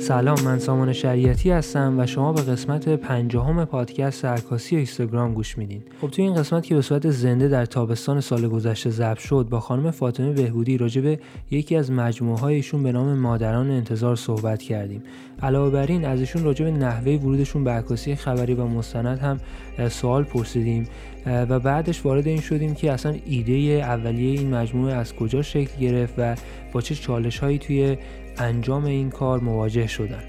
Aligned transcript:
سلام 0.00 0.40
من 0.44 0.58
سامان 0.58 0.92
شریعتی 0.92 1.50
هستم 1.50 1.98
و 1.98 2.06
شما 2.06 2.32
به 2.32 2.42
قسمت 2.42 2.88
پنجاهم 2.88 3.64
پادکست 3.64 4.24
عکاسی 4.24 4.76
اینستاگرام 4.76 5.34
گوش 5.34 5.58
میدین. 5.58 5.82
خب 6.00 6.08
توی 6.10 6.24
این 6.24 6.34
قسمت 6.34 6.64
که 6.64 6.74
به 6.74 6.82
صورت 6.82 7.10
زنده 7.10 7.48
در 7.48 7.66
تابستان 7.66 8.20
سال 8.20 8.48
گذشته 8.48 8.90
ضبط 8.90 9.18
شد 9.18 9.46
با 9.50 9.60
خانم 9.60 9.90
فاطمه 9.90 10.32
بهبودی 10.32 10.78
راجع 10.78 11.00
به 11.00 11.18
یکی 11.50 11.76
از 11.76 11.92
مجموعه 11.92 12.40
هایشون 12.40 12.82
به 12.82 12.92
نام 12.92 13.18
مادران 13.18 13.70
انتظار 13.70 14.16
صحبت 14.16 14.62
کردیم. 14.62 15.02
علاوه 15.42 15.70
بر 15.70 15.86
این 15.86 16.04
از 16.04 16.20
ایشون 16.20 16.44
راجع 16.44 16.64
به 16.64 16.70
نحوه 16.70 17.12
ورودشون 17.12 17.64
به 17.64 17.70
عکاسی 17.70 18.14
خبری 18.14 18.54
و 18.54 18.64
مستند 18.64 19.18
هم 19.18 19.40
سوال 19.88 20.24
پرسیدیم. 20.24 20.88
و 21.26 21.60
بعدش 21.60 22.06
وارد 22.06 22.26
این 22.26 22.40
شدیم 22.40 22.74
که 22.74 22.92
اصلا 22.92 23.16
ایده 23.26 23.52
اولیه 23.52 24.38
این 24.38 24.54
مجموعه 24.54 24.94
از 24.94 25.14
کجا 25.14 25.42
شکل 25.42 25.80
گرفت 25.80 26.14
و 26.18 26.34
با 26.72 26.80
چه 26.80 26.94
چالش 26.94 27.38
هایی 27.38 27.58
توی 27.58 27.96
انجام 28.40 28.84
این 28.84 29.10
کار 29.10 29.40
مواجه 29.40 29.86
شدن. 29.86 30.22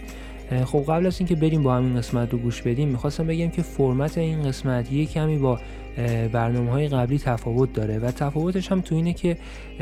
خب 0.66 0.84
قبل 0.88 1.06
از 1.06 1.20
اینکه 1.20 1.36
بریم 1.36 1.64
با 1.64 1.76
همین 1.76 1.98
قسمت 1.98 2.32
رو 2.32 2.38
گوش 2.38 2.62
بدیم 2.62 2.90
می‌خواستم 2.90 3.28
بگم 3.28 3.50
که 3.50 3.62
فرمت 3.62 4.18
این 4.18 4.44
قسمت 4.44 4.92
یه 4.92 5.06
کمی 5.06 5.38
با 5.38 5.60
برنامه 6.32 6.72
های 6.72 6.88
قبلی 6.88 7.20
تفاوت 7.20 7.74
داره 7.74 8.00
و 8.00 8.12
تفاوتش 8.12 8.72
هم 8.72 8.82
تو 8.82 8.96
اینه 8.96 9.14
که 9.14 9.38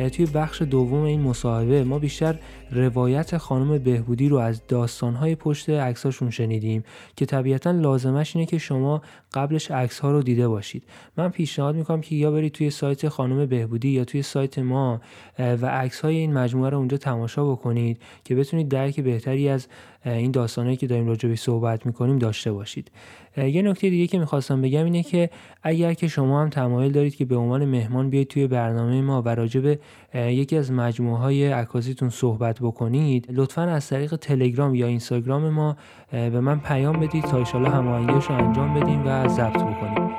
توی 0.07 0.25
بخش 0.25 0.61
دوم 0.61 1.03
این 1.03 1.21
مصاحبه 1.21 1.83
ما 1.83 1.99
بیشتر 1.99 2.39
روایت 2.71 3.37
خانم 3.37 3.77
بهبودی 3.77 4.29
رو 4.29 4.37
از 4.37 4.67
داستانهای 4.67 5.35
پشت 5.35 5.69
عکساشون 5.69 6.29
شنیدیم 6.29 6.83
که 7.15 7.25
طبیعتا 7.25 7.71
لازمش 7.71 8.35
اینه 8.35 8.45
که 8.45 8.57
شما 8.57 9.01
قبلش 9.33 9.71
عکس 9.71 9.99
ها 9.99 10.11
رو 10.11 10.21
دیده 10.21 10.47
باشید. 10.47 10.83
من 11.17 11.29
پیشنهاد 11.29 11.75
می‌کنم 11.75 12.01
که 12.01 12.15
یا 12.15 12.31
برید 12.31 12.51
توی 12.51 12.69
سایت 12.69 13.07
خانم 13.07 13.45
بهبودی 13.45 13.89
یا 13.89 14.05
توی 14.05 14.21
سایت 14.21 14.59
ما 14.59 15.01
و 15.39 15.65
عکس 15.65 16.01
های 16.01 16.15
این 16.15 16.33
مجموعه 16.33 16.69
رو 16.69 16.77
اونجا 16.77 16.97
تماشا 16.97 17.51
بکنید 17.51 18.01
که 18.23 18.35
بتونید 18.35 18.69
درک 18.69 18.99
بهتری 18.99 19.49
از 19.49 19.67
این 20.05 20.31
داستانهایی 20.31 20.77
که 20.77 20.87
داریم 20.87 21.07
راجع 21.07 21.35
صحبت 21.35 21.85
می‌کنیم 21.85 22.17
داشته 22.19 22.51
باشید. 22.51 22.91
یه 23.37 23.61
نکته 23.61 23.89
دیگه 23.89 24.07
که 24.07 24.19
می‌خواستم 24.19 24.61
بگم 24.61 24.83
اینه 24.83 25.03
که 25.03 25.29
اگر 25.63 25.93
که 25.93 26.07
شما 26.07 26.41
هم 26.41 26.49
تمایل 26.49 26.91
دارید 26.91 27.15
که 27.15 27.25
به 27.25 27.35
عنوان 27.35 27.65
مهمان 27.65 28.09
بیاید 28.09 28.27
توی 28.27 28.47
برنامه 28.47 29.01
ما 29.01 29.21
و 29.21 29.29
راجع 29.29 29.59
به 29.59 29.79
یکی 30.13 30.57
از 30.57 30.71
مجموعه 30.71 31.19
های 31.21 31.51
عکاسیتون 31.51 32.09
صحبت 32.09 32.59
بکنید. 32.59 33.27
لطفا 33.29 33.61
از 33.61 33.89
طریق 33.89 34.15
تلگرام 34.15 34.75
یا 34.75 34.87
اینستاگرام 34.87 35.49
ما 35.49 35.77
به 36.11 36.39
من 36.39 36.59
پیام 36.59 36.99
بدید 36.99 37.23
تا 37.23 37.37
ایشالا 37.37 37.69
هماهنگیش 37.69 38.25
رو 38.25 38.35
انجام 38.35 38.73
بدیم 38.73 39.07
و 39.07 39.27
ضبط 39.27 39.63
بکنیم. 39.63 40.09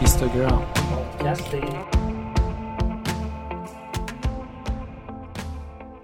اینستاگرام. 0.00 0.62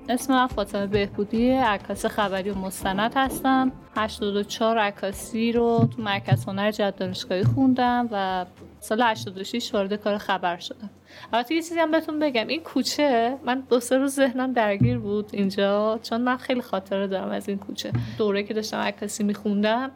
اسم 0.08 0.32
من 0.32 0.46
فاطمه 0.46 0.86
بهبودی 0.86 1.50
عکاس 1.50 2.06
خبری 2.06 2.50
و 2.50 2.54
مستند 2.54 3.12
هستم. 3.16 3.72
84 3.96 4.78
عکاسی 4.78 5.52
رو 5.52 5.88
تو 5.96 6.02
مرکز 6.02 6.44
هنر 6.44 6.70
جد 6.70 6.94
دانشگاهی 6.96 7.44
خوندم 7.44 8.08
و 8.12 8.46
سال 8.80 9.02
86 9.02 9.74
وارد 9.74 9.94
کار 9.94 10.18
خبر 10.18 10.56
شدم. 10.58 10.90
البته 11.32 11.54
یه 11.54 11.62
چیزی 11.62 11.78
هم 11.78 11.90
بهتون 11.90 12.18
بگم 12.18 12.46
این 12.46 12.62
کوچه 12.62 13.36
من 13.44 13.60
دو 13.60 13.80
سه 13.80 13.98
روز 13.98 14.14
ذهنم 14.14 14.52
درگیر 14.52 14.98
بود 14.98 15.30
اینجا 15.32 16.00
چون 16.02 16.20
من 16.20 16.36
خیلی 16.36 16.62
خاطره 16.62 17.06
دارم 17.06 17.30
از 17.30 17.48
این 17.48 17.58
کوچه. 17.58 17.92
دوره 18.18 18.42
که 18.42 18.54
داشتم 18.54 18.76
عکاسی 18.76 19.24
میخوندم 19.24 19.90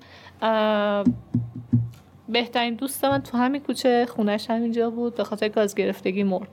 بهترین 2.29 2.75
دوست 2.75 3.05
من 3.05 3.23
تو 3.23 3.39
همین 3.39 3.61
کوچه 3.61 4.07
خونش 4.07 4.51
همینجا 4.51 4.91
بود 4.91 5.15
به 5.15 5.25
خاطر 5.25 5.49
گاز 5.49 5.75
گرفتگی 5.75 6.23
مرد. 6.23 6.49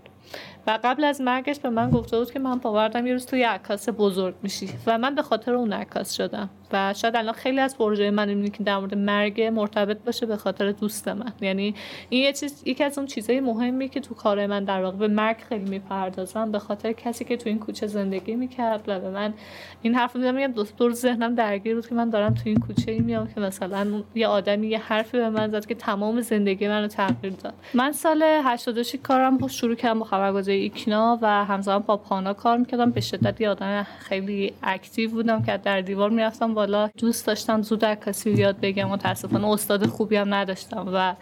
و 0.67 0.79
قبل 0.83 1.03
از 1.03 1.21
مرگش 1.21 1.59
به 1.59 1.69
من 1.69 1.89
گفته 1.89 2.17
بود 2.17 2.31
که 2.31 2.39
من 2.39 2.57
باوردم 2.57 3.07
یه 3.07 3.13
روز 3.13 3.25
توی 3.25 3.43
عکاس 3.43 3.89
بزرگ 3.89 4.35
میشی. 4.43 4.69
و 4.85 4.97
من 4.97 5.15
به 5.15 5.21
خاطر 5.21 5.53
اون 5.53 5.73
عکاس 5.73 6.13
شدم. 6.13 6.49
و 6.73 6.93
شاید 6.93 7.15
الان 7.15 7.33
خیلی 7.33 7.59
از 7.59 7.77
پروژه 7.77 8.11
من 8.11 8.29
اینه 8.29 8.49
که 8.49 8.63
در 8.63 8.77
مورد 8.77 8.97
مرگ 8.97 9.41
مرتبط 9.41 9.97
باشه 10.05 10.25
به 10.25 10.37
خاطر 10.37 10.71
دوست 10.71 11.07
من. 11.07 11.33
یعنی 11.41 11.75
این 12.09 12.23
یه 12.23 12.33
چیز 12.33 12.63
یکی 12.65 12.83
از 12.83 12.97
اون 12.97 13.07
چیزای 13.07 13.39
مهمی 13.39 13.89
که 13.89 13.99
تو 13.99 14.15
کار 14.15 14.47
من 14.47 14.63
در 14.63 14.83
واقع 14.83 14.97
به 14.97 15.07
مرگ 15.07 15.37
خیلی 15.49 15.69
می‌پردازم 15.69 16.51
به 16.51 16.59
خاطر 16.59 16.91
کسی 16.91 17.25
که 17.25 17.37
تو 17.37 17.49
این 17.49 17.59
کوچه 17.59 17.87
زندگی 17.87 18.35
می‌کرد 18.35 18.83
و 18.87 18.99
به 18.99 19.09
من 19.09 19.33
این 19.81 19.95
حرف 19.95 20.15
می‌زنم 20.15 20.35
میگم 20.35 20.53
دکتر 20.55 20.91
ذهنم 20.91 21.35
درگیر 21.35 21.75
بود 21.75 21.87
که 21.87 21.95
من 21.95 22.09
دارم 22.09 22.33
تو 22.33 22.41
این 22.45 22.59
کوچه 22.59 22.91
ای 22.91 22.99
میام 22.99 23.27
که 23.27 23.39
مثلا 23.39 24.03
یه 24.15 24.27
آدمی 24.27 24.67
یه 24.67 24.79
حرفی 24.79 25.17
به 25.17 25.29
من 25.29 25.51
زد 25.51 25.65
که 25.65 25.75
تمام 25.75 26.21
زندگی 26.21 26.67
منو 26.67 26.87
تغییر 26.87 27.33
داد. 27.33 27.53
من 27.73 27.91
سال 27.91 28.23
86 28.23 28.95
کارم 29.03 29.47
شروع 29.47 29.75
کردم 29.75 29.99
با 29.99 30.05
خبرگزاری 30.05 30.56
ایکنا 30.57 31.19
و 31.21 31.45
همزمان 31.45 31.79
با 31.79 31.97
پانا 31.97 32.33
کار 32.33 32.57
می‌کردم. 32.57 32.91
به 32.91 33.01
شدت 33.01 33.41
آدم 33.41 33.83
خیلی 33.99 34.53
اکتیو 34.63 35.09
بودم 35.09 35.43
که 35.43 35.57
در 35.57 35.81
دیوار 35.81 36.09
می‌رفتم 36.09 36.53
بالا. 36.53 36.89
دوست 36.97 37.27
داشتم 37.27 37.61
زود 37.61 37.85
عکاسی 37.85 38.31
یاد 38.31 38.55
بگم. 38.61 38.89
متاسفانه 38.89 39.47
استاد 39.47 39.85
خوبی 39.85 40.15
هم 40.15 40.33
نداشتم 40.33 40.89
و 40.93 41.15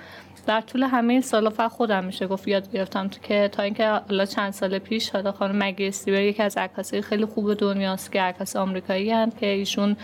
در 0.47 0.61
طول 0.61 0.83
همه 0.83 1.13
این 1.13 1.21
سالا 1.21 1.49
فقط 1.49 1.71
خودم 1.71 2.03
میشه 2.03 2.27
گفت 2.27 2.47
یاد 2.47 2.71
گرفتم 2.71 3.07
تو 3.07 3.19
که 3.21 3.49
تا 3.51 3.63
اینکه 3.63 3.87
حالا 3.87 4.25
چند 4.25 4.53
سال 4.53 4.79
پیش 4.79 5.09
حالا 5.09 5.31
خانم 5.31 5.63
مگی 5.63 5.87
استیور 5.87 6.21
یکی 6.21 6.43
از 6.43 6.57
عکاسای 6.57 7.01
خیلی 7.01 7.25
خوب 7.25 7.53
دنیاست 7.53 8.11
که 8.11 8.21
عکاس 8.21 8.55
آمریکایی 8.55 9.11
هست 9.11 9.37
که 9.37 9.45
ایشون 9.45 9.97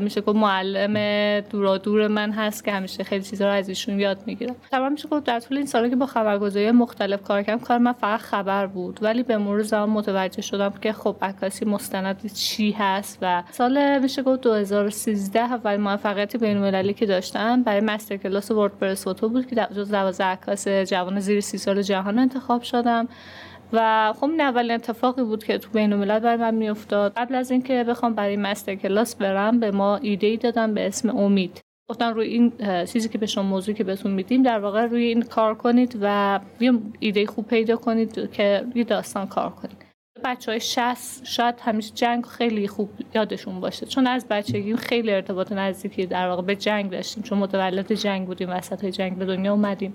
میشه 0.00 0.20
گفت 0.20 0.38
معلم 0.38 1.40
دورا 1.40 1.78
دور 1.78 2.08
من 2.08 2.30
هست 2.30 2.64
که 2.64 2.72
همیشه 2.72 3.04
خیلی 3.04 3.24
چیزا 3.24 3.46
رو 3.46 3.52
از 3.52 3.68
ایشون 3.68 4.00
یاد 4.00 4.18
می‌گیرم. 4.26 4.56
تمام 4.70 4.92
میشه 4.92 5.08
گفت 5.08 5.24
در 5.24 5.40
طول 5.40 5.56
این 5.56 5.66
سالا 5.66 5.88
که 5.88 5.96
با 5.96 6.06
خبرگزاری 6.06 6.70
مختلف 6.70 7.22
کار 7.22 7.42
کردم 7.42 7.64
کار 7.64 7.78
من 7.78 7.92
فقط 7.92 8.20
خبر 8.20 8.66
بود. 8.66 8.98
ولی 9.02 9.22
به 9.22 9.38
مرور 9.38 9.62
زمان 9.62 9.90
متوجه 9.90 10.42
شدم 10.42 10.70
که 10.70 10.92
خب 10.92 11.16
عکاسی 11.22 11.64
مستند 11.64 12.32
چی 12.32 12.70
هست 12.70 13.18
و 13.22 13.42
سال 13.50 13.98
میشه 13.98 14.22
گفت 14.22 14.40
2013 14.40 15.40
اول 15.40 15.76
موفقیت 15.76 16.36
بین‌المللی 16.36 16.94
که 16.94 17.06
داشتم 17.06 17.62
برای 17.62 17.80
مستر 17.80 18.16
کلاس 18.16 18.50
وردپرس 18.50 19.04
فوتو 19.04 19.28
بود 19.28 19.47
که 19.50 19.66
جز 19.76 19.90
دوازده 19.90 20.24
عکاس 20.24 20.68
جوان 20.68 21.20
زیر 21.20 21.40
سی 21.40 21.58
سال 21.58 21.82
جهان 21.82 22.18
انتخاب 22.18 22.62
شدم. 22.62 23.08
و 23.72 24.12
خب 24.16 24.24
این 24.24 24.40
اولین 24.40 24.70
اتفاقی 24.70 25.22
بود 25.22 25.44
که 25.44 25.58
تو 25.58 25.70
بین 25.70 25.92
الملل 25.92 26.18
برای 26.18 26.36
من 26.36 26.54
میافتاد. 26.54 27.12
قبل 27.16 27.34
از 27.34 27.50
اینکه 27.50 27.84
بخوام 27.84 28.14
برای 28.14 28.36
مستر 28.36 28.74
کلاس 28.74 29.16
برم 29.16 29.60
به 29.60 29.70
ما 29.70 29.96
ایده 29.96 30.26
ای 30.26 30.36
دادم 30.36 30.74
به 30.74 30.86
اسم 30.86 31.16
امید. 31.16 31.60
گفتن 31.90 32.14
روی 32.14 32.26
این 32.26 32.52
چیزی 32.84 33.08
که 33.08 33.18
به 33.18 33.26
شما 33.26 33.44
موضوعی 33.44 33.76
که 33.76 33.84
بهتون 33.84 34.12
میدیم 34.12 34.42
در 34.42 34.58
واقع 34.58 34.86
روی 34.86 35.04
این 35.04 35.22
کار 35.22 35.54
کنید 35.54 35.98
و 36.02 36.40
یه 36.60 36.72
ایده 36.98 37.26
خوب 37.26 37.46
پیدا 37.46 37.76
کنید 37.76 38.30
که 38.32 38.64
یه 38.74 38.84
داستان 38.84 39.26
کار 39.26 39.50
کنید. 39.50 39.87
بچه 40.24 40.50
های 40.50 40.60
شست 40.60 41.26
شاید 41.26 41.54
همیشه 41.60 41.94
جنگ 41.94 42.26
خیلی 42.26 42.68
خوب 42.68 42.90
یادشون 43.14 43.60
باشه. 43.60 43.86
چون 43.86 44.06
از 44.06 44.28
بچگی 44.28 44.76
خیلی 44.76 45.12
ارتباط 45.12 45.52
نزدیکی 45.52 46.06
در 46.06 46.28
واقع. 46.28 46.42
به 46.42 46.56
جنگ 46.56 46.90
داشتیم 46.90 47.22
چون 47.22 47.38
متولد 47.38 47.92
جنگ 47.92 48.26
بودیم 48.26 48.50
وسط 48.50 48.82
های 48.82 48.92
جنگ 48.92 49.18
به 49.18 49.24
دنیا 49.24 49.52
اومدیم. 49.52 49.94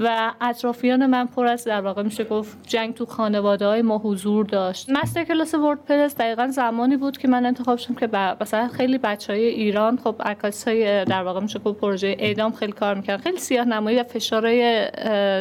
و 0.00 0.32
اطرافیان 0.40 1.06
من 1.06 1.26
پر 1.26 1.46
از 1.46 1.64
در 1.64 1.80
واقع 1.80 2.02
میشه 2.02 2.24
گفت 2.24 2.58
جنگ 2.66 2.94
تو 2.94 3.06
خانواده 3.06 3.66
های 3.66 3.82
ما 3.82 3.98
حضور 3.98 4.46
داشت. 4.46 4.90
مستر 4.90 5.24
کلاس 5.24 5.54
وردپرس 5.54 6.16
دقیقا 6.16 6.46
زمانی 6.46 6.96
بود 6.96 7.18
که 7.18 7.28
من 7.28 7.46
انتخاب 7.46 7.78
شدم 7.78 7.94
که 7.94 8.08
مثلا 8.40 8.68
خیلی 8.68 8.98
بچه 8.98 9.32
های 9.32 9.44
ایران 9.44 9.98
خب 10.04 10.16
عکاس 10.20 10.68
های 10.68 11.04
در 11.04 11.22
واقع 11.22 11.40
میشه 11.40 11.58
گفت 11.58 11.80
پروژه 11.80 12.16
اعدام 12.18 12.52
خیلی 12.52 12.72
کار 12.72 12.94
می‌کرد 12.94 13.20
خیلی 13.20 13.38
سیاه 13.38 13.64
نمایی 13.64 14.00
و 14.00 14.02
فشارهای 14.04 14.88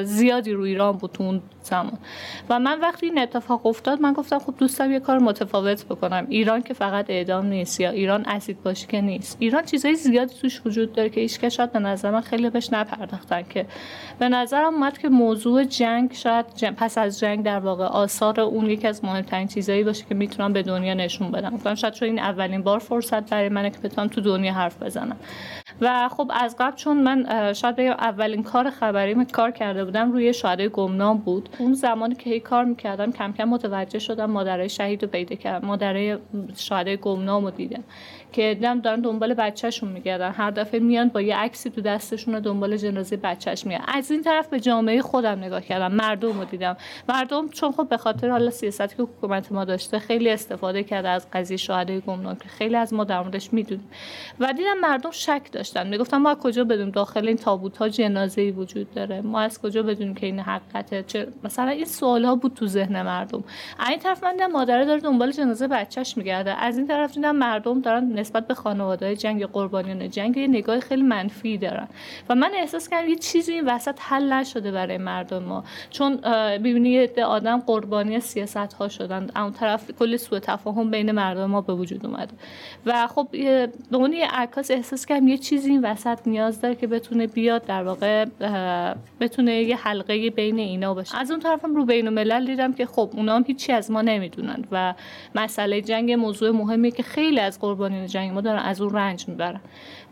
زیادی 0.03 0.51
رو 0.53 0.63
ایران 0.63 0.97
بود 0.97 1.17
اون 1.19 1.41
زمان. 1.63 1.97
و 2.49 2.59
من 2.59 2.79
وقتی 2.79 3.05
این 3.05 3.19
اتفاق 3.19 3.65
افتاد 3.65 4.01
گفتم 4.13 4.39
خب 4.39 4.53
دوستم 4.57 4.91
یه 4.91 4.99
کار 4.99 5.19
متفاوت 5.19 5.85
بکنم. 5.85 6.25
ایران 6.29 6.61
که 6.61 6.73
فقط 6.73 7.09
اعدام 7.09 7.45
نیست 7.45 7.79
یا 7.79 7.89
ایران 7.89 8.25
اسید 8.25 8.63
باشی 8.63 8.87
که 8.87 9.01
نیست. 9.01 9.37
ایران 9.39 9.63
چیزای 9.63 9.95
زیادی 9.95 10.33
توش 10.41 10.61
وجود 10.65 10.93
داره 10.93 11.09
که 11.09 11.21
هیچ 11.21 11.45
شاید 11.45 11.71
به 11.71 11.79
نظر 11.79 12.11
من 12.11 12.21
خیلی 12.21 12.49
بهش 12.49 12.73
نپرداختن 12.73 13.43
که 13.49 13.65
به 14.19 14.29
نظرم 14.29 14.73
اومد 14.73 14.97
که 14.97 15.09
موضوع 15.09 15.63
جنگ 15.63 16.13
شاید 16.13 16.45
پس 16.77 16.97
از 16.97 17.19
جنگ 17.19 17.43
در 17.45 17.59
واقع 17.59 17.85
آثار 17.85 18.39
اون 18.41 18.69
یکی 18.69 18.87
از 18.87 19.05
مهمترین 19.05 19.47
چیزایی 19.47 19.83
باشه 19.83 20.05
که 20.09 20.15
می‌تونم 20.15 20.53
به 20.53 20.63
دنیا 20.63 20.93
نشون 20.93 21.31
بدم. 21.31 21.49
گفتم 21.49 21.75
شاید 21.75 21.93
چون 21.93 22.07
این 22.07 22.19
اولین 22.19 22.61
بار 22.61 22.79
فرصت 22.79 23.29
برای 23.29 23.49
منه 23.49 23.69
که 23.69 23.79
بتونم 23.79 24.07
تو 24.07 24.21
دنیا 24.21 24.53
حرف 24.53 24.83
بزنم. 24.83 25.17
و 25.81 26.09
خب 26.09 26.31
از 26.33 26.55
قبل 26.59 26.75
چون 26.75 26.97
من 26.97 27.53
شاید 27.53 27.75
بگم 27.75 27.91
اولین 27.91 28.43
کار 28.43 28.69
خبری 28.69 29.25
کار 29.25 29.51
کرده 29.51 29.85
بودم 29.85 30.11
روی 30.11 30.33
شهدای 30.33 30.69
گمنام 30.69 31.17
بود. 31.17 31.49
اون 31.57 31.73
زمانی 31.73 32.15
که 32.15 32.29
هی 32.29 32.39
کار 32.39 32.65
می‌کردم 32.65 33.11
کم 33.11 33.31
کم 33.31 33.43
متوجه 33.43 33.98
شدم 33.99 34.31
مادرای 34.31 34.69
شهید 34.69 35.03
رو 35.03 35.09
پیدا 35.09 35.35
کردم. 35.35 35.67
مادرای 35.67 36.17
شهدای 36.55 36.97
گمنام 36.97 37.49
دیدم. 37.49 37.83
که 38.31 38.53
دیدم 38.53 38.79
دارن 38.79 39.01
دنبال 39.01 39.33
بچهشون 39.33 39.89
میگردن. 39.89 40.31
هر 40.31 40.51
دفعه 40.51 40.79
میان 40.79 41.09
با 41.09 41.21
یه 41.21 41.37
عکسی 41.37 41.69
تو 41.69 41.81
دستشون 41.81 42.35
و 42.35 42.39
دنبال 42.39 42.77
جنازه 42.77 43.17
بچهش 43.17 43.65
میاد 43.65 43.81
از 43.87 44.11
این 44.11 44.23
طرف 44.23 44.47
به 44.47 44.59
جامعه 44.59 45.01
خودم 45.01 45.39
نگاه 45.39 45.61
کردم. 45.61 45.91
مردم 45.91 46.39
رو 46.39 46.45
دیدم. 46.45 46.77
مردم 47.09 47.49
چون 47.49 47.71
خب 47.71 47.89
به 47.89 47.97
خاطر 47.97 48.29
حالا 48.29 48.49
سیاستی 48.49 48.95
که 48.95 49.03
حکومت 49.03 49.51
ما 49.51 49.65
داشته 49.65 49.99
خیلی 49.99 50.29
استفاده 50.29 50.83
کرده 50.83 51.09
از 51.09 51.27
قضیه 51.33 51.57
شهدای 51.57 51.99
گمنام 51.99 52.35
که 52.35 52.49
خیلی 52.49 52.75
از 52.75 52.93
ما 52.93 53.03
در 53.03 53.21
موردش 53.21 53.53
می‌دونیم. 53.53 53.89
و 54.39 54.53
دیدم 54.53 54.77
مردم 54.81 55.11
شک 55.11 55.41
داشتن. 55.51 55.87
می‌گفتن 55.87 56.17
ما 56.17 56.29
از 56.29 56.37
کجا 56.37 56.63
بدونیم؟ 56.63 56.91
داخل 56.91 57.27
این 57.27 57.37
تابوت 57.37 57.77
ها 57.77 57.89
جنازه 57.89 58.41
ای 58.41 58.51
وجود 58.51 58.93
داره. 58.93 59.21
ما 59.21 59.39
از 59.39 59.61
کجا 59.61 59.83
بدونیم 59.83 60.15
که 60.15 60.25
این 60.25 60.39
حقیقته؟ 60.39 61.03
چه 61.03 61.27
مثلا 61.43 61.69
این 61.69 61.85
سوال 61.85 62.25
ها 62.25 62.35
بود 62.35 62.53
تو 62.53 62.67
ذهن 62.67 63.01
مردم. 63.01 63.43
از 63.79 63.89
این 63.89 63.99
طرف 63.99 64.23
من 64.23 64.51
مادره 64.51 64.85
داره 64.85 64.99
دنبال 64.99 65.31
جنازه 65.31 65.67
بچهش 65.67 66.17
میگرده. 66.17 66.51
از 66.51 66.77
این 66.77 66.87
طرف 66.87 67.13
دیدم 67.13 67.35
مردم 67.35 67.81
دارن 67.81 68.18
نسبت 68.19 68.47
به 68.47 68.53
خانواده 68.53 69.15
جنگ 69.15 69.45
قربانیان 69.45 70.09
جنگ 70.09 70.37
یه 70.37 70.47
نگاه 70.47 70.79
خیلی 70.79 71.01
منفی 71.01 71.57
دارن. 71.57 71.87
و 72.29 72.35
من 72.35 72.51
احساس 72.53 72.89
کردم 72.89 73.09
یه 73.09 73.15
چیزی 73.15 73.53
این 73.53 73.65
وسط 73.65 73.97
حل 73.99 74.33
نشده 74.33 74.71
برای 74.71 74.97
مردم 74.97 75.43
ما. 75.43 75.63
چون 75.89 76.15
ببینی 76.57 77.07
آدم 77.07 77.59
قربانی 77.59 78.19
سیاست 78.19 78.73
ها 78.73 78.87
شدن 78.87 79.27
اون 79.35 79.51
طرف 79.51 79.91
کلی 79.99 80.17
سوء 80.17 80.39
تفاهم 80.39 80.91
بین 80.91 81.11
مردم 81.11 81.45
ما 81.45 81.61
به 81.61 81.73
وجود 81.73 82.05
اومده. 82.05 82.33
و 82.85 83.07
خب 83.07 83.27
به 83.31 83.69
عنوان 83.93 84.13
یه 84.13 84.27
عکاس 84.27 84.71
احساس 84.71 85.05
کردم 85.05 85.27
یه 85.27 85.37
چیزی 85.37 85.69
این 85.69 85.85
وسط 85.85 86.19
نیاز 86.25 86.61
داره 86.61 86.75
که 86.75 86.87
بتونه 86.87 87.27
بیاد 87.27 87.65
در 87.65 87.83
واقع 87.83 88.25
بتونه 89.19 89.55
یه 89.63 89.75
حلقه 89.75 90.29
بین 90.29 90.59
اینا 90.59 90.93
باشه. 90.93 91.17
از 91.17 91.31
اون 91.31 91.39
طرفم 91.39 91.75
رو 91.75 91.85
بین 91.85 92.07
الملل 92.07 92.45
دیدم 92.45 92.73
که 92.73 92.85
خب 92.85 93.09
اونا 93.13 93.35
هم 93.35 93.43
هیچی 93.47 93.71
از 93.71 93.91
ما 93.91 94.01
نمی‌دونن. 94.01 94.63
و 94.71 94.93
مسئله 95.35 95.81
جنگ 95.81 96.11
موضوع 96.11 96.51
مهمی 96.51 96.91
که 96.91 97.03
خیلی 97.03 97.39
از 97.39 97.59
قربانیان 97.59 98.07
جنگ 98.09 98.31
ما 98.31 98.41
دارن 98.41 98.59
از 98.59 98.81
اون 98.81 98.95
رنج 98.95 99.27
می‌برن. 99.27 99.59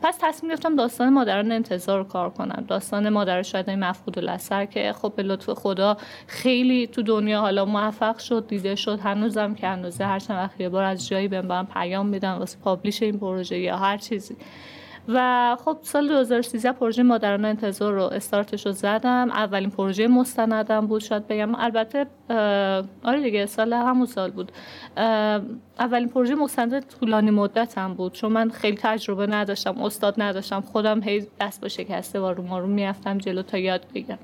پس 0.01 0.17
تصمیم 0.21 0.51
گرفتم 0.51 0.75
داستان 0.75 1.09
مادران 1.09 1.51
انتظار 1.51 2.03
کار 2.03 2.29
کنم. 2.29 2.65
داستان 2.67 3.09
مادر 3.09 3.41
شاید 3.41 3.69
مفقود 3.69 4.19
الاثر 4.19 4.65
که 4.65 4.93
خب 4.93 5.13
به 5.15 5.23
لطف 5.23 5.49
خدا 5.49 5.97
خیلی 6.27 6.87
تو 6.87 7.01
دنیا 7.01 7.41
حالا 7.41 7.65
موفق 7.65 8.17
شد 8.17 8.47
دیده 8.47 8.75
شد. 8.75 8.99
هنوزم 8.99 9.53
که 9.53 9.67
هنوزه 9.67 10.05
هر 10.05 10.19
چند 10.19 10.37
وقت 10.37 10.61
یه 10.61 10.69
بار 10.69 10.83
از 10.83 11.07
جایی 11.07 11.27
بهم 11.27 11.67
پیام 11.73 12.05
میدن 12.05 12.33
واسه 12.33 12.57
پابلیش 12.59 13.03
این 13.03 13.19
پروژه 13.19 13.59
یا 13.59 13.77
هر 13.77 13.97
چیزی. 13.97 14.35
و 15.07 15.57
خب 15.65 15.77
سال 15.81 16.07
2013 16.07 16.71
پروژه 16.71 17.03
مادران 17.03 17.45
انتظار 17.45 17.93
رو 17.93 18.01
استارتش 18.01 18.65
رو 18.65 18.71
زدم. 18.71 19.31
اولین 19.31 19.69
پروژه 19.69 20.07
مستندم 20.07 20.87
بود 20.87 21.01
شاید 21.01 21.27
بگم. 21.27 21.55
البته 21.55 22.05
آره 23.03 23.21
دیگه 23.23 23.45
سال 23.45 23.73
همون 23.73 24.05
سال 24.05 24.31
بود. 24.31 24.51
اولین 25.79 26.09
پروژه 26.09 26.35
مستند 26.35 26.87
طولانی 26.87 27.31
مدتم 27.31 27.93
بود. 27.93 28.13
چون 28.13 28.31
من 28.31 28.49
خیلی 28.49 28.77
تجربه 28.77 29.27
نداشتم 29.27 29.81
استاد 29.81 30.21
نداشتم. 30.21 30.61
خودم 30.61 31.03
هی 31.03 31.27
دست 31.41 31.61
با 31.61 31.67
شکسته 31.67 32.19
وارو 32.19 32.43
مارو 32.43 32.67
می‌رفتم 32.67 33.17
جلو 33.17 33.41
تا 33.41 33.57
یاد 33.57 33.85
بگیرم. 33.95 34.19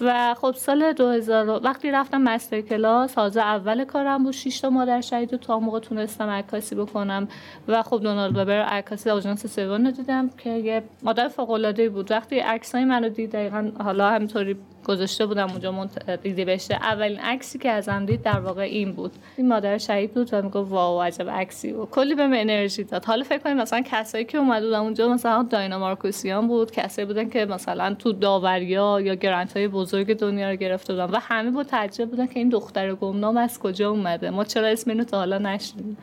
و 0.00 0.34
خب 0.34 0.54
سال 0.56 0.92
2000 0.92 1.60
وقتی 1.64 1.90
رفتم 1.90 2.22
مستر 2.22 2.60
کلاس 2.60 3.18
حاضر 3.18 3.40
اول 3.40 3.84
کارم 3.84 4.24
بود 4.24 4.32
6 4.32 4.60
تا 4.60 4.70
مادر 4.70 5.00
شهید 5.00 5.34
و 5.34 5.36
تا 5.36 5.60
موقع 5.60 5.78
تونستم 5.78 6.28
عکاسی 6.28 6.74
بکنم. 6.74 7.28
و 7.68 7.82
خب 7.82 8.00
دونالد 8.02 8.36
وبر 8.36 8.62
عکاسی 8.62 9.10
آژانس 9.10 9.46
سوم 9.46 9.84
رو 9.84 9.90
دیدم 9.90 10.30
که 10.38 10.50
یه 10.50 10.82
مادر 11.02 11.28
فوق 11.28 11.50
العاده 11.50 11.88
بود. 11.88 12.10
وقتی 12.10 12.38
عکسای 12.38 12.84
منو 12.84 13.08
دید 13.08 13.32
دقیقاً 13.32 13.72
حالا 13.84 14.10
همینطوری 14.10 14.56
گذاشته 14.86 15.26
بودم 15.26 15.50
اونجا 15.50 15.88
دیده 16.22 16.44
بشه. 16.44 16.74
اولین 16.74 17.18
عکسی 17.18 17.58
که 17.58 17.70
ازم 17.70 18.06
دید 18.06 18.22
در 18.22 18.40
واقع 18.40 18.62
این 18.62 18.92
بود. 18.92 19.12
این 19.36 19.48
مادر 19.48 19.78
شهید 19.78 20.14
بود 20.14 20.28
و 20.32 20.42
می‌گفت 20.42 20.70
واو 20.70 21.02
عجب 21.02 21.30
عکسی 21.30 21.72
و 21.72 21.86
کلی 21.86 22.14
به 22.14 22.22
انرژی 22.22 22.84
داد. 22.84 23.04
حالا 23.04 23.24
فکر 23.24 23.38
کنید 23.38 23.56
مثلا 23.56 23.82
کسایی 23.84 24.24
که 24.24 24.38
اومد 24.38 24.62
بودن 24.62 24.78
اونجا 24.78 25.08
مثلا 25.08 25.42
داینا 25.42 25.78
مارکوسیان 25.78 26.48
بود 26.48 26.70
کسایی 26.70 27.06
بودن 27.06 27.28
که 27.28 27.44
مثلا 27.44 27.94
تو 27.94 28.12
داوریا 28.12 29.00
یا 29.00 29.14
گرانت 29.14 29.56
های 29.56 29.68
بزرگ 29.68 30.18
دنیا 30.18 30.50
رو 30.50 30.56
گرفته 30.56 30.92
بودن 30.92 31.04
و 31.04 31.18
همه 31.20 31.50
با 31.50 31.64
تعجب 31.64 32.10
بودن 32.10 32.26
که 32.26 32.38
این 32.38 32.48
دختر 32.48 32.94
گمنام 32.94 33.36
از 33.36 33.58
کجا 33.58 33.90
اومده. 33.90 34.30
ما 34.30 34.44
چرا 34.44 34.66
اسم 34.66 34.90
اینو 34.90 35.04
تا 35.04 35.18
حالا 35.18 35.38
نشنیدیم؟ 35.38 35.96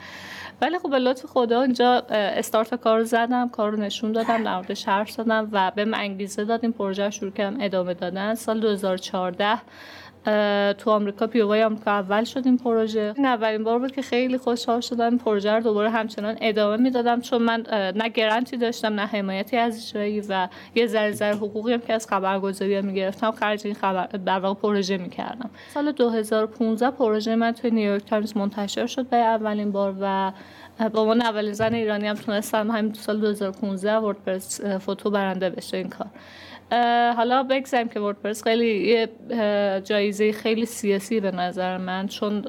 ولی 0.61 0.79
خب 0.79 0.89
به 0.89 0.99
لطف 0.99 1.25
خدا 1.25 1.61
اینجا 1.61 2.03
استارت 2.09 2.75
کار 2.75 3.03
زدم 3.03 3.49
کار 3.49 3.71
رو 3.71 3.77
نشون 3.79 4.11
دادم 4.11 4.43
در 4.43 4.55
موردش 4.55 4.87
زدم 5.11 5.49
و 5.51 5.71
به 5.75 5.87
انگیزه 5.93 6.45
داد 6.45 6.59
این 6.63 6.73
پروژه 6.73 7.09
شروع 7.09 7.31
کردم 7.31 7.57
ادامه 7.61 7.93
دادن. 7.93 8.35
سال 8.35 8.59
2014 8.59 9.57
تو 10.77 10.91
آمریکا 10.91 11.27
POY 11.27 11.63
آمریکا 11.63 11.91
اول 11.91 12.23
شد 12.23 12.41
این 12.45 12.57
پروژه. 12.57 13.13
این 13.17 13.25
اولین 13.25 13.63
بار 13.63 13.79
بود 13.79 13.91
که 13.91 14.01
خیلی 14.01 14.37
خوشحال 14.37 14.81
شدم. 14.81 15.17
پروژه 15.17 15.51
رو 15.51 15.63
دوباره 15.63 15.89
همچنان 15.89 16.37
ادامه 16.41 16.77
می‌دادم. 16.77 17.21
چون 17.21 17.41
من 17.41 17.63
نه 17.95 18.09
grant 18.09 18.49
ی 18.49 18.57
داشتم 18.57 18.93
نه 18.93 19.05
حمایتی 19.05 19.57
از 19.57 19.77
اجرایی 19.77 20.21
و 20.29 20.47
یه 20.75 20.87
ذره 20.87 21.11
ذره 21.11 21.35
حقوقی 21.35 21.73
هم 21.73 21.79
که 21.79 21.93
از 21.93 22.07
خبرگزاری 22.07 22.81
می‌گرفتم 22.81 23.31
خرج 23.31 23.61
این 23.65 23.75
خبر 23.75 24.07
در 24.07 24.39
واقع 24.39 24.61
پروژه 24.61 24.97
می‌کردم. 24.97 25.49
سال 25.73 25.91
2015 25.91 26.91
پروژه 26.91 27.35
من 27.35 27.51
توی 27.51 27.71
نیویورک 27.71 28.05
تایمز 28.05 28.37
منتشر 28.37 28.85
شد 28.85 29.07
به 29.07 29.17
اولین 29.17 29.71
بار 29.71 29.95
و 30.01 30.31
با 30.79 31.01
عنوان 31.01 31.21
اولین 31.21 31.53
زن 31.53 31.73
ایرانی 31.73 32.07
هم 32.07 32.15
تونستم 32.15 32.71
همین 32.71 32.93
سال 32.93 33.19
2015 33.19 33.97
World 33.97 34.29
Press 34.29 34.61
Photo 34.61 35.09
برنده 35.09 35.49
بشه 35.49 35.77
این 35.77 35.89
کار. 35.89 36.07
حالا 37.13 37.43
بگذاریم 37.43 37.87
که 37.87 37.99
World 37.99 38.21
Press 38.21 38.43
خیلی 38.43 39.07
جایزه 39.83 40.31
خیلی 40.31 40.65
سیاسی 40.65 41.19
به 41.19 41.31
نظر 41.31 41.77
من 41.77 42.07
چون 42.07 42.45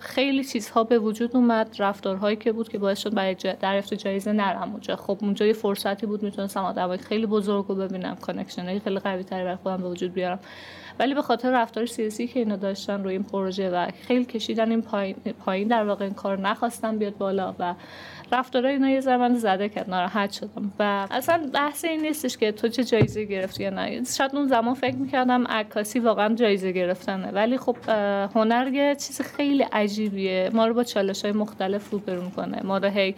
خیلی 0.00 0.44
چیزها 0.44 0.84
به 0.84 0.98
وجود 0.98 1.36
اومد 1.36 1.76
رفتارهایی 1.78 2.36
که 2.36 2.52
بود 2.52 2.68
که 2.68 2.78
باعث 2.78 2.98
شد 2.98 3.14
برای 3.14 3.36
دریافت 3.60 3.94
جایزه 3.94 4.32
نرم 4.32 4.70
اونجا. 4.70 4.96
خب 4.96 5.18
اونجا 5.20 5.46
یه 5.46 5.52
فرصتی 5.52 6.06
بود 6.06 6.22
می‌تونستم 6.22 6.64
آدمای 6.64 6.98
خیلی 6.98 7.26
بزرگ 7.26 7.64
رو 7.68 7.74
ببینم 7.74 8.16
connection 8.16 8.78
خیلی 8.78 8.98
قوی 8.98 9.22
تری 9.22 9.44
برای 9.44 9.56
خودم 9.56 9.76
به 9.76 9.88
وجود 9.88 10.12
بیارم. 10.12 10.38
ولی 10.98 11.14
به 11.14 11.22
خاطر 11.22 11.62
رفتار 11.62 11.86
سیاسی 11.86 12.26
که 12.26 12.38
اینا 12.38 12.56
داشتن 12.56 13.04
روی 13.04 13.12
این 13.12 13.22
پروژه 13.22 13.70
و 13.70 13.90
خیلی 14.06 14.24
کشیدن 14.24 14.70
این 14.70 14.82
پایین, 14.82 15.16
پایین 15.44 15.68
در 15.68 15.84
واقع 15.84 16.04
این 16.04 16.14
کار 16.14 16.38
نخواستم 16.38 16.98
بیاد 16.98 17.16
بالا 17.16 17.54
و 17.58 17.74
رفتارای 18.32 18.72
اینا 18.72 18.88
یه 18.88 19.00
ذره 19.00 19.19
منو 19.19 19.34
زده 19.34 19.68
کرد 19.68 19.90
ناراحت 19.90 20.32
شدم. 20.32 20.72
و 20.78 21.06
اصلا 21.10 21.50
بحث 21.54 21.84
این 21.84 22.00
نیستش 22.00 22.36
که 22.36 22.52
تو 22.52 22.68
چه 22.68 22.84
جایزه 22.84 23.24
گرفتی 23.24 23.62
یا 23.62 23.70
نه. 23.70 24.02
شاید 24.16 24.36
اون 24.36 24.46
زمان 24.46 24.74
فکر 24.74 24.96
می‌کردم 24.96 25.46
عکاسی 25.46 25.98
واقعا 25.98 26.34
جایزه 26.34 26.72
گرفتنه. 26.72 27.30
ولی 27.30 27.58
خب 27.58 27.76
هنر 28.34 28.68
یه 28.72 28.94
چیز 28.94 29.20
خیلی 29.20 29.62
عجیبیه. 29.62 30.50
ما 30.52 30.66
رو 30.66 30.74
با 30.74 30.84
چالش 30.84 31.22
های 31.22 31.32
مختلف 31.32 31.90
روبرو 31.90 32.30
کنه 32.30 32.62
ما 32.62 32.78
رو 32.78 32.88
هی 32.88 33.14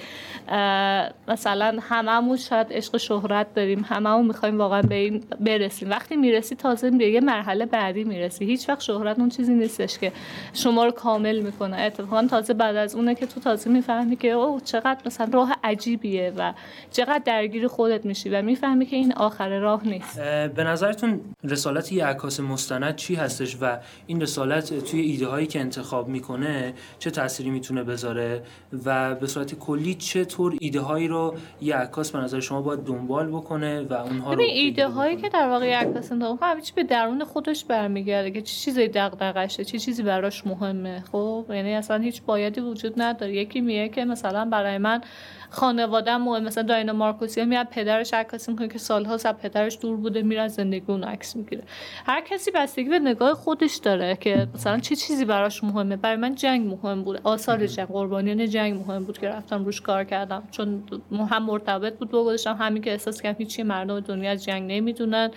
مثلا 1.29 1.79
هممون 1.81 2.37
شاید 2.37 2.67
عشق 2.71 2.97
شهرت 2.97 3.55
داریم. 3.55 3.87
هممون 3.89 4.27
می‌خوایم 4.27 4.59
واقعا 4.59 4.83
به 4.83 4.95
این 4.95 5.25
برسیم. 5.41 5.91
وقتی 5.91 6.17
می‌رسی 6.17 6.55
تازه 6.57 6.91
به 6.91 7.11
یه 7.11 7.21
مرحله 7.21 7.67
بعدی 7.67 8.05
می‌رسی. 8.05 8.45
هیچ 8.45 8.69
وقت 8.69 8.81
شهرت 8.81 9.19
اون 9.19 9.29
چیزی 9.29 9.55
نیستش 9.55 9.99
که 9.99 10.13
شما 10.53 10.85
رو 10.85 10.91
کامل 10.91 11.39
می‌کنه. 11.39 11.77
اتفاقا 11.77 12.27
تازه 12.31 12.55
بعد 12.55 12.77
از 12.77 12.95
اونه 12.95 13.15
که 13.15 13.27
تو 13.27 13.41
تازه 13.41 13.71
می‌فهمی 13.71 14.17
که 14.17 14.29
او 14.29 14.61
چقدر 14.61 14.96
مثلا 15.07 15.29
راه 15.33 15.57
عجیبیه 15.65 16.33
و 16.37 16.53
چقدر 16.91 17.23
درگیر 17.25 17.69
خودت 17.69 18.07
میشی 18.07 18.29
و 18.29 18.43
می‌فهمی 18.43 18.87
که 18.87 18.97
این 18.97 19.13
آخر 19.13 19.59
راه 19.59 19.89
نیست. 19.89 20.21
به 20.49 20.65
نظرتون 20.65 21.21
رسالت 21.45 21.93
یه 21.93 22.07
عکاس 22.07 22.41
مستند 22.41 22.97
چی 22.97 23.15
هستش 23.15 23.57
و 23.61 23.79
این 24.07 24.21
رسالت 24.21 24.85
توی 24.91 25.01
ایده 25.01 25.27
هایی 25.27 25.47
که 25.47 25.61
انتخاب 25.61 26.09
می‌کنه 26.09 26.75
چه 26.99 27.11
تأثیری 27.11 27.51
می‌تونه 27.51 27.83
بذاره 27.83 28.43
و 28.85 29.15
به 29.15 29.27
صورت 29.27 29.55
کلی 29.55 29.95
چطور 29.95 30.57
ایده 30.61 30.81
هایی 30.81 31.09
رو 31.09 31.35
یه 31.61 31.77
عکاس 31.77 32.11
به 32.11 32.19
نظر 32.19 32.41
شما 32.41 32.63
باید 32.63 32.81
دنبال 32.81 33.29
بکنه 33.29 33.83
و 33.83 33.93
اونها 33.93 34.35
رو 34.35 34.43
ایده 34.43 34.89
هایی 34.89 35.17
که 35.17 35.29
در 35.29 35.49
واقع 35.49 35.75
عکاس 35.75 36.13
انتخاب 36.13 36.41
کنه 36.41 36.63
به 36.75 36.83
درون 36.83 37.25
خودش 37.25 37.65
برمیگرده 37.65 38.31
که 38.31 38.43
چه 38.43 38.55
چیزی 38.55 38.89
دغدغشه 38.89 39.65
چه 39.65 39.79
چیزی 39.79 40.03
براش 40.03 40.47
مهمه. 40.47 41.05
خب 41.13 41.45
یعنی 41.49 41.75
اصلا 41.75 41.97
هیچ 41.97 42.23
بایدی 42.23 42.61
وجود 42.61 43.03
نداره. 43.03 43.35
یکی 43.35 43.61
میگه 43.61 43.89
که 43.89 44.05
مثلا 44.05 44.45
برای 44.45 44.79
kümmern. 44.87 45.03
من 45.51 45.57
خانواده‌ام 45.57 46.43
مثلا 46.43 46.63
داینا 46.63 46.93
مارکوسی 46.93 47.45
میاد 47.45 47.67
پدرش 47.71 48.15
عکاسی 48.15 48.53
می‌کنه 48.53 48.69
که 48.69 48.79
سالها 48.79 49.15
از 49.15 49.27
پدرش 49.27 49.79
دور 49.81 49.97
بوده 49.97 50.23
میره 50.23 50.49
زندگی 50.49 50.85
اون 50.87 51.05
عکس 51.05 51.37
می‌گیره. 51.37 51.63
هر 52.07 52.21
کسی 52.21 52.51
بستگی 52.51 52.89
به 52.89 52.99
نگاه 52.99 53.35
خودش 53.35 53.77
داره 53.77 54.17
که 54.17 54.49
مثلا 54.55 54.79
چه 54.79 54.97
چیزی 54.97 55.25
براش 55.25 55.65
مهمه. 55.65 55.97
برای 55.97 56.17
من 56.17 56.35
جنگ 56.35 56.67
مهم 56.67 57.03
بود. 57.03 57.21
آثار 57.25 57.67
جنگ 57.67 57.87
قربانیان 57.89 58.49
جنگ 58.49 58.75
مهم 58.75 59.05
بود 59.05 59.19
که 59.19 59.29
رفتم 59.29 59.65
روش 59.65 59.81
کار 59.81 60.05
کردم. 60.05 60.43
چون 60.51 60.83
هم 61.31 61.45
مرتبط 61.45 61.99
بود 61.99 62.11
با 62.11 62.25
گذاشتم 62.25 62.57
همین 62.57 62.83
که 62.83 62.91
احساس 62.91 63.23
کردم 63.23 63.39
هیچی 63.39 63.63
مردم 63.63 64.01
دنیا 64.01 64.31
از 64.31 64.45
جنگ 64.45 64.73
نمی‌دونن 64.73 65.31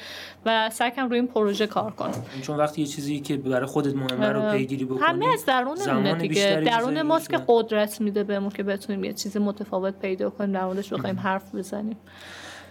و 0.45 0.69
سعی 0.69 0.91
روی 0.97 1.19
این 1.19 1.27
پروژه 1.27 1.67
کار 1.67 1.91
کنم. 1.91 2.23
چون 2.41 2.57
وقتی 2.57 2.81
یه 2.81 2.87
چیزی 2.87 3.19
که 3.19 3.37
برای 3.37 3.65
خودت 3.65 3.95
مهمه 3.95 4.27
رو 4.27 4.51
پیگیری 4.51 4.85
بکنی 4.85 4.99
همه 5.01 5.25
از 5.33 5.45
درون 5.45 6.17
دیگه. 6.17 6.61
درون 6.65 7.01
ماست 7.01 7.29
که 7.29 7.39
قدرت 7.47 8.01
میده 8.01 8.23
بهمون 8.23 8.49
که 8.49 8.63
بتونیم 8.63 9.03
یه 9.03 9.13
چیز 9.13 9.37
متفاوت 9.37 9.99
پیدا 9.99 10.08
کنیم 10.15 10.51
در 10.51 10.65
موردش 10.65 10.93
بخوایم 10.93 11.19
حرف 11.19 11.55
بزنیم. 11.55 11.97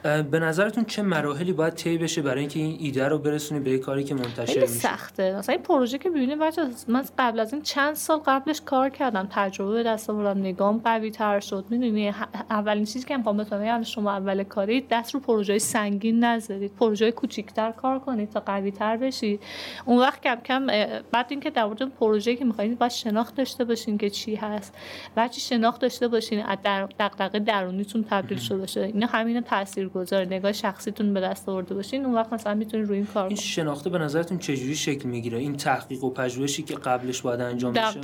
به 0.03 0.39
نظرتون 0.39 0.85
چه 0.85 1.03
مراحلی 1.03 1.53
باید 1.53 1.75
طی 1.75 1.99
بشه 1.99 2.23
برای 2.23 2.41
اینکه 2.41 2.61
این 2.61 2.77
ایده 2.81 3.09
رو 3.09 3.19
برسونی 3.19 3.61
به 3.61 3.79
کاری 3.79 4.05
که 4.05 4.15
منتشر 4.15 4.61
میشه؟ 4.61 4.67
سخته. 4.67 5.37
مثلا 5.37 5.55
این 5.55 5.63
پروژه 5.63 5.99
که 5.99 6.11
ببینید 6.11 6.39
بچه 6.39 6.63
من 6.89 7.05
قبل 7.19 7.41
از 7.41 7.53
این 7.53 7.63
چند 7.63 7.95
سال 7.95 8.19
قبلش 8.19 8.61
کار 8.61 8.89
کردم. 8.91 9.29
تجربه 9.31 9.73
به 9.73 9.83
دست 9.83 10.11
آوردم 10.11 10.41
نگام 10.41 10.81
قوی 10.85 11.11
تر 11.11 11.41
شد. 11.41 11.65
می‌دونی 11.71 12.15
اولین 12.51 12.85
چیزی 12.85 13.07
که 13.07 13.17
می‌خوام 13.17 13.37
بهتون 13.37 13.59
بگم 13.59 13.83
شما 13.83 14.13
اول 14.13 14.43
کاری 14.43 14.87
دست 14.91 15.15
رو 15.15 15.21
پروژه 15.21 15.59
سنگین 15.59 16.25
نذارید. 16.25 16.73
پروژه 16.75 17.13
کوچیک‌تر 17.13 17.73
کار 17.73 17.99
کنید 17.99 18.31
تا 18.31 18.41
قوی 18.41 18.71
تر 18.71 18.97
بشید. 18.97 19.41
اون 19.85 19.99
وقت 19.99 20.23
کم 20.23 20.37
کم 20.45 20.67
بعد 21.13 21.27
اینکه 21.29 21.51
در 21.51 21.65
مورد 21.65 21.83
پروژه 21.83 22.37
که 22.37 22.45
می‌خواید 22.45 22.79
باید 22.79 22.93
شناخت 22.93 23.35
داشته 23.35 23.65
باشین 23.65 23.99
که 23.99 24.11
چی 24.11 24.35
هست. 24.35 24.75
بعد 25.15 25.33
شناخت 25.33 25.81
داشته 25.81 26.09
باشین 26.09 26.43
از 26.45 26.59
دغدغه 26.99 27.39
درونیتون 27.39 28.05
تبدیل 28.11 28.39
شده 28.39 28.59
باشه. 28.59 28.81
اینا 28.81 29.07
همین 29.07 29.41
تاثیر 29.41 29.88
تاثیرگذار 29.89 30.25
نگاه 30.25 30.53
شخصیتون 30.53 31.15
به 31.15 31.21
دست 31.21 31.49
آورده 31.49 31.75
باشین 31.75 32.05
اون 32.05 32.15
وقت 32.15 32.33
مثلا 32.33 32.55
می‌تونید 32.55 32.89
روی 32.89 32.97
این 32.97 33.07
کار 33.07 33.27
این 33.27 33.37
شناخته 33.37 33.91
به 33.91 33.99
نظرتون 33.99 34.39
چجوری 34.39 34.77
شکل 34.77 35.09
می‌گیره؟ 35.09 35.39
این 35.39 35.57
تحقیق 35.57 36.05
و 36.05 36.11
پژوهشی 36.11 36.63
که 36.63 36.75
قبلش 36.75 37.23
باید 37.23 37.41
انجام 37.41 37.73
بشه 37.73 38.01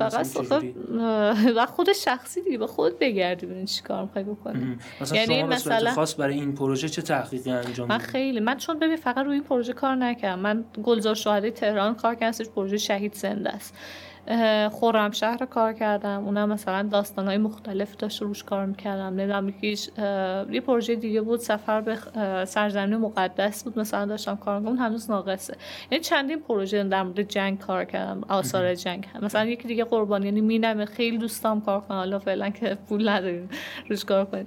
و 1.56 1.66
خود 1.66 1.92
شخصی 1.92 2.42
دیگه 2.42 2.58
به 2.58 2.66
خود 2.66 2.98
بگردی 2.98 3.46
ببین 3.46 3.64
چیکار 3.64 4.02
می‌خوای 4.02 4.24
بکنی. 4.24 4.78
مثلا 5.00 5.18
یعنی 5.18 5.40
شما 5.40 5.46
مثلا 5.46 5.90
خاص 5.90 6.20
برای 6.20 6.34
این 6.34 6.54
پروژه 6.54 6.88
چه 6.88 7.02
تحقیقی 7.02 7.50
انجام 7.50 7.88
من 7.88 7.98
خیلی 7.98 8.40
من 8.40 8.56
چون 8.56 8.78
ببین 8.78 8.96
فقط 8.96 9.26
روی 9.26 9.34
این 9.34 9.44
پروژه 9.44 9.72
کار 9.72 9.94
نکردم. 9.94 10.40
من 10.42 10.64
گلزار 10.84 11.14
شهدای 11.14 11.50
تهران 11.50 11.94
کار 11.94 12.14
کردم 12.14 12.44
پروژه 12.56 12.76
شهید 12.76 13.14
زنده 13.14 13.50
است. 13.50 13.74
خورم 14.72 15.10
شهر 15.10 15.36
رو 15.36 15.46
کار 15.46 15.72
کردم. 15.72 16.24
اونم 16.24 16.48
مثلا 16.48 16.88
داستان 16.88 17.26
های 17.26 17.38
مختلف 17.38 17.96
داشت 17.96 18.22
روش 18.22 18.44
کار 18.44 18.66
می‌کردم. 18.66 19.14
نمی‌دونم 19.14 19.48
یکیش 19.48 19.88
یه 20.52 20.60
پروژه 20.60 20.94
دیگه 20.94 21.20
بود 21.20 21.40
سفر 21.40 21.80
به 21.80 21.96
سرزمین 22.44 22.96
مقدس 22.96 23.64
بود. 23.64 23.78
مثلا 23.78 24.06
داشتم 24.06 24.36
کار 24.36 24.58
می‌کردم. 24.58 24.76
اون 24.76 24.86
هنوز 24.86 25.10
ناقصه. 25.10 25.56
یعنی 25.90 26.04
چندین 26.04 26.40
پروژه 26.40 26.84
در 26.84 27.02
مورد 27.02 27.22
جنگ 27.22 27.58
کار 27.58 27.84
کردم. 27.84 28.20
آثار 28.28 28.74
جنگ. 28.74 29.06
مثلا 29.22 29.44
یکی 29.44 29.68
دیگه 29.68 29.84
قربانی 29.84 30.24
یعنی 30.24 30.40
مینم 30.40 30.84
خیلی 30.84 31.18
دوستام 31.18 31.60
کار 31.60 31.80
کنم 31.80 31.96
حالا 31.96 32.18
فعلا 32.18 32.50
که 32.50 32.78
پول 32.88 33.08
نداریم 33.08 33.48
روش 33.88 34.04
کار 34.04 34.24
کنیم. 34.24 34.46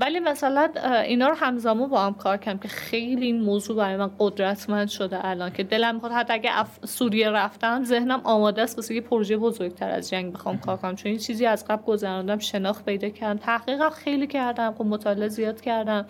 ولی 0.00 0.20
مثلا 0.20 0.68
اینا 1.04 1.28
رو 1.28 1.34
همزمان 1.34 1.88
با 1.88 2.00
هم 2.00 2.14
کار 2.14 2.36
کردم 2.36 2.58
که 2.58 2.68
خیلی 2.68 3.26
این 3.26 3.40
موضوع 3.40 3.76
برای 3.76 3.96
من 3.96 4.10
قدرتمند 4.18 4.88
شده 4.88 5.26
الان 5.26 5.50
که 5.50 5.62
دلم 5.62 5.94
می‌خواد 5.94 6.12
حتی 6.12 6.32
اگه 6.32 6.50
سوریه 6.84 7.30
رفتم 7.30 7.84
ذهنم 7.84 8.20
آماده 8.24 8.47
است 8.56 8.76
واسه 8.78 8.94
یه 8.94 9.00
پروژه 9.00 9.36
بزرگتر 9.36 9.90
از 9.90 10.10
جنگ 10.10 10.32
بخوام 10.32 10.58
کار 10.58 10.76
کنم. 10.76 10.96
چون 10.96 11.10
این 11.10 11.18
چیزی 11.18 11.46
از 11.46 11.64
قبل 11.64 11.82
گذراندم 11.82 12.38
شناخت 12.38 12.84
پیدا 12.84 13.08
کردم. 13.08 13.38
تحقیق 13.38 13.88
خیلی 13.88 14.26
کردم 14.26 14.74
خب 14.78 14.84
مطالعه 14.84 15.28
زیاد 15.28 15.60
کردم. 15.60 16.06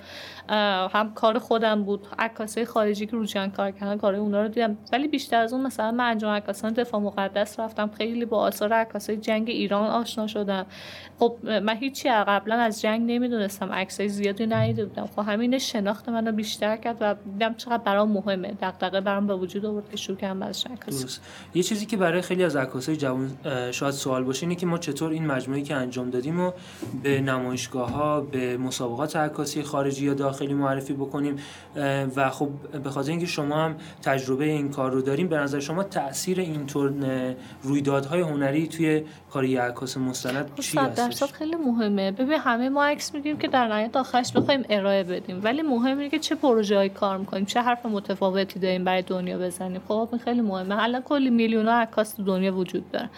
هم 0.92 1.12
کار 1.14 1.38
خودم 1.38 1.84
بود. 1.84 2.06
عکاسای 2.18 2.64
خارجی 2.64 3.06
که 3.06 3.12
رو 3.12 3.24
جنگ 3.24 3.52
کار 3.52 3.70
کردن 3.70 3.96
کار 3.96 4.14
اونا 4.14 4.42
رو 4.42 4.48
دیدم. 4.48 4.76
ولی 4.92 5.08
بیشتر 5.08 5.40
از 5.40 5.52
اون 5.52 5.62
مثلا 5.66 5.90
من 5.90 6.10
انجام 6.10 6.34
عکاسان 6.34 6.72
دفاع 6.72 7.00
مقدس 7.00 7.60
رفتم. 7.60 7.90
خیلی 7.98 8.24
با 8.24 8.38
آثار 8.38 8.72
عکاسای 8.72 9.16
جنگ 9.16 9.48
ایران 9.48 9.90
آشنا 9.90 10.26
شدم. 10.26 10.66
خب 11.18 11.36
من 11.62 11.76
هیچی 11.76 12.08
قبلا 12.08 12.54
از 12.54 12.80
جنگ 12.80 13.10
نمی‌دونستم. 13.10 13.72
عکسای 13.72 14.08
زیادی 14.08 14.46
ندیده 14.46 14.84
بودم. 14.84 15.08
خب 15.16 15.22
همین 15.26 15.58
شناخت 15.58 16.08
منو 16.08 16.32
بیشتر 16.32 16.76
کرد 16.76 16.96
و 17.00 17.14
دیدم 17.32 17.54
چقدر 17.54 17.82
برام 17.82 18.12
مهمه. 18.12 18.52
دغدغه 18.62 19.00
برام 19.00 19.26
به 19.26 19.34
وجود 19.34 19.66
آورد 19.66 19.90
که 19.90 19.96
شروع 19.96 20.18
کردم 20.18 20.42
از 20.42 20.64
یه 21.54 21.62
چیزی 21.62 21.86
که 21.86 21.96
برای 21.96 22.22
خیلی 22.28 22.44
از 22.44 22.56
عکاسای 22.56 22.96
جوان 22.96 23.30
شاید 23.70 23.94
سوال 23.94 24.24
باشه 24.24 24.42
اینه 24.42 24.54
که 24.54 24.66
ما 24.66 24.78
چطور 24.78 25.10
این 25.10 25.26
مجموعه 25.26 25.62
که 25.62 25.74
انجام 25.74 26.10
دادیم 26.10 26.40
و 26.40 26.52
به 27.02 27.20
نمایشگاه 27.20 27.90
ها 27.90 28.20
به 28.20 28.56
مسابقات 28.56 29.16
عکاسی 29.16 29.62
خارجی 29.62 30.06
یا 30.06 30.14
داخلی 30.14 30.54
معرفی 30.54 30.92
بکنیم. 30.92 31.36
و 32.16 32.30
خب 32.30 32.48
به 32.84 32.90
خاطر 32.90 33.10
اینکه 33.10 33.26
شما 33.26 33.64
هم 33.64 33.76
تجربه 34.02 34.44
این 34.44 34.68
کار 34.70 34.90
رو 34.90 35.02
داریم 35.02 35.28
به 35.28 35.36
نظر 35.36 35.60
شما 35.60 35.82
تاثیر 35.82 36.40
اینطور 36.40 36.92
رویدادهای 37.62 38.20
هنری 38.20 38.66
توی 38.66 39.04
کار 39.30 39.44
عکاس 39.44 39.96
مستند 39.96 40.50
چی 40.60 40.78
هستش؟ 40.78 41.32
خیلی 41.32 41.56
مهمه. 41.56 42.10
ببین 42.10 42.38
همه 42.38 42.68
ما 42.68 42.84
عکس 42.84 43.14
میگیم 43.14 43.38
که 43.38 43.48
در 43.48 43.68
نهایت 43.68 43.96
آخرش 43.96 44.32
بخوایم 44.32 44.64
ارائه 44.68 45.04
بدیم. 45.04 45.40
ولی 45.44 45.62
مهم 45.62 45.98
اینه 45.98 46.10
که 46.10 46.18
چه 46.18 46.34
پروژه‌ای 46.34 46.88
کار 46.88 47.18
می‌کنیم 47.18 47.44
چه 47.44 47.60
حرف 47.60 47.86
متفاوتی 47.86 48.60
داریم 48.60 48.84
برای 48.84 49.02
دنیا 49.02 49.38
بزنیم. 49.38 49.80
خب 49.88 50.08
خیلی 50.24 50.40
مهمه. 50.40 50.82
الان 50.82 51.02
کلی 51.02 51.30
میلیون 51.30 51.68
عکاس 51.68 52.17
تو 52.18 52.24
دنیا 52.24 52.54
وجود 52.54 52.90
داره. 52.90 53.10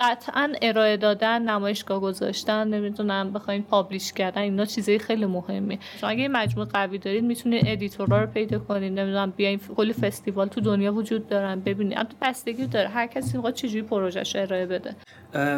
قطعا 0.00 0.52
ارائه 0.62 0.96
دادن 0.96 1.42
نمایشگاه 1.42 2.00
گذاشتن 2.00 2.68
نمی‌دونم 2.68 3.32
بخواین 3.32 3.62
پابلیش 3.62 4.12
کردن 4.12 4.42
اینا 4.42 4.64
چیزای 4.64 4.98
خیلی 4.98 5.26
مهمه. 5.26 5.78
شما 6.00 6.10
اگه 6.10 6.28
مجموعه 6.28 6.68
قوی 6.68 6.98
دارید 6.98 7.24
می‌تونید 7.24 7.64
ادیتورا 7.66 8.20
رو 8.20 8.26
پیدا 8.26 8.58
کنید 8.58 8.92
نمی‌دونم 8.92 9.30
بیاین 9.30 9.60
کلی 9.76 9.92
فستیوال 9.92 10.48
تو 10.48 10.60
دنیا 10.60 10.94
وجود 10.94 11.28
دارن 11.28 11.60
ببینید 11.60 11.98
اما 11.98 12.08
بستگی 12.22 12.66
داره. 12.66 12.88
هر 12.88 13.06
کسی 13.06 13.36
می‌خواد 13.36 13.54
چجوری 13.54 13.82
پروژهش 13.82 14.36
ارائه 14.36 14.66
بده. 14.66 14.96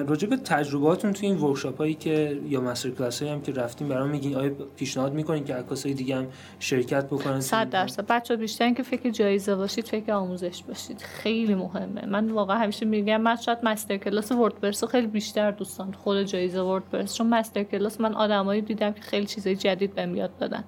راجع 0.06 0.28
به 0.28 0.36
تجربهاتون 0.36 1.12
تو 1.12 1.26
این 1.26 1.36
workshop 1.36 1.78
هایی 1.78 1.94
که 1.94 2.40
یا 2.48 2.60
master 2.60 2.90
class 2.90 3.22
هایی 3.22 3.34
هم 3.34 3.42
که 3.42 3.52
رفتیم 3.52 3.88
برام 3.88 4.08
میگین 4.08 4.36
آیا 4.36 4.50
پیشنهاد 4.76 5.12
می‌کنین 5.12 5.44
که 5.44 5.54
عکاسای 5.54 5.94
دیگه 5.94 6.16
هم 6.16 6.26
شرکت 6.58 7.06
بکنن؟ 7.06 7.40
100 7.40 7.70
درصد. 7.70 8.06
بچه‌ها 8.06 8.36
بیشتر 8.36 8.72
که 8.72 8.82
فکر 8.82 9.10
جایزه 9.10 9.54
باشید 9.54 9.84
فکر 9.84 10.12
آموزش 10.12 10.62
باشید. 10.62 11.00
خیلی 11.00 11.54
مهمه. 11.54 12.06
من 12.06 12.30
واقعا 12.30 12.58
همیشه 12.58 12.86
میگم 12.86 13.20
من 13.20 13.36
شاید 13.36 13.58
master 13.74 13.96
class 13.96 14.32
World 14.32 14.57
Press 14.57 14.82
رو 14.82 14.88
خیلی 14.88 15.06
بیشتر 15.06 15.50
دوستان 15.50 15.92
خود 15.92 16.22
جایزه 16.22 16.60
World 16.60 16.87
Press 16.87 17.14
چون 17.16 17.26
master 17.26 17.62
class 17.62 18.00
من 18.00 18.14
آدمایی 18.14 18.60
دیدم 18.60 18.92
که 18.92 19.00
خیلی 19.00 19.26
چیزای 19.26 19.56
جدید 19.56 19.94
بهم 19.94 20.16
یاد 20.16 20.30
دادن. 20.38 20.64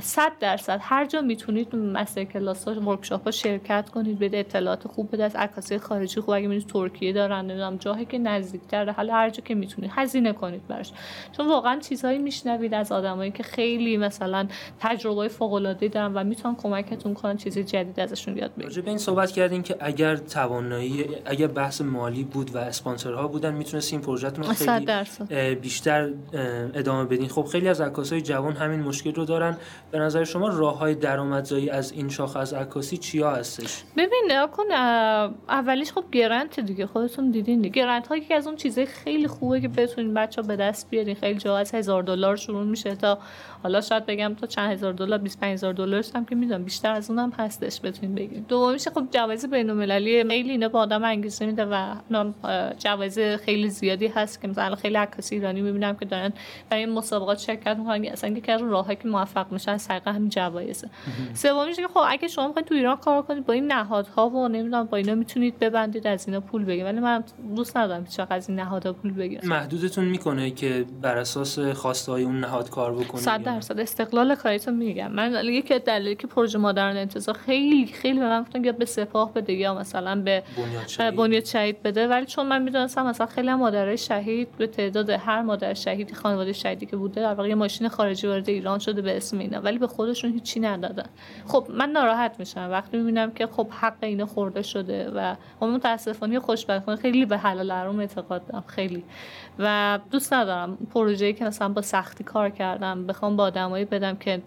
صد 0.00 0.32
درصد 0.40 0.78
هر 0.82 1.06
جا 1.06 1.20
می‌تونید 1.20 1.76
master 1.76 2.24
class 2.24 2.68
ها 2.68 2.80
workshop 2.80 3.24
ها 3.24 3.30
شرکت 3.30 3.88
کنید 3.88 4.18
بده 4.18 4.38
اطلاعات 4.38 4.88
خوب 4.88 5.12
بده 5.12 5.24
از 5.24 5.36
عکاسی 5.36 5.78
خارجی 5.78 6.20
خوب. 6.20 6.34
اگه 6.34 6.48
می‌تونید 6.48 6.68
ترکیه 6.68 7.12
دارن 7.12 7.40
نمی‌دونم 7.44 7.76
جایی 7.76 8.04
که 8.04 8.18
نزدیکتر 8.18 8.90
حالا 8.90 9.14
هر 9.14 9.30
جا 9.30 9.42
که 9.44 9.54
می‌تونید 9.54 9.90
هزینه 9.94 10.32
کنید 10.32 10.66
براش. 10.66 10.92
چون 11.36 11.48
واقعا 11.48 11.78
چیزهایی 11.80 12.18
میشنوید 12.18 12.74
از 12.74 12.92
آدمایی 12.92 13.30
که 13.30 13.42
خیلی 13.42 13.96
مثلا 13.96 14.46
تجربه 14.80 15.28
فوق 15.28 15.52
العاده 15.52 15.88
دارن 15.88 16.14
و 16.14 16.24
می‌تونن 16.24 16.56
کمکتون 16.56 17.14
کنن 17.14 17.36
چیز 17.36 17.58
جدید 17.58 18.00
ازشون 18.00 18.36
یاد 18.36 18.54
بگیرید. 18.54 18.84
به 18.84 18.88
این 18.88 18.98
صحبت 18.98 19.30
کردین 19.30 19.62
که 19.62 19.76
اگر 19.80 20.16
توانایی 20.16 21.04
اگر 21.24 21.46
بحث 21.46 21.80
مالی 21.80 22.24
بود 22.24 22.54
و 22.54 22.58
اسپانسرها 22.58 23.28
بودن 23.28 23.54
می‌تونستین 23.54 24.00
پروژهتون 24.00 24.44
رو 24.44 24.52
خیلی 24.52 25.54
بیشتر 25.54 26.10
ادامه 26.74 27.04
بدین. 27.04 27.28
خب 27.28 27.44
خیلی 27.44 27.68
از 27.68 27.80
عکاسای 27.80 28.20
جوان 28.20 28.52
همین 28.52 28.80
مشکل 28.80 29.14
رو 29.14 29.24
دارن. 29.24 29.56
به 29.94 30.00
نظر 30.00 30.24
شما 30.24 30.48
راه 30.48 30.78
های 30.78 30.94
درآمدزایی 30.94 31.70
از 31.70 31.92
این 31.92 32.08
شاخه 32.08 32.38
از 32.38 32.54
عکاسی 32.54 32.96
چیا 32.96 33.30
هستش؟ 33.30 33.82
ببین 33.96 34.46
کن 34.52 34.72
اولیش 35.48 35.92
خب 35.92 36.04
گرنت 36.12 36.60
دیگه 36.60 36.86
خودتون 36.86 37.30
دیدین 37.30 37.60
دیگه. 37.60 37.82
گرنت 37.82 38.06
هایی 38.06 38.20
که 38.20 38.34
از 38.34 38.46
اون 38.46 38.56
چیزای 38.56 38.86
خیلی 38.86 39.28
خوبه 39.28 39.60
که 39.60 39.68
بتونین 39.68 40.14
بچه 40.14 40.42
به 40.42 40.56
دست 40.56 40.90
بیارین. 40.90 41.14
خیلی 41.14 41.38
جا 41.38 41.56
از 41.56 41.74
هزار 41.74 42.02
دلار 42.02 42.36
شروع 42.36 42.64
میشه 42.64 42.96
تا 42.96 43.18
حالا 43.62 43.80
شاید 43.80 44.06
بگم 44.06 44.34
تا 44.34 44.46
چند 44.46 44.72
هزار 44.72 44.92
دلار 44.92 45.18
25 45.18 45.52
هزار 45.52 45.72
دلار 45.72 46.04
هم 46.14 46.24
که 46.24 46.34
می‌دونم 46.34 46.64
بیشتر 46.64 46.92
از 46.92 47.10
اونم 47.10 47.32
هستش 47.38 47.80
بتونین 47.80 48.14
بگیرین. 48.14 48.44
دومیش 48.48 48.88
خب 48.88 49.04
جوایز 49.10 49.46
بین 49.46 49.70
المللی 49.70 50.24
خیلی 50.28 50.50
اینا 50.50 50.68
به 50.68 50.78
آدم 50.78 51.04
انگیزه 51.04 51.46
میده 51.46 51.64
و 51.64 51.94
جوایز 52.78 53.18
خیلی 53.18 53.68
زیادی 53.68 54.06
هست 54.06 54.40
که 54.40 54.48
مثلا 54.48 54.74
خیلی 54.74 54.96
عکاسی 54.96 55.34
ایرانی 55.34 55.60
می‌بینم 55.60 55.96
که 55.96 56.04
دارن 56.04 56.32
برای 56.70 56.86
مسابقات 56.86 57.38
شرکت 57.38 57.76
می‌کنن 57.76 58.04
اصلا 58.04 58.30
یکی 58.30 58.52
از 58.52 58.60
که 59.02 59.08
موفق 59.08 59.52
میشن 59.52 59.78
سرقه 59.84 60.12
همین 60.12 60.28
جوایزه. 60.28 60.88
سومیش 61.34 61.76
که 61.76 61.88
خب 61.88 62.00
اگه 62.08 62.28
شما 62.28 62.46
می‌خواین 62.46 62.66
تو 62.66 62.74
ایران 62.74 62.96
کار 62.96 63.22
کنید 63.22 63.46
با 63.46 63.52
این 63.52 63.72
نهادها 63.72 64.28
و 64.28 64.48
نمی‌دونم 64.48 64.84
با 64.84 64.96
اینا 64.96 65.14
می‌تونید 65.14 65.58
ببندید 65.58 66.06
از 66.06 66.28
اینا 66.28 66.40
پول 66.40 66.64
بگیرید. 66.64 66.84
ولی 66.84 67.00
من 67.00 67.24
دوست 67.56 67.76
ندارم 67.76 68.04
هیچ 68.04 68.20
از 68.30 68.48
این 68.48 68.58
نهادها 68.58 68.92
پول 68.92 69.12
بگیرم. 69.12 69.48
محدودتون 69.48 70.04
می‌کنه 70.04 70.50
که 70.50 70.84
بر 71.02 71.16
اساس 71.16 71.58
خواسته 71.58 72.12
های 72.12 72.24
اون 72.24 72.40
نهاد 72.40 72.70
کار 72.70 72.92
بکنید 72.92 73.24
100 73.24 73.42
درصد. 73.42 73.80
استقلال 73.80 74.34
کاریتو 74.34 74.70
میگم. 74.70 75.12
من 75.12 75.44
یکی 75.44 75.78
دلیلی 75.78 76.14
که 76.14 76.26
پروژه 76.26 76.58
مادرن 76.58 76.96
انتظار 76.96 77.34
خیلی 77.34 77.86
خیلی 77.86 78.18
به 78.18 78.26
من 78.26 78.42
گفتن 78.42 78.64
یا 78.64 78.72
به 78.72 78.84
سپاه 78.84 79.34
بده 79.34 79.52
یا 79.52 79.74
مثلا 79.74 80.20
به 80.20 80.42
بنیاد 81.16 81.44
شهید. 81.44 81.82
بده. 81.82 82.08
ولی 82.08 82.26
چون 82.26 82.46
من 82.46 82.62
می‌دونستم 82.62 83.06
مثلا 83.06 83.26
خیلی 83.26 83.54
مادرای 83.54 83.98
شهید 83.98 84.48
به 84.58 84.66
تعداد 84.66 85.10
هر 85.10 85.42
مادر 85.42 85.74
شهید 85.74 86.14
خانواده 86.14 86.52
شهیدی 86.52 86.86
که 86.86 86.96
بوده 86.96 87.20
در 87.20 87.34
واقع 87.34 87.54
ماشین 87.54 87.88
خارجی 87.88 88.26
وارد 88.26 88.48
ایران 88.48 88.78
شده 88.78 89.02
به 89.02 89.16
اسم 89.16 89.38
اینا. 89.38 89.60
ولی 89.74 89.78
به 89.80 89.86
خودشون 89.86 90.32
هیچی 90.32 90.60
ندادن. 90.60 91.06
خب 91.46 91.66
من 91.70 91.90
ناراحت 91.90 92.36
میشم. 92.38 92.68
وقتی 92.70 92.96
می‌بینم 92.96 93.30
که 93.30 93.46
خب 93.46 93.68
حق 93.70 93.96
اینا 94.00 94.26
خورده 94.26 94.62
شده 94.62 95.10
و 95.10 95.34
خب 95.60 95.66
متاسفانه 95.66 96.40
خوشبختانه 96.40 96.98
خیلی 96.98 97.26
به 97.26 97.38
حلال 97.38 97.70
حرام 97.72 97.98
اعتقاد 97.98 98.46
دارم. 98.46 98.64
خیلی. 98.66 99.04
و 99.58 99.98
دوست 100.10 100.32
ندارم 100.32 100.78
پروژه‌ای 100.94 101.32
که 101.32 101.44
مثلا 101.44 101.68
با 101.68 101.82
سختی 101.82 102.24
کار 102.24 102.50
کردم 102.50 103.06
بخوام 103.06 103.36
با 103.36 103.44
آدمایی 103.44 103.84
بدم 103.84 104.16
که 104.16 104.42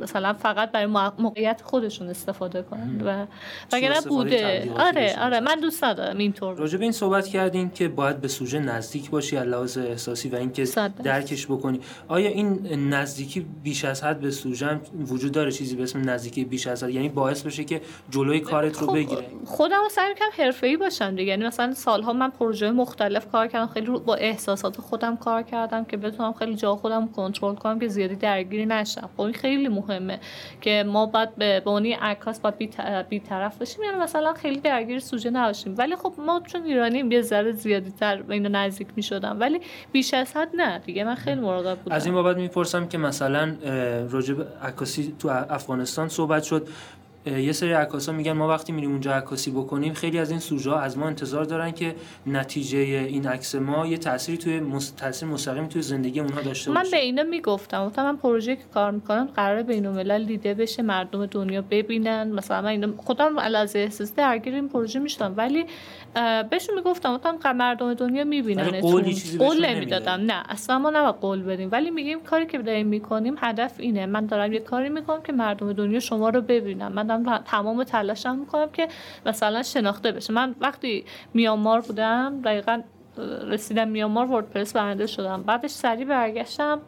مثلا 0.00 0.32
فقط 0.32 0.72
برای 0.72 0.86
موقعیت 1.18 1.62
خودشون 1.64 2.08
استفاده 2.08 2.62
کنن 2.62 3.00
و 3.04 3.26
وگرنه 3.72 4.00
بوده. 4.00 4.72
آره 4.76 5.16
آره 5.20 5.40
من 5.40 5.60
دوست 5.60 5.84
ندارم 5.84 6.18
اینطور. 6.18 6.54
راجع 6.54 6.78
به 6.78 6.84
این 6.84 6.92
صحبت 6.92 7.26
کردین 7.26 7.70
که 7.70 7.88
باید 7.88 8.20
به 8.20 8.28
سوژه 8.28 8.58
نزدیک 8.58 9.10
باشی 9.10 9.36
از 9.36 9.46
لحاظ 9.46 9.78
احساسی 9.78 10.28
و 10.28 10.36
اینکه 10.36 10.64
درکش 11.04 11.46
بکنی. 11.46 11.80
آیا 12.08 12.28
این 12.28 12.92
نزدیکی 12.94 13.46
بیش 13.62 13.84
از 13.84 14.04
حد 14.04 14.20
به 14.20 14.30
سوژه 14.30 14.66
هم 14.66 14.80
وجود 15.06 15.32
داره؟ 15.32 15.52
چیزی 15.52 15.76
به 15.76 15.82
اسم 15.82 16.10
نزدیکی 16.10 16.44
بیش 16.44 16.66
از 16.66 16.82
یعنی 16.82 17.08
باعث 17.08 17.42
بشه 17.42 17.64
که 17.64 17.80
جلوی 18.10 18.40
کارت 18.40 18.78
رو 18.78 18.86
خب، 18.86 18.94
بگیره 18.94 19.26
خودم 19.44 19.78
سعی 19.90 20.08
می‌کنم 20.08 20.44
حرفه‌ای 20.44 20.76
باشم 20.76 21.10
دیگه. 21.10 21.30
یعنی 21.30 21.46
مثلا 21.46 21.74
سالها 21.74 22.12
من 22.12 22.30
پروژه 22.30 22.70
مختلف 22.70 23.26
کار 23.26 23.46
کردم 23.46 23.66
خیلی 23.66 23.86
با 23.86 24.14
احساسات 24.52 24.80
خودم 24.80 25.16
کار 25.16 25.42
کردم 25.42 25.84
که 25.84 25.96
بتونم 25.96 26.32
خیلی 26.32 26.54
جا 26.54 26.76
خودم 26.76 27.08
کنترل 27.08 27.54
کنم 27.54 27.78
که 27.78 27.88
زیادی 27.88 28.16
درگیری 28.16 28.66
نشم. 28.66 29.10
خب 29.16 29.20
این 29.20 29.34
خیلی 29.34 29.68
مهمه 29.68 30.20
که 30.60 30.84
ما 30.86 31.06
بعد 31.06 31.36
به 31.36 31.62
اونی 31.66 31.92
عکاس 31.92 32.40
باید 32.40 32.58
بی 33.08 33.20
طرف 33.20 33.58
باشیم. 33.58 33.84
یعنی 33.84 33.96
مثلا 33.96 34.32
خیلی 34.32 34.60
درگیر 34.60 34.98
سوژه 34.98 35.30
نباشیم. 35.30 35.74
ولی 35.78 35.96
خب 35.96 36.12
ما 36.18 36.42
چون 36.46 36.64
ایرانیم 36.64 37.12
یه 37.12 37.22
ذره 37.22 37.52
زیادی 37.52 37.90
تر 37.90 38.22
اینو 38.28 38.48
نزدیک 38.48 38.88
می‌شدم. 38.96 39.36
ولی 39.40 39.60
بیش 39.92 40.14
از 40.14 40.36
حد 40.36 40.48
نه 40.54 40.78
دیگه. 40.78 41.04
من 41.04 41.14
خیلی 41.14 41.40
مراقب 41.40 41.78
بودم. 41.78 41.96
از 41.96 42.06
این 42.06 42.14
بابت 42.14 42.36
می‌پرسم 42.36 42.88
که 42.88 42.98
مثلا 42.98 43.56
راجب 44.10 44.36
عکاسی 44.62 45.14
تو 45.18 45.28
افغانستان 45.28 46.08
صحبت 46.08 46.42
شد. 46.42 46.68
یه 47.26 47.52
سری 47.52 47.72
عکاسا 47.72 48.12
میگن 48.12 48.32
ما 48.32 48.48
وقتی 48.48 48.72
میریم 48.72 48.90
اونجا 48.90 49.12
عکاسی 49.12 49.50
بکنیم 49.50 49.92
خیلی 49.92 50.18
از 50.18 50.30
این 50.30 50.40
سوژه 50.40 50.76
از 50.76 50.98
ما 50.98 51.06
انتظار 51.06 51.44
دارن 51.44 51.70
که 51.70 51.94
نتیجه 52.26 52.78
این 52.78 53.26
عکس 53.26 53.54
ما 53.54 53.86
یه 53.86 53.98
تأثیری 53.98 54.38
توی 54.38 54.60
مس... 54.60 54.90
تاثیر 54.90 55.28
مستقیم 55.28 55.66
توی 55.66 55.82
زندگی 55.82 56.20
اونها 56.20 56.40
داشته 56.40 56.70
باشه. 56.70 56.84
من 56.84 56.90
به 56.90 56.96
اینا 56.96 57.22
می‌گفتم. 57.22 57.86
گفتم 57.86 58.04
من 58.04 58.16
پروژه 58.16 58.56
که 58.56 58.62
کار 58.74 58.90
می‌کنم 58.90 59.28
قرار 59.36 59.62
بین 59.62 59.86
الملل 59.86 60.24
دیده 60.24 60.54
بشه 60.54 60.82
مردم 60.82 61.26
دنیا 61.26 61.62
ببینن. 61.70 62.32
مثلا 62.32 62.62
من 62.62 62.68
اینا 62.68 62.88
خودم 62.96 63.40
علاوه 63.40 63.70
احساس 63.74 64.14
درگیر 64.14 64.54
این 64.54 64.68
پروژه 64.68 64.98
می‌شدم. 64.98 65.34
ولی 65.36 65.66
بهشون 66.50 66.74
می‌گفتم 66.74 67.16
گفتم 67.16 67.52
مردم 67.52 67.94
دنیا 67.94 68.24
می‌بینن 68.24 68.80
قول 69.38 69.66
نمی‌دادم 69.66 70.20
نه 70.26 70.42
اصلا 70.48 70.78
ما 70.78 70.90
نباید 70.90 71.14
قول 71.14 71.42
بدیم. 71.42 71.68
ولی 71.72 71.90
میگیم 71.90 72.20
کاری 72.20 72.46
که 72.46 72.58
داریم 72.58 72.86
می‌کنیم 72.86 73.34
هدف 73.38 73.72
اینه. 73.78 74.06
من 74.06 74.26
دارم 74.26 74.52
یه 74.52 74.60
کاری 74.60 74.88
می‌کنم 74.88 75.22
که 75.22 75.32
مردم 75.32 75.72
دنیا 75.72 76.00
شما 76.00 76.28
رو 76.28 76.40
ببینن. 76.40 76.88
من 76.88 77.11
دارم 77.16 77.38
تمام 77.38 77.84
تلاشم 77.84 78.36
می‌کنم 78.36 78.70
که 78.70 78.88
مثلا 79.26 79.62
شناخته 79.62 80.12
بشه. 80.12 80.32
من 80.32 80.54
وقتی 80.60 81.04
میامار 81.34 81.80
بودم 81.80 82.40
دقیقا 82.44 82.82
رسیدم 83.48 83.88
میامار 83.88 84.26
وردپرس 84.26 84.72
برنده 84.72 85.06
شدم. 85.06 85.42
بعدش 85.42 85.70
سریع 85.70 86.04
برگشتم. 86.04 86.80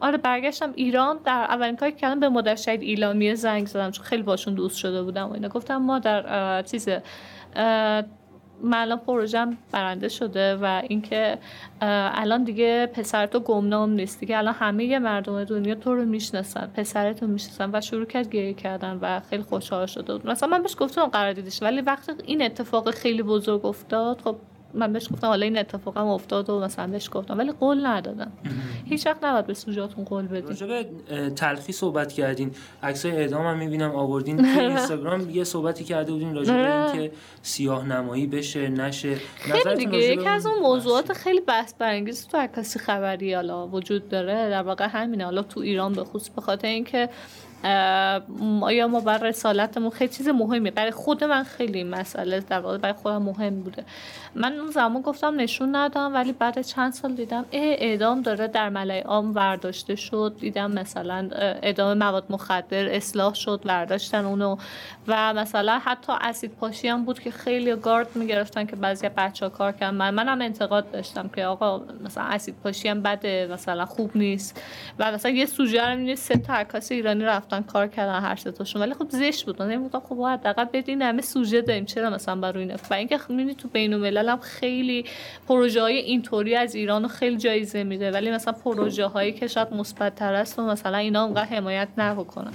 آره 0.00 0.18
برگشتم 0.18 0.72
ایران. 0.74 1.18
در 1.24 1.32
اولین 1.32 1.76
کاری 1.76 1.92
کردم 1.92 2.20
به 2.20 2.28
مادر 2.28 2.54
شهید 2.54 2.82
ایلامیه 2.82 3.34
زنگ 3.34 3.66
زدم 3.66 3.90
چون 3.90 4.04
خیلی 4.04 4.22
باشون 4.22 4.54
دوست 4.54 4.76
شده 4.78 5.02
بودم 5.02 5.28
و 5.28 5.32
اینا. 5.32 5.48
گفتم 5.48 5.76
ما 5.76 5.98
در 5.98 6.62
چیز 6.62 6.88
من 8.62 8.78
الان 8.78 8.98
پروژم 8.98 9.56
برنده 9.72 10.08
شده 10.08 10.56
و 10.56 10.82
اینکه 10.88 11.38
الان 11.80 12.44
دیگه 12.44 12.86
پسر 12.86 13.26
تو 13.26 13.40
گمنام 13.40 13.90
نیست. 13.90 14.20
دیگه 14.20 14.38
الان 14.38 14.54
همه 14.54 14.98
مردم 14.98 15.44
دنیا 15.44 15.74
تو 15.74 15.94
رو 15.94 16.04
می‌شناسن 16.04 16.70
پسرتو 16.76 17.26
می‌شناسن 17.26 17.70
و 17.72 17.80
شروع 17.80 18.04
کرد 18.04 18.28
گریه 18.30 18.54
کردن 18.54 18.98
و 19.02 19.20
خیلی 19.20 19.42
خوشحال 19.42 19.86
شده 19.86 20.30
مثلا 20.30 20.48
من 20.48 20.62
بهش 20.62 20.76
گفتم 20.78 21.06
قرار 21.06 21.32
دیدش 21.32 21.62
ولی 21.62 21.80
وقتی 21.80 22.12
این 22.24 22.42
اتفاق 22.42 22.90
خیلی 22.90 23.22
بزرگ 23.22 23.66
افتاد 23.66 24.20
خب 24.20 24.36
من 24.76 24.92
بهش 24.92 25.08
گفتم 25.12 25.26
حالا 25.26 25.44
این 25.44 25.58
اتفاقم 25.58 26.06
افتاد 26.06 26.50
و 26.50 26.60
مثلا 26.60 26.86
بهش 26.86 27.08
گفتم 27.12 27.38
ولی 27.38 27.52
قول 27.52 27.86
ندادم. 27.86 28.32
هیچ 28.84 29.06
وقت 29.06 29.24
نباید 29.24 29.46
به 29.46 29.54
سوژاتون 29.54 30.04
قول 30.04 30.26
بدین. 30.26 30.68
راجع 30.68 30.82
تلخی 31.28 31.72
صحبت 31.72 32.12
کردین. 32.12 32.50
عکسای 32.82 33.10
اعدام 33.12 33.46
هم 33.46 33.58
می‌بینم 33.58 33.90
آوردین. 33.90 34.36
تو 34.54 34.60
اینستاگرام 34.60 35.30
یه 35.30 35.44
صحبتی 35.44 35.84
کرده 35.84 36.12
بودین 36.12 36.34
راجع 36.34 36.52
به 36.54 36.74
اینکه 36.98 37.14
سیاه 37.42 37.88
نمایی 37.88 38.26
بشه 38.26 38.68
نشه. 38.68 39.14
خیلی 39.36 39.84
دیگه. 39.84 39.98
یکی 39.98 40.28
از 40.28 40.46
اون 40.46 40.58
موضوعات 40.58 41.12
خیلی 41.12 41.40
بحث 41.40 41.74
برانگیز 41.78 42.28
تو 42.28 42.38
عکاسی 42.38 42.78
خبری 42.78 43.34
حالا 43.34 43.68
وجود 43.68 44.08
داره. 44.08 44.50
در 44.50 44.62
واقع 44.62 44.86
همینه. 44.86 45.24
حالا 45.24 45.42
تو 45.42 45.60
ایران 45.60 45.92
به 45.92 46.04
خصوص 46.04 46.30
به 46.30 46.40
خاطر 46.40 46.68
اینکه 46.68 47.08
آیا 48.60 48.88
ما 48.88 49.00
بر 49.00 49.18
رسالتمون 49.18 49.90
خیلی 49.90 50.12
چیز 50.12 50.28
مهمی 50.28 50.70
برای 50.70 50.90
خود 50.90 51.24
من 51.24 51.42
خیلی 51.42 51.84
مسئله 51.84 52.40
در 52.40 52.60
واقع 52.60 52.78
برای 52.78 52.94
خودم 52.94 53.22
مهم 53.22 53.62
بوده. 53.62 53.84
من 54.34 54.52
اون 54.52 54.70
زمان 54.70 55.02
گفتم 55.02 55.40
نشون 55.40 55.76
ندم 55.76 56.14
ولی 56.14 56.32
بعد 56.32 56.62
چند 56.62 56.92
سال 56.92 57.14
دیدم 57.14 57.44
اعدام 57.52 58.22
داره 58.22 58.48
در 58.48 58.68
ملای 58.68 59.00
عام 59.00 59.34
ورداشته 59.34 59.96
شد. 59.96 60.36
دیدم 60.40 60.70
مثلا 60.70 61.28
اعدام 61.32 61.98
مواد 61.98 62.24
مخدر 62.30 62.88
اصلاح 62.88 63.34
شد 63.34 63.60
ورداشتن 63.64 64.24
اونو. 64.24 64.56
و 65.08 65.34
مثلا 65.34 65.78
حتی 65.78 66.12
اسید 66.20 66.50
پاشی 66.50 66.88
هم 66.88 67.04
بود 67.04 67.20
که 67.20 67.30
خیلی 67.30 67.76
گارد 67.76 68.16
می‌گرفتن 68.16 68.64
که 68.66 68.76
بعضی 68.76 69.08
بچه 69.08 69.48
کار 69.48 69.72
کردن. 69.72 69.94
من 69.94 70.14
منم 70.14 70.40
انتقاد 70.40 70.90
داشتم 70.90 71.28
که 71.28 71.44
آقا 71.44 71.82
مثلا 72.04 72.24
اسید 72.24 72.54
پاشی 72.64 72.88
هم 72.88 73.02
بده 73.02 73.48
مثلا 73.52 73.86
خوب 73.86 74.10
نیست. 74.14 74.62
و 74.98 75.12
مثلا 75.12 75.30
یه 75.30 75.46
سوژه 75.46 75.94
رو 75.94 76.16
سه 76.16 76.38
تا 76.38 76.54
عکاس 76.54 76.92
ایرانی 76.92 77.24
رفتن 77.24 77.55
کار 77.62 77.86
کردن 77.86 78.20
هر 78.20 78.34
تاشون. 78.34 78.82
ولی 78.82 78.94
خب 78.94 79.06
زشت 79.08 79.46
بود. 79.46 79.62
من 79.62 79.70
نمی‌گفتم 79.70 80.00
خب 80.00 80.22
حداقل 80.24 80.64
بدین 80.64 81.02
همه 81.02 81.22
سوژه 81.22 81.60
داریم. 81.60 81.84
چرا 81.84 82.10
مثلا 82.10 82.36
برای 82.40 82.62
اینا؟ 82.62 82.76
و 82.90 82.94
اینکه 82.94 83.18
می‌بینی 83.28 83.54
تو 83.54 83.68
بین 83.68 83.94
الملل 83.94 84.28
هم 84.28 84.38
خیلی 84.38 85.04
پروژه 85.48 85.80
های 85.80 85.96
اینطوری 85.96 86.56
از 86.56 86.74
ایران 86.74 87.08
خیلی 87.08 87.36
جایزه 87.36 87.84
میده. 87.84 88.10
ولی 88.10 88.30
مثلا 88.30 88.52
پروژه 88.52 89.06
هایی 89.06 89.32
که 89.32 89.46
شاید 89.46 89.74
مثبت 89.74 90.14
تر 90.14 90.34
است 90.34 90.58
و 90.58 90.62
مثلا 90.62 90.96
اینا 90.96 91.24
اونقدر 91.24 91.44
حمایت 91.44 91.88
نکنن. 91.98 92.52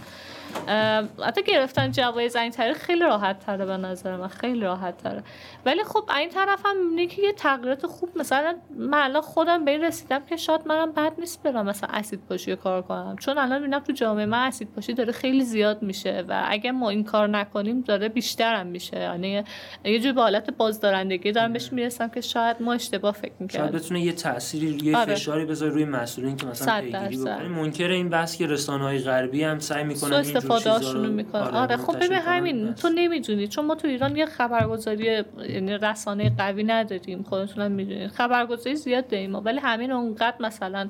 حتی 1.25 1.43
گرفتن 1.43 1.91
جوایز 1.91 2.35
این 2.35 2.51
طریق 2.51 2.77
خیلی 2.77 2.99
راحت 2.99 3.39
تره 3.39 3.65
به 3.65 3.77
نظر 3.77 4.15
من 4.15 4.27
خیلی 4.27 4.59
راحت 4.59 4.97
تره. 4.97 5.23
ولی 5.65 5.83
خب 5.83 6.09
این 6.17 6.29
طرف 6.29 6.65
هم 6.65 6.83
می‌بینی 6.83 7.07
که 7.07 7.21
یه 7.21 7.33
تغییرات 7.33 7.85
خوب 7.87 8.09
مثلا 8.15 8.55
من 8.77 8.97
الان 8.97 9.21
خودم 9.21 9.65
به 9.65 9.71
این 9.71 9.83
رسیدم 9.83 10.21
که 10.29 10.37
شاید 10.37 10.61
منم 10.65 10.91
بد 10.91 11.13
نیست 11.19 11.43
برم 11.43 11.65
مثلا 11.65 11.89
اسید 11.93 12.19
پاشی 12.29 12.55
کار 12.55 12.81
کنم. 12.81 13.15
چون 13.19 13.37
الان 13.37 13.61
می‌بینم 13.61 13.79
تو 13.79 13.93
جامعه 13.93 14.25
من 14.25 14.47
اسید 14.47 14.67
پاشی 14.75 14.93
داره 14.93 15.11
خیلی 15.11 15.41
زیاد 15.41 15.81
میشه 15.83 16.23
و 16.27 16.43
اگه 16.47 16.71
ما 16.71 16.89
این 16.89 17.03
کار 17.03 17.27
نکنیم 17.27 17.81
داره 17.81 18.09
بیشتر 18.09 18.55
هم 18.55 18.67
میشه. 18.67 18.99
یعنی 18.99 19.43
یه 19.85 19.99
جور 19.99 20.13
به 20.13 20.21
حالت 20.21 20.49
بازدارندگی 20.49 21.31
دارم 21.31 21.53
بهش 21.53 21.73
می‌رسم 21.73 22.09
که 22.09 22.21
شاید 22.21 22.57
ما 22.59 22.73
اشتباه 22.73 23.11
فکر 23.11 23.33
می‌کردیم. 23.39 23.71
شاید 23.71 23.83
بتونه 23.83 24.01
یه 24.01 24.13
تأثیری 24.13 24.77
یه 24.83 24.97
آره. 24.97 25.15
فشاری 25.15 25.45
بذاره 25.45 25.71
روی 25.71 25.85
مسئولین 25.85 26.37
که 26.37 26.45
مثلا 26.45 26.81
پیگیری 26.81 27.17
بکنه. 27.17 27.47
منکر 27.47 27.89
این 27.89 28.09
بحث 28.09 28.37
که 28.37 28.47
رسانه‌های 28.47 28.99
غربی 28.99 29.43
هم 29.43 29.59
سعی 29.59 29.83
می‌کنن 29.83 30.23
استفاده 30.49 31.07
می‌کنن. 31.07 31.41
آره, 31.41 31.55
آره 31.55 31.77
خب 31.77 31.95
ببین 31.95 32.17
همین 32.17 32.73
تو 32.73 32.89
نمی‌دونی. 32.89 33.47
چون 33.47 33.65
ما 33.65 33.75
تو 33.75 33.87
ایران 33.87 34.15
یه 34.15 34.25
خبرگزاری 34.25 35.23
یعنی 35.49 35.73
رسانه 35.77 36.31
قوی 36.37 36.63
نداریم. 36.63 37.23
خودتون 37.23 37.67
می‌دونید 37.67 38.07
خبرگزاری 38.07 38.75
زیاد 38.75 39.07
داریم 39.07 39.35
ولی 39.35 39.59
همین 39.59 39.91
اونقدر 39.91 40.35
مثلا 40.39 40.89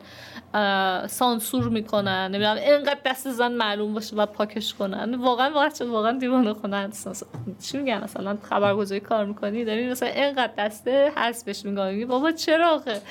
سانسور 1.08 1.70
می‌کنن. 1.70 2.32
نمی‌دونم 2.32 2.56
اینقدر 2.56 3.00
دست 3.06 3.32
زن 3.32 3.52
معلوم 3.52 3.94
باشه 3.94 4.16
و 4.16 4.26
پاکش 4.26 4.74
کنن. 4.74 5.16
واقعا 5.16 5.50
واقعا 5.54 5.92
واقعا 5.92 6.12
دیوانه 6.12 6.54
کنن 6.54 6.92
چی 7.64 7.78
میگن؟ 7.78 8.04
مثلا 8.04 8.38
خبرگزاری 8.42 9.00
کار 9.00 9.26
می‌کنی 9.26 9.66
داری 9.66 9.90
مثلا 9.90 10.10
اینقدر 10.10 10.54
دسته 10.58 11.12
حذفش 11.16 11.66
می‌کنی 11.66 12.06
بابا 12.06 12.32
چرا 12.32 12.70
آخه؟ 12.70 13.02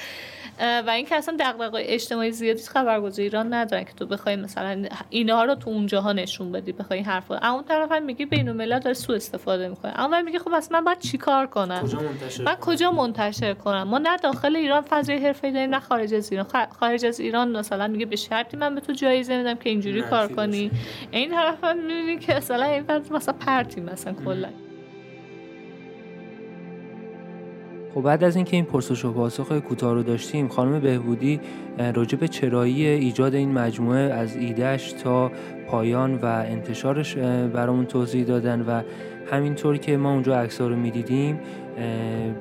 و 0.58 0.90
اینکه 0.90 1.16
اصلا 1.16 1.36
دغدغه 1.40 1.82
اجتماعی 1.84 2.32
زیادی 2.32 2.62
خبرگزاری 2.62 3.22
ایران 3.22 3.54
ندارن 3.54 3.84
که 3.84 3.92
تو 3.92 4.06
بخوای 4.06 4.36
مثلا 4.36 4.84
اینها 5.10 5.44
رو 5.44 5.54
تو 5.54 5.70
اونجاها 5.70 6.12
نشون 6.12 6.52
بدی 6.52 6.72
بخوای 6.72 7.00
حرف 7.00 7.30
اون 7.30 7.64
طرف 7.64 7.92
هم 7.92 8.02
میگه 8.02 8.26
بین 8.26 8.48
الملل 8.48 8.78
داره 8.78 8.94
سوء 8.94 9.16
استفاده 9.16 9.68
می‌کنه. 9.68 10.00
اما 10.00 10.20
میگه 10.20 10.38
خب 10.38 10.52
اصلا 10.54 10.78
من 10.78 10.84
باید 10.84 10.98
چیکار 10.98 11.46
کنم؟ 11.46 11.82
کجا 11.82 12.00
منتشر 12.00 12.42
من 12.42 12.54
کجا 12.54 12.90
منتشر 12.90 13.54
کنم؟ 13.54 13.82
ما 13.82 13.98
نه 13.98 14.16
داخل 14.16 14.56
ایران 14.56 14.80
فضای 14.80 15.26
حرفه‌ای 15.26 15.52
داریم 15.52 15.70
نه 15.70 15.80
خارج 15.80 16.14
از 16.14 16.32
ایران. 16.32 16.46
خارج 16.80 17.06
از 17.06 17.20
ایران 17.20 17.56
مثلا 17.56 17.88
میگه 17.88 18.06
به 18.06 18.16
شرطی 18.16 18.56
من 18.56 18.74
به 18.74 18.80
تو 18.80 18.92
جایزه 18.92 19.36
میدم 19.36 19.54
که 19.54 19.70
اینجوری 19.70 20.02
کار 20.02 20.28
کنی. 20.28 20.70
این 21.10 21.30
طرف 21.30 21.64
هم 21.64 21.76
می‌بینی 21.76 22.18
که 22.18 22.34
مثلا 22.34 22.64
این 22.64 22.84
مثلا 23.10 23.34
پرتی 23.34 23.80
مثلا 23.80 24.12
کلا. 24.24 24.48
خب 27.94 28.00
بعد 28.00 28.24
از 28.24 28.36
اینکه 28.36 28.56
این 28.56 28.64
پرسش 28.64 29.04
و 29.04 29.12
پاسخ 29.12 29.52
کوتاه 29.52 29.94
رو 29.94 30.02
داشتیم 30.02 30.48
خانم 30.48 30.80
بهبودی 30.80 31.40
راجع 31.94 32.18
به 32.18 32.28
چرایی 32.28 32.86
ایجاد 32.86 33.34
این 33.34 33.52
مجموعه 33.52 34.00
از 34.00 34.36
ایدهش 34.36 34.92
تا 34.92 35.30
پایان 35.66 36.14
و 36.14 36.24
انتشارش 36.24 37.16
برامون 37.52 37.86
توضیح 37.86 38.24
دادن 38.24 38.60
و 38.60 38.82
همینطور 39.30 39.76
که 39.76 39.96
ما 39.96 40.12
اونجا 40.12 40.40
عکس 40.40 40.60
رو 40.60 40.76
می‌دیدیم 40.76 41.40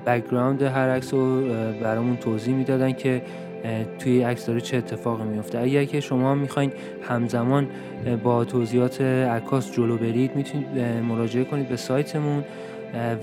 background 0.06 0.62
هر 0.62 0.90
عکس 0.90 1.14
رو 1.14 1.42
برامون 1.84 2.18
توضیح 2.18 2.56
می‌دادن 2.56 2.92
که 2.92 3.22
توی 4.00 4.22
عکس 4.22 4.46
داره 4.46 4.62
چه 4.62 4.78
اتفاقی 4.78 5.24
میفته 5.24 5.60
اگر 5.60 5.84
که 5.84 6.00
شما 6.00 6.36
می‌خواین 6.36 6.72
همزمان 7.02 7.68
با 8.24 8.46
توضیحات 8.46 9.02
عکاس 9.02 9.72
جلو 9.72 9.98
برید 9.98 10.36
می‌تونید 10.36 10.68
مراجعه 11.10 11.44
کنید 11.44 11.70
به 11.70 11.76
سایتمون. 11.76 12.44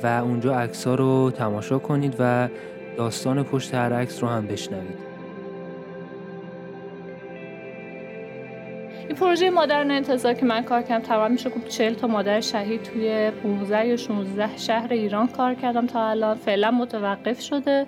و 0.02 0.06
اونجا 0.06 0.58
عکس 0.58 0.86
ها 0.86 0.94
رو 0.94 1.30
تماشا 1.30 1.78
کنید 1.78 2.16
و 2.18 2.48
داستان 2.96 3.42
پشت 3.42 3.74
هر 3.74 3.92
عکس 3.92 4.22
رو 4.22 4.28
هم 4.28 4.46
بشنوید. 4.46 5.16
این 9.08 9.16
پروژه 9.16 9.50
مادر 9.50 9.80
انتظار 9.80 10.34
که 10.34 10.46
من 10.46 10.62
کار 10.62 10.82
کردم 10.82 11.04
تقریبا 11.04 11.28
میشه. 11.28 11.50
گفت 11.50 11.68
40 11.68 11.94
تا 11.94 12.06
مادر 12.06 12.40
شهید 12.40 12.82
توی 12.82 13.30
15 13.30 13.86
یا 13.86 13.96
16 13.96 14.56
شهر 14.56 14.92
ایران 14.92 15.28
کار 15.28 15.54
کردم 15.54 15.86
تا 15.86 16.08
الان. 16.08 16.36
فعلا 16.36 16.70
متوقف 16.70 17.40
شده. 17.40 17.86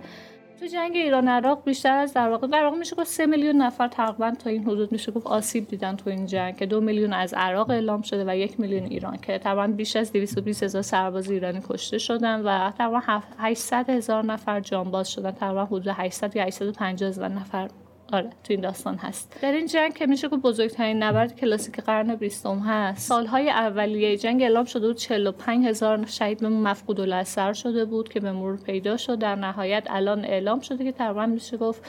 تو 0.60 0.66
جنگ 0.66 0.96
ایران 0.96 1.28
عراق 1.28 1.64
بیشتر 1.64 1.98
از 1.98 2.12
در 2.12 2.28
واقع 2.28 2.46
در 2.46 2.64
واقع 2.64 2.76
میشه 2.76 2.96
گفت 2.96 3.08
سه 3.08 3.26
میلیون 3.26 3.56
نفر 3.56 3.88
تقریبا 3.88 4.30
تا 4.30 4.50
این 4.50 4.62
حدود 4.62 4.92
میشه 4.92 5.12
گفت 5.12 5.26
آسیب 5.26 5.68
دیدن 5.68 5.96
تو 5.96 6.10
این 6.10 6.26
جنگ 6.26 6.56
که 6.56 6.66
دو 6.66 6.80
میلیون 6.80 7.12
از 7.12 7.34
عراق 7.34 7.70
اعلام 7.70 8.02
شده 8.02 8.24
و 8.26 8.36
یک 8.36 8.60
میلیون 8.60 8.84
ایران 8.84 9.16
که 9.16 9.38
تقریبا 9.38 9.66
بیش 9.66 9.96
از 9.96 10.12
220 10.12 10.62
هزار 10.62 10.82
سرباز 10.82 11.30
ایرانی 11.30 11.60
کشته 11.68 11.98
شدن 11.98 12.40
و 12.40 12.70
تقریبا 12.70 13.02
800 13.38 13.90
هزار 13.90 14.24
نفر 14.24 14.60
جانباز 14.60 15.12
شدن 15.12 15.30
تقریبا 15.30 15.64
حدود 15.64 15.88
800 15.88 16.36
یا 16.36 16.44
850 16.44 17.08
هزار 17.08 17.28
نفر 17.28 17.68
آره 18.12 18.30
تو 18.30 18.52
این 18.52 18.60
داستان 18.60 18.96
هست. 18.96 19.38
در 19.42 19.52
این 19.52 19.66
جنگ 19.66 19.94
که 19.94 20.06
میشه 20.06 20.28
که 20.28 20.36
بزرگترین 20.36 21.02
نبرد 21.02 21.36
کلاسیک 21.36 21.76
قرن 21.76 22.14
بیستم 22.14 22.58
هست. 22.58 23.08
سالهای 23.08 23.50
اولیه 23.50 24.16
جنگ 24.16 24.42
اعلام 24.42 24.64
شده 24.64 24.86
بود 24.86 24.96
45 24.96 25.66
هزار 25.66 26.06
شهید 26.06 26.40
به 26.40 26.48
مفقود 26.48 27.00
الاثر 27.00 27.52
شده 27.52 27.84
بود 27.84 28.08
که 28.08 28.20
به 28.20 28.32
مرور 28.32 28.56
پیدا 28.56 28.96
شد. 28.96 29.18
در 29.18 29.34
نهایت 29.34 29.86
الان 29.90 30.24
اعلام 30.24 30.60
شده 30.60 30.84
که 30.84 30.92
تقریبا 30.92 31.26
میشه 31.26 31.56
گفت 31.56 31.82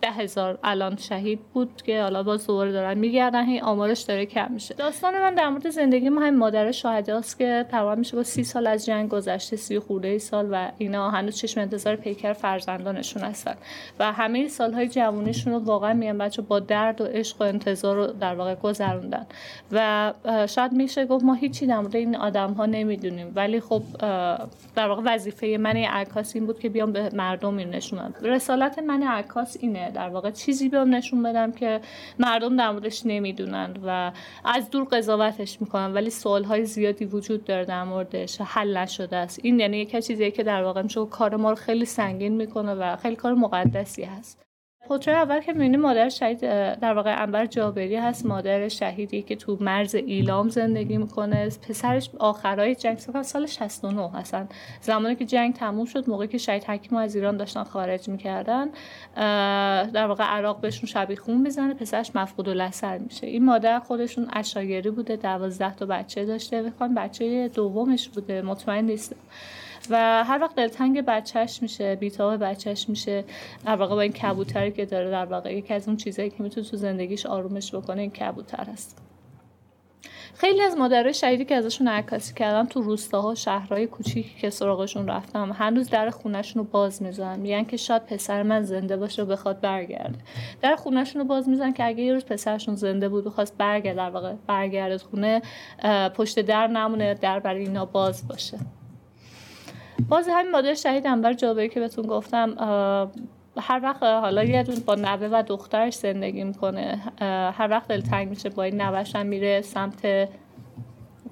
ده 0.00 0.10
هزار 0.10 0.58
الان 0.64 0.96
شهید 0.96 1.40
بود 1.54 1.82
که 1.82 2.02
حالا 2.02 2.22
باز 2.22 2.46
دوباره 2.46 2.72
دارن 2.72 2.98
میگردن. 2.98 3.44
هی 3.44 3.60
آمارش 3.60 4.00
داره 4.00 4.26
کم 4.26 4.52
میشه. 4.52 4.74
داستان 4.74 5.18
من 5.18 5.34
در 5.34 5.48
مورد 5.48 5.70
زندگی 5.70 6.08
ما 6.08 6.20
هم 6.20 6.36
مادر 6.36 6.72
شهداست 6.72 7.38
که 7.38 7.66
تقریبا 7.70 7.94
میشه 7.94 8.16
گفت 8.16 8.26
سی 8.26 8.44
سال 8.44 8.66
از 8.66 8.86
جنگ 8.86 9.08
گذشته 9.10 9.56
سی 9.56 9.78
خورده 9.78 10.18
سال 10.18 10.48
و 10.50 10.70
اینا. 10.78 11.10
هنوز 11.10 11.36
چشم 11.36 11.60
انتظار 11.60 11.96
پیکر 11.96 12.32
فرزندانشون 12.32 13.22
هستن. 13.22 13.54
و 13.98 14.12
همه 14.12 14.48
سالهای 14.48 14.81
های 14.82 14.88
جوونیشون 14.88 15.52
رو 15.52 15.58
واقعا 15.58 15.94
میان 15.94 16.18
بچه 16.18 16.42
با 16.42 16.60
درد 16.60 17.00
و 17.00 17.04
عشق 17.04 17.40
و 17.40 17.44
انتظار 17.44 17.96
رو 17.96 18.06
در 18.06 18.34
واقع 18.34 18.54
گذروندن. 18.54 19.26
و 19.72 20.12
شاید 20.48 20.72
میشه 20.72 21.06
گفت 21.06 21.24
ما 21.24 21.34
هیچی 21.34 21.66
در 21.66 21.80
مورد 21.80 21.96
این 21.96 22.16
آدم 22.16 22.52
ها 22.52 22.66
نمی‌دونیم. 22.66 23.32
ولی 23.34 23.60
خب 23.60 23.82
در 24.74 24.88
واقع 24.88 25.02
وظیفه 25.04 25.56
من 25.60 25.76
عکاس 25.76 26.36
این 26.36 26.46
بود 26.46 26.58
که 26.58 26.68
بیام 26.68 26.92
به 26.92 27.10
مردم 27.14 27.56
این 27.56 27.70
نشون 27.70 28.14
رسالت 28.22 28.78
من 28.78 29.02
عکاس 29.02 29.56
اینه. 29.60 29.90
در 29.90 30.08
واقع 30.08 30.30
چیزی 30.30 30.68
بیام 30.68 30.94
نشون 30.94 31.22
بدم 31.22 31.52
که 31.52 31.80
مردم 32.18 32.56
در 32.56 32.70
موردش 32.70 33.02
نمی‌دونند 33.06 33.78
و 33.86 34.12
از 34.44 34.70
دور 34.70 34.84
قضاوتش 34.84 35.60
می‌کنن. 35.60 35.94
ولی 35.94 36.10
سوال 36.10 36.44
های 36.44 36.64
زیادی 36.64 37.04
وجود 37.04 37.44
داره 37.44 37.64
در 37.64 37.84
موردش. 37.84 38.40
حل 38.40 38.76
نشده 38.76 39.16
است. 39.16 39.40
این 39.42 39.60
یعنی 39.60 39.78
یک 39.78 40.06
چیزیه 40.06 40.30
که 40.30 40.42
در 40.42 40.62
واقع 40.62 40.82
میشه 40.82 41.06
کار 41.06 41.36
ما 41.36 41.50
رو 41.50 41.56
خیلی 41.56 41.84
سنگین 41.84 42.32
می‌کنه 42.32 42.74
و 42.74 42.96
خیلی 42.96 43.16
کار 43.16 43.34
مقدسی 43.34 44.02
هست. 44.02 44.42
پورتری 44.88 45.14
اول 45.14 45.40
که 45.40 45.52
می‌بینی 45.52 45.76
مادر 45.76 46.08
شهید 46.08 46.40
در 46.80 46.94
واقع 46.94 47.22
انبر 47.22 47.46
جابری 47.46 47.96
هست 47.96 48.26
مادر 48.26 48.68
شهیدی 48.68 49.22
که 49.22 49.36
تو 49.36 49.58
مرز 49.60 49.94
ایلام 49.94 50.48
زندگی 50.48 50.96
می‌کنه. 50.98 51.48
پسرش 51.68 52.10
آخرای 52.18 52.74
جنگ 52.74 52.98
سال 53.22 53.46
69 53.46 54.10
هستن. 54.10 54.48
زمانی 54.80 55.16
که 55.16 55.24
جنگ 55.24 55.54
تموم 55.54 55.84
شد 55.84 56.10
موقعی 56.10 56.28
که 56.28 56.38
شهید 56.38 56.64
حکیم 56.64 56.98
از 56.98 57.14
ایران 57.14 57.36
داشتن 57.36 57.64
خارج 57.64 58.08
می‌کردن 58.08 58.68
در 59.90 60.06
واقع 60.06 60.24
عراق 60.24 60.60
بهشون 60.60 60.86
شبیه 60.88 61.16
خون 61.16 61.36
می‌زنه 61.36 61.74
پسرش 61.74 62.16
مفقود 62.16 62.48
و 62.48 62.54
لسر 62.54 62.98
میشه. 62.98 63.26
این 63.26 63.44
مادر 63.44 63.78
خودشون 63.78 64.28
اشاگری 64.32 64.90
بوده 64.90 65.16
دوازده 65.16 65.74
تا 65.74 65.86
بچه 65.86 66.24
داشته. 66.24 66.62
بخوان 66.62 66.94
بچه 66.94 67.48
دومش 67.48 68.08
بوده 68.08 68.42
مطمئن 68.42 68.84
نیستم. 68.84 69.16
و 69.90 70.24
هر 70.24 70.38
وقت 70.40 70.54
دلتنگ 70.54 71.00
بچهش 71.00 71.62
میشه 71.62 71.96
بیتاب 71.96 72.44
بچهش 72.44 72.88
میشه 72.88 73.24
در 73.66 73.76
واقع 73.76 73.94
با 73.94 74.00
این 74.00 74.12
کبوتری 74.12 74.72
که 74.72 74.86
داره 74.86 75.10
در 75.10 75.24
واقع 75.24 75.54
یکی 75.54 75.74
از 75.74 75.88
اون 75.88 75.96
چیزایی 75.96 76.30
که 76.30 76.42
می‌تونه 76.42 76.66
تو 76.66 76.76
زندگیش 76.76 77.26
آرومش 77.26 77.74
بکنه 77.74 78.00
این 78.00 78.10
کبوتر 78.10 78.64
هست. 78.64 78.98
خیلی 80.34 80.62
از 80.62 80.76
مادرای 80.76 81.14
شهیدی 81.14 81.44
که 81.44 81.54
ازشون 81.54 81.88
عکاسی 81.88 82.34
کردم 82.34 82.66
تو 82.66 82.80
روستاها 82.80 83.34
شهرهای 83.34 83.86
کوچیکی 83.86 84.40
که 84.40 84.50
سراغشون 84.50 85.08
رفتم 85.08 85.52
هنوز 85.52 85.88
در 85.88 86.10
خونهشون 86.10 86.62
رو 86.62 86.68
باز 86.68 87.02
می‌زنن 87.02 87.40
میگن 87.40 87.64
که 87.64 87.76
شاید 87.76 88.06
پسر 88.06 88.42
من 88.42 88.62
زنده 88.62 88.96
باشه 88.96 89.22
و 89.22 89.26
بخواد 89.26 89.60
برگرده. 89.60 90.18
در 90.62 90.76
خونهشون 90.76 91.22
رو 91.22 91.28
باز 91.28 91.48
می‌زنن 91.48 91.72
که 91.72 91.86
اگه 91.86 92.02
یه 92.02 92.12
روز 92.12 92.24
پسرشون 92.24 92.74
زنده 92.74 93.08
بود 93.08 93.26
و 93.26 93.30
خواست 93.30 93.58
برگرد 93.58 93.96
در 93.96 94.10
واقع 94.10 94.34
برگرد 94.46 94.96
خونه 94.96 95.42
پشت 96.14 96.40
در 96.40 96.66
نمونه 96.66 97.14
در 97.14 97.40
برای 97.40 97.62
اینا 97.62 97.84
باز 97.84 98.28
باشه. 98.28 98.58
باز 100.08 100.28
همین 100.28 100.50
مادر 100.52 100.74
شهید 100.74 101.06
انبر 101.06 101.32
جابری 101.32 101.68
که 101.68 101.80
بهتون 101.80 102.06
گفتم 102.06 102.54
هر 103.56 103.80
وقت 103.82 104.02
حالا 104.02 104.44
یه 104.44 104.62
دون 104.62 104.76
با 104.86 104.94
نوه 104.94 105.28
و 105.32 105.42
دخترش 105.46 105.94
زندگی 105.94 106.44
می‌کنه 106.44 107.00
هر 107.58 107.68
وقت 107.70 107.88
دلتنگ 107.88 108.28
میشه 108.28 108.48
با 108.48 108.62
این 108.62 108.80
نوش 108.80 109.16
هم 109.16 109.26
میره 109.26 109.60
سمت 109.60 110.28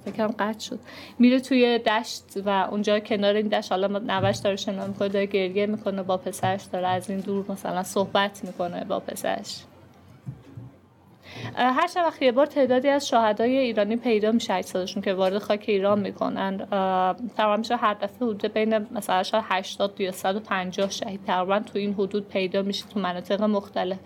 فکرم 0.05 0.35
قطع 0.39 0.61
شد 0.61 0.79
میره 1.19 1.41
توی 1.41 1.79
دشت 1.79 2.25
و 2.45 2.69
اونجا 2.71 3.01
کنار 3.01 3.35
این 3.35 3.49
دشت 3.49 3.73
حالا 3.73 3.99
نوش 3.99 4.37
داره 4.37 4.57
شنا 4.57 4.87
می‌کنه 4.87 5.09
داره 5.09 5.27
گریه 5.27 5.67
می‌کنه 5.67 6.03
با 6.03 6.17
پسرش 6.17 6.63
داره 6.63 6.89
از 6.89 7.11
این 7.11 7.21
دور 7.21 7.45
مثلا 7.49 7.83
صحبت 7.83 8.45
می‌کنه 8.45 8.85
با 8.85 9.01
پسرش. 9.01 9.63
هر 11.57 11.87
چند 11.87 12.05
وقت 12.05 12.23
یه 12.23 12.33
بار 12.33 12.47
تعدادی 12.47 12.89
از 12.89 13.09
شهدای 13.09 13.59
ایرانی 13.59 13.97
پیدا 13.97 14.33
میشه 14.33 14.55
اجسادشون 14.55 15.03
که 15.03 15.15
وارد 15.15 15.39
خاک 15.39 15.65
ایران 15.69 16.01
می‌کنن. 16.01 16.67
تقریبا 17.37 17.57
میشه 17.57 17.77
هر 17.77 17.95
دفعه 17.95 18.29
حدود 18.29 18.53
بین 18.53 18.79
مثلا 18.79 19.23
شاید 19.23 19.45
80 19.49 20.01
یا 20.01 20.13
150 20.13 20.91
شهید 20.91 21.25
تقریبا 21.25 21.59
تو 21.59 21.79
این 21.79 21.95
حدود 21.95 22.29
پیدا 22.29 22.63
میشه 22.63 22.85
تو 22.95 23.01
مناطق 23.01 23.43
مختلف. 23.43 23.99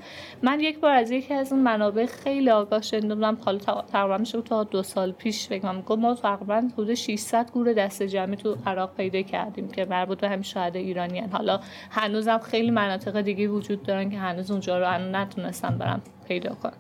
من 0.42 0.60
یک 0.60 0.80
بار 0.80 0.90
از 0.90 1.10
یکی 1.10 1.34
از 1.34 1.52
اون 1.52 1.62
منابع 1.62 2.06
خیلی 2.06 2.50
آگاه 2.50 2.82
شنیدم 2.82 3.38
حالا 3.44 3.58
تقریبا 3.92 4.18
میشه 4.18 4.42
تا 4.42 4.64
دو 4.64 4.82
سال 4.82 5.12
پیش 5.12 5.48
فکر 5.48 5.80
گفت 5.80 5.98
ما 5.98 6.14
تقریبا 6.14 6.62
حدود 6.72 6.94
600 6.94 7.50
گور 7.50 7.72
دست 7.72 8.02
جمعی 8.02 8.36
تو 8.36 8.56
عراق 8.66 8.94
پیدا 8.96 9.22
کردیم 9.22 9.68
که 9.68 9.84
مربوط 9.84 10.20
به 10.20 10.28
همین 10.28 10.42
شهدای 10.42 10.82
ایرانی 10.82 11.18
هن. 11.18 11.30
حالا 11.30 11.60
هنوزم 11.90 12.38
خیلی 12.38 12.70
مناطق 12.70 13.20
دیگه 13.20 13.48
وجود 13.48 13.82
دارن 13.82 14.10
که 14.10 14.18
هنوز 14.18 14.50
اونجا 14.50 14.78
رو 14.78 14.98
نتونستن 14.98 15.78
برم. 15.78 16.02
پیدا 16.24 16.54
کن 16.54 16.70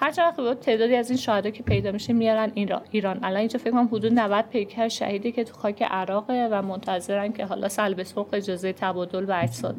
هر 0.00 0.10
چقدر 0.10 0.54
تعدادی 0.54 0.96
از 0.96 1.10
این 1.10 1.18
شهدا 1.18 1.50
که 1.50 1.62
پیدا 1.62 1.92
میشه 1.92 2.12
میارن 2.12 2.52
ایران 2.54 2.82
ایران. 2.90 3.18
الان 3.22 3.36
اینجا 3.36 3.58
فکر 3.58 3.70
کنم 3.70 3.86
حدود 3.86 4.12
90 4.12 4.44
پیکر 4.48 4.88
شهیدی 4.88 5.32
که 5.32 5.44
تو 5.44 5.54
خاک 5.54 5.82
عراقه 5.82 6.48
و 6.50 6.62
منتظرن 6.62 7.32
که 7.32 7.44
حالا 7.44 7.68
سلب 7.68 8.02
سرخ 8.02 8.26
اجازه 8.32 8.72
تبادل 8.72 9.24
و 9.24 9.38
اجساد 9.42 9.76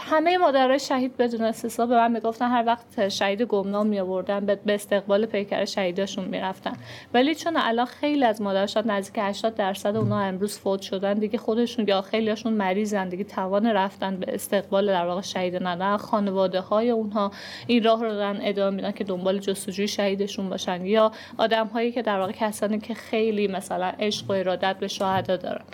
همه 0.00 0.38
مادرای 0.38 0.78
شهید 0.78 1.16
بدون 1.16 1.42
استثنا 1.42 1.86
به 1.86 1.94
من 1.96 2.12
می‌گفتن 2.12 2.50
هر 2.50 2.64
وقت 2.66 3.08
شهید 3.08 3.42
گمنام 3.42 3.86
می 3.86 4.00
آوردن 4.00 4.46
به 4.46 4.74
استقبال 4.74 5.26
پیکر 5.26 5.64
شهیداشون 5.64 6.24
می‌رفتن. 6.24 6.72
ولی 7.14 7.34
چون 7.34 7.56
الان 7.56 7.86
خیلی 7.86 8.24
از 8.24 8.42
مادرشات 8.42 8.86
نزدیک 8.86 9.18
80 9.18 9.54
درصد 9.54 9.96
اونها 9.96 10.20
امروز 10.20 10.58
فوت 10.58 10.82
شدن 10.82 11.14
دیگه 11.14 11.38
خودشون 11.38 11.88
یا 11.88 12.02
خیلیشون 12.02 12.52
مریضن 12.52 13.08
دیگه 13.08 13.24
توان 13.24 13.66
رفتن 13.66 14.16
به 14.16 14.34
استقبال 14.34 14.86
در 14.86 15.06
واقع 15.06 15.20
شهید 15.20 15.66
ندارن 15.66 15.96
خانواده 15.96 16.60
های 16.60 16.90
اونها 16.90 17.30
این 17.66 17.84
راه 17.84 18.02
رو 18.02 18.12
دارن 18.12 18.38
ادامه 18.42 18.76
میدن 18.76 18.92
که 18.92 19.04
دنبال 19.04 19.38
جستجوی 19.38 19.88
شهیدشون 19.88 20.48
باشن. 20.48 20.86
یا 20.86 21.12
آدم 21.38 21.66
هایی 21.66 21.92
که 21.92 22.02
در 22.02 22.18
واقع 22.18 22.32
کسانی 22.32 22.78
که 22.78 22.94
خیلی 22.94 23.48
مثلا 23.48 23.92
عشق 23.98 24.30
و 24.30 24.32
ارادت 24.32 24.76
به 24.80 24.88
شهدا 24.88 25.36
دارن. 25.36 25.64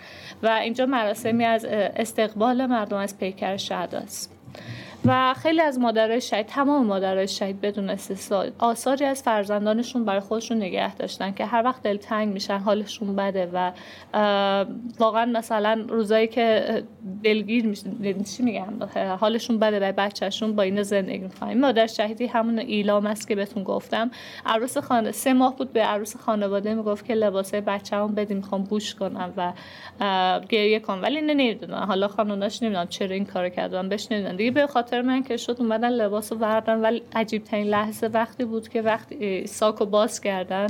و 0.42 0.48
اینجا 0.48 0.86
مراسمی 0.86 1.44
از 1.44 1.64
استقبال 1.64 2.66
مردم 2.66 2.96
از 2.96 3.18
پیکر 3.18 3.39
پیکر 3.40 3.56
است 3.94 4.39
و 5.06 5.34
خیلی 5.34 5.60
از 5.60 5.78
مادرای 5.78 6.20
شهید 6.20 6.46
تمام 6.46 6.86
مادرای 6.86 7.28
شهید 7.28 7.60
بدون 7.60 7.90
استثنا 7.90 8.44
آثاری 8.58 9.04
از 9.04 9.22
فرزندانشون 9.22 10.04
برای 10.04 10.20
خودشون 10.20 10.56
نگه 10.56 10.94
داشتن 10.94 11.32
که 11.32 11.46
هر 11.46 11.62
وقت 11.64 11.82
دلتنگ 11.82 12.32
میشن 12.32 12.58
حالشون 12.58 13.16
بده 13.16 13.50
و 13.52 13.72
واقعا 14.98 15.24
مثلا 15.24 15.84
روزایی 15.88 16.26
که 16.26 16.82
دلگیر 17.24 17.66
میشن 17.66 18.04
یعنی 18.04 18.24
چی 18.24 18.42
میگم؟ 18.42 18.72
حالشون 19.20 19.58
بده 19.58 19.80
برای 19.80 19.92
بچهشون 19.92 20.56
با 20.56 20.62
این 20.62 20.82
زندگی 20.82 21.18
می‌کنن. 21.18 21.60
مادر 21.60 21.86
شهیدی 21.86 22.26
همون 22.26 22.58
ایلام 22.58 23.06
است 23.06 23.28
که 23.28 23.34
بهتون 23.34 23.64
گفتم. 23.64 24.10
عروس 24.46 24.78
خانه 24.78 25.12
سه 25.12 25.32
ماه 25.32 25.56
بود 25.56 25.72
به 25.72 25.82
عروس 25.82 26.16
خانواده 26.16 26.74
می‌گفت 26.74 27.04
که 27.04 27.14
لباسای 27.14 27.60
بچه‌مون 27.60 28.14
بدیم 28.14 28.36
می‌خوام 28.36 28.64
بوش 28.64 28.94
کنم 28.94 29.32
و 29.36 29.52
گریه 30.48 30.80
کنم. 30.80 31.02
ولی 31.02 31.20
نمی‌دونم. 31.20 31.84
حالا 31.84 32.08
خانوناش 32.08 32.62
نمی‌دونم 32.62 32.86
چرا 32.86 33.14
این 33.14 33.24
کارو 33.24 33.48
کردن 33.48 33.88
بهش 33.88 34.06
نمی‌دونم 34.10 34.36
دیگه 34.36 34.50
به 34.50 34.66
خاطر 34.66 34.89
من 34.92 35.22
که 35.22 35.36
شد 35.36 35.56
اومدن 35.58 35.88
لباس 35.88 36.32
رو 36.32 36.38
بردن 36.38 36.80
ولی 36.80 37.02
عجیب 37.14 37.44
ترین 37.44 37.66
لحظه 37.66 38.06
وقتی 38.06 38.44
بود 38.44 38.68
که 38.68 38.82
وقتی 38.82 39.46
ساکو 39.46 39.86
باز 39.86 40.20
کردن 40.20 40.66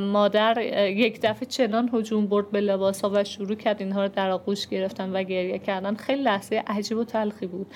مادر 0.00 0.62
یک 0.90 1.20
دفعه 1.22 1.46
چنان 1.46 1.90
هجوم 1.92 2.26
برد 2.26 2.50
به 2.50 2.60
لباس 2.60 3.02
ها 3.02 3.10
و 3.14 3.24
شروع 3.24 3.54
کرد 3.54 3.80
اینها 3.82 4.02
رو 4.02 4.08
در 4.08 4.30
آغوش 4.30 4.66
گرفتن 4.66 5.10
و 5.12 5.22
گریه 5.22 5.58
کردن. 5.58 5.94
خیلی 5.94 6.22
لحظه 6.22 6.62
عجیب 6.66 6.98
و 6.98 7.04
تلخی 7.04 7.46
بود. 7.46 7.66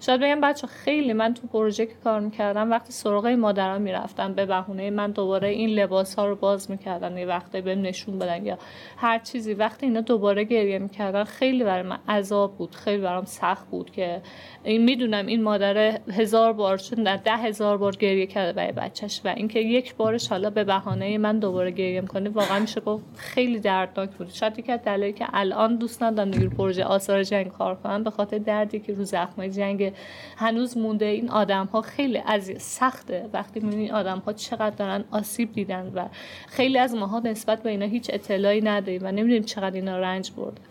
شاید 0.00 0.20
بگم 0.20 0.40
بچه 0.40 0.66
خیلی 0.66 1.12
من 1.12 1.34
تو 1.34 1.46
پروژه 1.46 1.86
که 1.86 1.94
کار 2.04 2.20
می‌کردم 2.20 2.70
وقتی 2.70 2.92
سراغ 2.92 3.26
مادران 3.26 3.82
می‌رفتم 3.82 4.34
به 4.34 4.46
بهونه 4.46 4.90
من 4.90 5.10
دوباره 5.10 5.48
این 5.48 5.70
لباس 5.70 6.14
ها 6.14 6.26
رو 6.26 6.36
باز 6.36 6.70
می‌کردن 6.70 7.18
یه 7.18 7.26
وقتی 7.26 7.60
به 7.60 7.74
نشون 7.74 8.18
بدن 8.18 8.46
یا 8.46 8.58
هر 8.96 9.18
چیزی. 9.18 9.54
وقتی 9.54 9.86
اینا 9.86 10.00
دوباره 10.00 10.44
گریه 10.44 10.78
می‌کردن 10.78 11.24
خیلی 11.24 11.64
برای 11.64 11.82
من 11.82 11.98
عذاب 12.08 12.56
بود. 12.56 12.74
خیلی 12.74 13.02
برام 13.02 13.24
سخت 13.24 13.70
بود 13.70 13.90
که 13.90 14.22
این 14.64 14.84
می‌دونم 14.90 15.26
این 15.26 15.42
مادر 15.42 15.98
هزار 16.12 16.52
بار 16.52 16.76
شد 16.76 17.16
ده 17.16 17.36
هزار 17.36 17.78
بار 17.78 17.96
گریه 17.96 18.26
کرده 18.26 18.52
برای 18.52 18.72
بچهش 18.72 19.20
و 19.24 19.28
اینکه 19.28 19.60
یک 19.60 19.94
بارش 19.94 20.28
حالا 20.28 20.50
به 20.50 20.64
بهانه 20.64 21.18
من 21.18 21.38
دوباره 21.38 21.70
گریه 21.70 22.00
می‌کنه 22.00 22.30
واقعا 22.30 22.58
میشه 22.58 22.80
گفت 22.80 23.04
خیلی 23.16 23.60
دردناک 23.60 24.10
بود. 24.10 24.30
شاید 24.30 24.58
یکی 24.58 24.72
از 24.72 24.80
دلایلی 24.82 25.18
که 25.18 25.26
الان 25.32 25.76
دوست 25.76 26.02
ندارم 26.02 26.30
دیگه 26.30 26.48
پروژه 26.48 26.84
آثار 26.84 27.22
جنگ 27.22 27.48
کار 27.48 27.74
کنم 27.74 28.04
به 28.04 28.10
خاطر 28.10 28.38
دردی 28.38 28.80
که 28.80 28.94
رو 28.94 29.04
زخمای 29.04 29.50
جنگ 29.50 29.92
هنوز 30.36 30.78
مونده 30.78 31.04
این 31.04 31.30
آدم 31.30 31.66
ها 31.66 31.82
خیلی 31.82 32.22
از 32.26 32.52
سخته. 32.58 33.28
وقتی 33.32 33.60
می‌بینی 33.60 33.90
آدم 33.90 34.18
ها 34.18 34.32
چقدر 34.32 34.76
دارن 34.76 35.04
آسیب 35.10 35.52
دیدن 35.52 35.92
و 35.94 36.06
خیلی 36.48 36.78
از 36.78 36.94
ماها 36.94 37.18
نسبت 37.18 37.62
به 37.62 37.70
اینا 37.70 37.86
هیچ 37.86 38.10
اطلاعی 38.12 38.60
نداریم 38.60 39.00
و 39.04 39.06
نمی‌دونیم 39.06 39.42
چقدر 39.42 39.74
اینا 39.74 39.98
رنج 39.98 40.30
بردن 40.36 40.62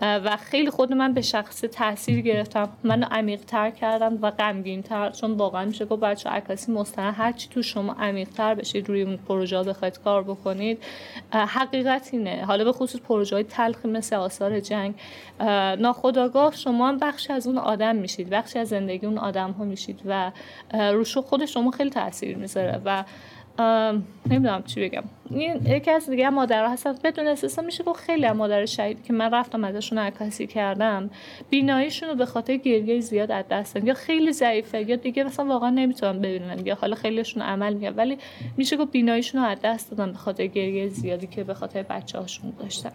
و 0.00 0.36
خیلی 0.36 0.70
خود 0.70 0.92
من 0.92 1.12
به 1.12 1.22
شخص 1.22 1.60
تاثیر 1.60 2.20
گرفتم. 2.20 2.68
من 2.84 3.02
عمیق 3.02 3.40
تر 3.40 3.70
کردم 3.70 4.18
و 4.22 4.30
غمگین 4.30 4.82
تر 4.82 5.10
چون 5.10 5.32
واقعا 5.32 5.64
میشه 5.64 5.84
گفت 5.84 6.02
بچه 6.02 6.30
عکاسی 6.30 6.72
مستند 6.72 7.14
هر 7.16 7.32
چی 7.32 7.48
تو 7.48 7.62
شما 7.62 7.92
عمیق 7.92 8.28
تر 8.28 8.54
بشید 8.54 8.88
روی 8.88 9.02
اون 9.02 9.16
پروژه 9.16 9.62
بخواید 9.62 9.98
کار 9.98 10.22
بکنید. 10.22 10.82
حقیقت 11.32 12.08
اینه. 12.12 12.44
حالا 12.44 12.64
به 12.64 12.72
خصوص 12.72 13.00
پروژه 13.00 13.36
های 13.36 13.44
تلخی 13.44 13.88
مثل 13.88 14.16
آثار 14.16 14.60
جنگ. 14.60 14.94
ناخداگاه 15.78 16.56
شما 16.56 16.88
هم 16.88 16.98
بخشی 16.98 17.32
از 17.32 17.46
اون 17.46 17.58
آدم 17.58 17.96
میشید 17.96 18.30
بخشی 18.30 18.58
از 18.58 18.68
زندگی 18.68 19.06
اون 19.06 19.18
آدم 19.18 19.50
ها 19.50 19.64
میشید 19.64 20.00
و 20.06 20.32
روشو 20.72 21.22
خود 21.22 21.44
شما 21.46 21.70
خیلی 21.70 21.90
تاثیر 21.90 22.36
می‌ذاره 22.36 22.80
و 22.84 23.04
نمی‌دونم 24.30 24.62
چی 24.62 24.80
بگم. 24.80 25.02
این 25.30 25.66
یکی 25.66 25.90
از 25.90 26.10
دیگه 26.10 26.30
مادرها 26.30 26.72
هستن. 26.72 26.94
بدون 27.04 27.26
استثنا 27.26 27.64
میشه 27.64 27.84
گفت 27.84 28.00
خیلی 28.00 28.26
از 28.26 28.36
مادر 28.36 28.66
شهید 28.66 29.04
که 29.04 29.12
من 29.12 29.30
رفتم 29.30 29.64
ازشون 29.64 29.98
عکاسی 29.98 30.46
کردم. 30.46 31.10
بیناییشون 31.50 32.08
رو 32.08 32.14
به 32.14 32.26
خاطر 32.26 32.56
گریه 32.56 33.00
زیاد 33.00 33.32
از 33.32 33.44
دست 33.50 33.76
یا 33.76 33.94
خیلی 33.94 34.32
ضعیفه 34.32 34.90
یا 34.90 34.96
دیگه 34.96 35.24
مثلا 35.24 35.46
واقعا 35.46 35.70
نمی‌تونن 35.70 36.18
ببینن. 36.18 36.66
یا 36.66 36.74
حالا 36.74 36.94
خیلیشون 36.96 37.42
عمل 37.42 37.74
میگن 37.74 37.94
ولی 37.94 38.18
میشه 38.56 38.76
گفت 38.76 38.92
بیناییشون 38.92 39.40
رو 39.40 39.46
از 39.46 39.58
دست 39.64 39.90
دادن 39.90 40.12
به 40.12 40.18
خاطر 40.18 40.46
گریه 40.46 40.88
زیادی 40.88 41.26
که 41.26 41.44
به 41.44 41.54
خاطر 41.54 41.82
بچه 41.82 42.18
هاشون 42.18 42.52
داشتن. 42.58 42.92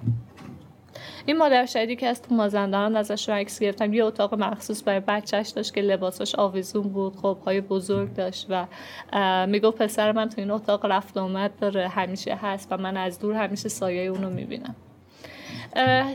این 1.26 1.38
مادر 1.38 1.65
شهیدی 1.65 1.96
که 1.96 2.08
از 2.08 2.22
تو 2.22 2.36
مازندران 2.36 2.96
ازش 2.96 3.30
عکس 3.30 3.60
گرفتم 3.60 3.94
یه 3.94 4.04
اتاق 4.04 4.34
مخصوص 4.34 4.84
برای 4.86 5.00
بچهش 5.00 5.50
داشت 5.50 5.74
که 5.74 5.82
لباسش 5.82 6.36
آویزون 6.36 6.84
بود 6.84 7.15
خب 7.15 7.38
های 7.46 7.62
بزرگ 7.62 8.13
داشت 8.13 8.48
و 8.50 8.68
می‌گفت 9.46 9.78
پسر 9.78 10.12
من 10.12 10.30
تو 10.30 10.41
این 10.41 10.52
اتاق 10.52 10.86
رفت 10.86 11.18
آمد 11.18 11.52
داره 11.60 11.88
همیشه 11.88 12.36
هست 12.36 12.68
و 12.72 12.78
من 12.78 12.98
از 12.98 13.20
دور 13.20 13.34
همیشه 13.36 13.70
سایه 13.70 14.10
اونو 14.10 14.30
می‌بینم. 14.30 14.76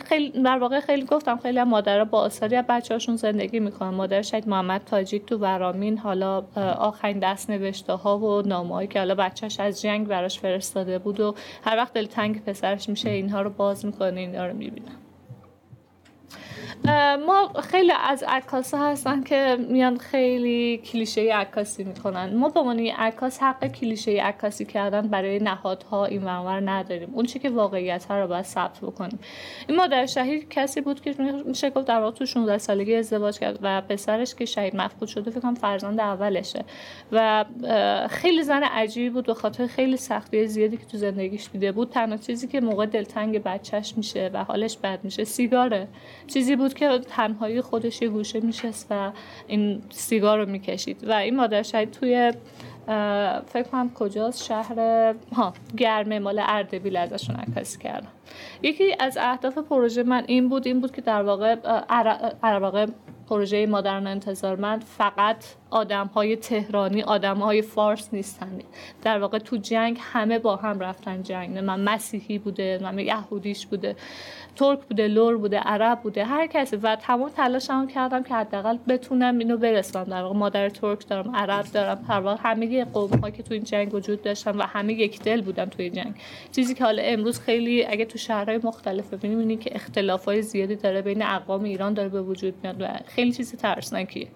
خیلی 0.09 0.43
در 0.43 0.59
واقع 0.59 0.81
خیلی 0.81 1.05
گفتم 1.05 1.37
خیلی 1.37 1.63
مادرها 1.63 2.05
با 2.05 2.21
آثاری 2.21 2.57
از 2.57 2.65
بچه‌هاشون 2.69 3.17
زندگی 3.17 3.61
می‌کنن. 3.61 3.89
مادر 3.89 4.23
شاید 4.23 4.49
محمد 4.49 4.85
تاجیک 4.85 5.27
تو 5.27 5.39
ورامین 5.39 5.99
حالا 5.99 6.45
آخرین 6.79 7.19
دست 7.19 7.51
نوشته 7.51 7.93
ها 7.93 8.19
و 8.19 8.43
نامه‌هایی 8.43 8.89
که 8.89 8.99
حالا 8.99 9.15
بچهش 9.15 9.61
از 9.61 9.83
جنگ 9.83 10.07
براش 10.09 10.41
فرستاده 10.41 10.99
بود 10.99 11.21
و 11.21 11.35
هر 11.65 11.77
وقت 11.77 11.93
دلتنگ 11.93 12.45
پسرش 12.45 12.89
میشه 12.89 13.11
اینها 13.11 13.43
رو 13.43 13.51
باز 13.51 13.87
می‌کنه 13.87 14.21
اینها 14.21 14.47
رو 14.47 14.57
می‌بینم 14.57 14.97
ما 17.27 17.53
خیلی 17.63 17.93
از 18.09 18.25
عکاس 18.29 18.75
هستن 18.75 19.23
که 19.23 19.57
میان 19.69 19.99
خیلی 19.99 20.79
کلیشه 20.79 21.35
عکاسی 21.35 21.85
می‌کنن 21.85 22.37
ما 22.37 22.49
به 22.49 22.61
عنوان 22.61 22.81
عکاس 22.81 23.43
حق 23.43 23.67
کلیشه 23.67 24.23
عکاسی 24.23 24.65
کردن 24.65 25.09
برای 25.09 25.39
نهادها 25.39 26.07
این 26.07 26.23
منور 26.23 26.71
نداریم. 26.71 27.11
اون 27.13 27.25
چی 27.25 27.39
که 27.39 27.51
واقعیت 27.51 28.05
ها 28.05 28.21
رو 28.21 28.29
باید 28.29 28.45
ثبت 28.45 28.81
بکنیم. 28.81 29.19
این 29.69 29.77
مادر 29.77 30.07
شهید 30.07 30.49
کسی 30.49 30.81
بود 30.81 31.01
که 31.01 31.15
میشه 31.47 31.71
گفت 31.71 31.87
در 31.87 32.01
واقع 32.01 32.17
تو 32.17 32.27
16 32.27 32.59
سالگی 32.59 32.95
ازدواج 32.95 33.39
کرد 33.39 33.59
و 33.63 33.81
پسرش 33.81 34.35
که 34.35 34.45
شهید 34.45 34.77
مفقود 34.77 35.09
شده 35.09 35.31
فکر 35.31 35.41
کنم 35.41 35.55
فرزند 35.55 36.01
اولشه. 36.01 36.65
و 37.13 37.45
خیلی 38.11 38.43
زن 38.43 38.63
عجیبی 38.63 39.11
بود 39.11 39.27
به 39.27 39.35
خاطر 39.35 39.67
خیلی 39.67 39.97
سختی 39.97 40.47
زیادی 40.47 40.77
که 40.77 40.85
تو 40.85 40.99
زندگیش 40.99 41.49
دیده 41.53 41.73
بود. 41.73 41.91
تنها 41.91 42.17
چیزی 42.17 42.49
که 42.49 42.61
موقع 42.61 42.87
دلتنگ 42.87 43.43
بچهش 43.43 43.95
میشه 43.97 44.31
و 44.35 44.45
حالش 44.45 44.77
بد 44.77 44.99
میشه 45.03 45.25
سیگاره. 45.25 45.89
چیزی 46.27 46.50
بود 46.57 46.75
که 46.75 46.99
تنهایی 46.99 47.61
خودش 47.61 48.03
یه 48.03 48.09
گوشه 48.09 48.41
میشست 48.41 48.87
و 48.91 49.13
این 49.47 49.83
سیگار 49.91 50.39
رو 50.39 50.51
می‌کشید. 50.51 51.09
و 51.09 51.13
این 51.13 51.37
مادر 51.37 51.63
شاید 51.63 51.91
توی 51.91 52.33
فکر 53.47 53.63
کنم 53.73 53.91
کجاست؟ 53.95 54.45
شهر 54.45 55.15
ها 55.33 55.55
گرمه 55.77 56.19
مال 56.19 56.43
اردبیل 56.47 56.97
ازشون 56.97 57.37
عکاسی 57.37 57.79
کردم. 57.79 58.09
یکی 58.63 58.95
از 58.99 59.19
اهداف 59.21 59.59
پروژه 59.59 60.03
من 60.03 60.25
این 60.27 60.49
بود 60.49 60.67
این 60.67 60.81
بود 60.81 60.93
که 60.93 61.01
در 61.03 61.23
واقع 61.23 61.55
در 62.43 62.59
واقع 62.59 62.87
پروژه 63.29 63.67
مادرن 63.67 64.07
انتظارمند 64.07 64.85
فقط 64.85 65.45
آدم 65.71 66.07
های 66.07 66.37
تهرانی 66.37 67.03
آدم 67.03 67.37
های 67.39 67.63
فارس 67.63 68.09
نیستن. 68.13 68.59
در 69.03 69.19
واقع 69.19 69.39
تو 69.39 69.57
جنگ 69.57 69.99
همه 70.01 70.39
با 70.39 70.57
هم 70.57 70.81
رفتن 70.81 71.23
جنگ. 71.23 71.59
من 71.59 71.81
مسیحی 71.81 72.39
بوده 72.39 72.79
من 72.83 72.99
یهودیش 72.99 73.67
بوده. 73.67 73.97
ترک 74.61 74.79
بوده 74.89 75.09
لور 75.09 75.37
بوده 75.37 75.59
عرب 75.59 76.01
بوده 76.01 76.25
هر 76.25 76.47
کسی. 76.47 76.77
و 76.77 76.97
تمام 76.97 77.29
تلاشمو 77.29 77.87
کردم 77.87 78.23
که 78.23 78.35
حداقل 78.35 78.77
بتونم 78.89 79.39
اینو 79.39 79.57
برسونم 79.57 80.05
در 80.05 80.23
واقع 80.23 80.37
مادر 80.37 80.69
ترک 80.69 81.09
دارم 81.09 81.37
عرب 81.37 81.67
دارم 81.67 82.05
هر 82.09 82.21
واقع 82.21 82.41
همه 82.45 82.85
قوم 82.85 83.19
ها 83.19 83.31
که 83.31 83.43
تو 83.43 83.55
این 83.55 83.65
جنگ 83.65 83.95
وجود 83.95 84.23
داشتن 84.23 84.57
و 84.57 84.63
همه 84.63 84.93
یک 84.93 85.23
دل 85.23 85.41
بودن 85.41 85.65
توی 85.65 85.91
جنگ. 85.91 86.15
چیزی 86.53 86.75
که 86.75 86.85
حالا 86.85 87.03
امروز 87.03 87.41
خیلی 87.41 87.85
اگه 87.85 88.05
تو 88.05 88.19
شهرهای 88.19 88.61
مختلف 88.63 89.15
ببینیم 89.15 89.59
که 89.59 89.75
اختلاف 89.75 90.25
های 90.25 90.43
زیادی 90.43 90.77
داره 90.77 91.03
بین 91.03 91.23
اقوام 91.23 91.65
ایران 91.65 91.95
داره 91.95 92.09
به 92.09 92.23
وجود 92.23 92.55
میاد 92.63 92.81
و 92.81 92.89
خیلی 93.07 93.33
چیز 93.33 93.57
ترسناکیه. 93.57 94.29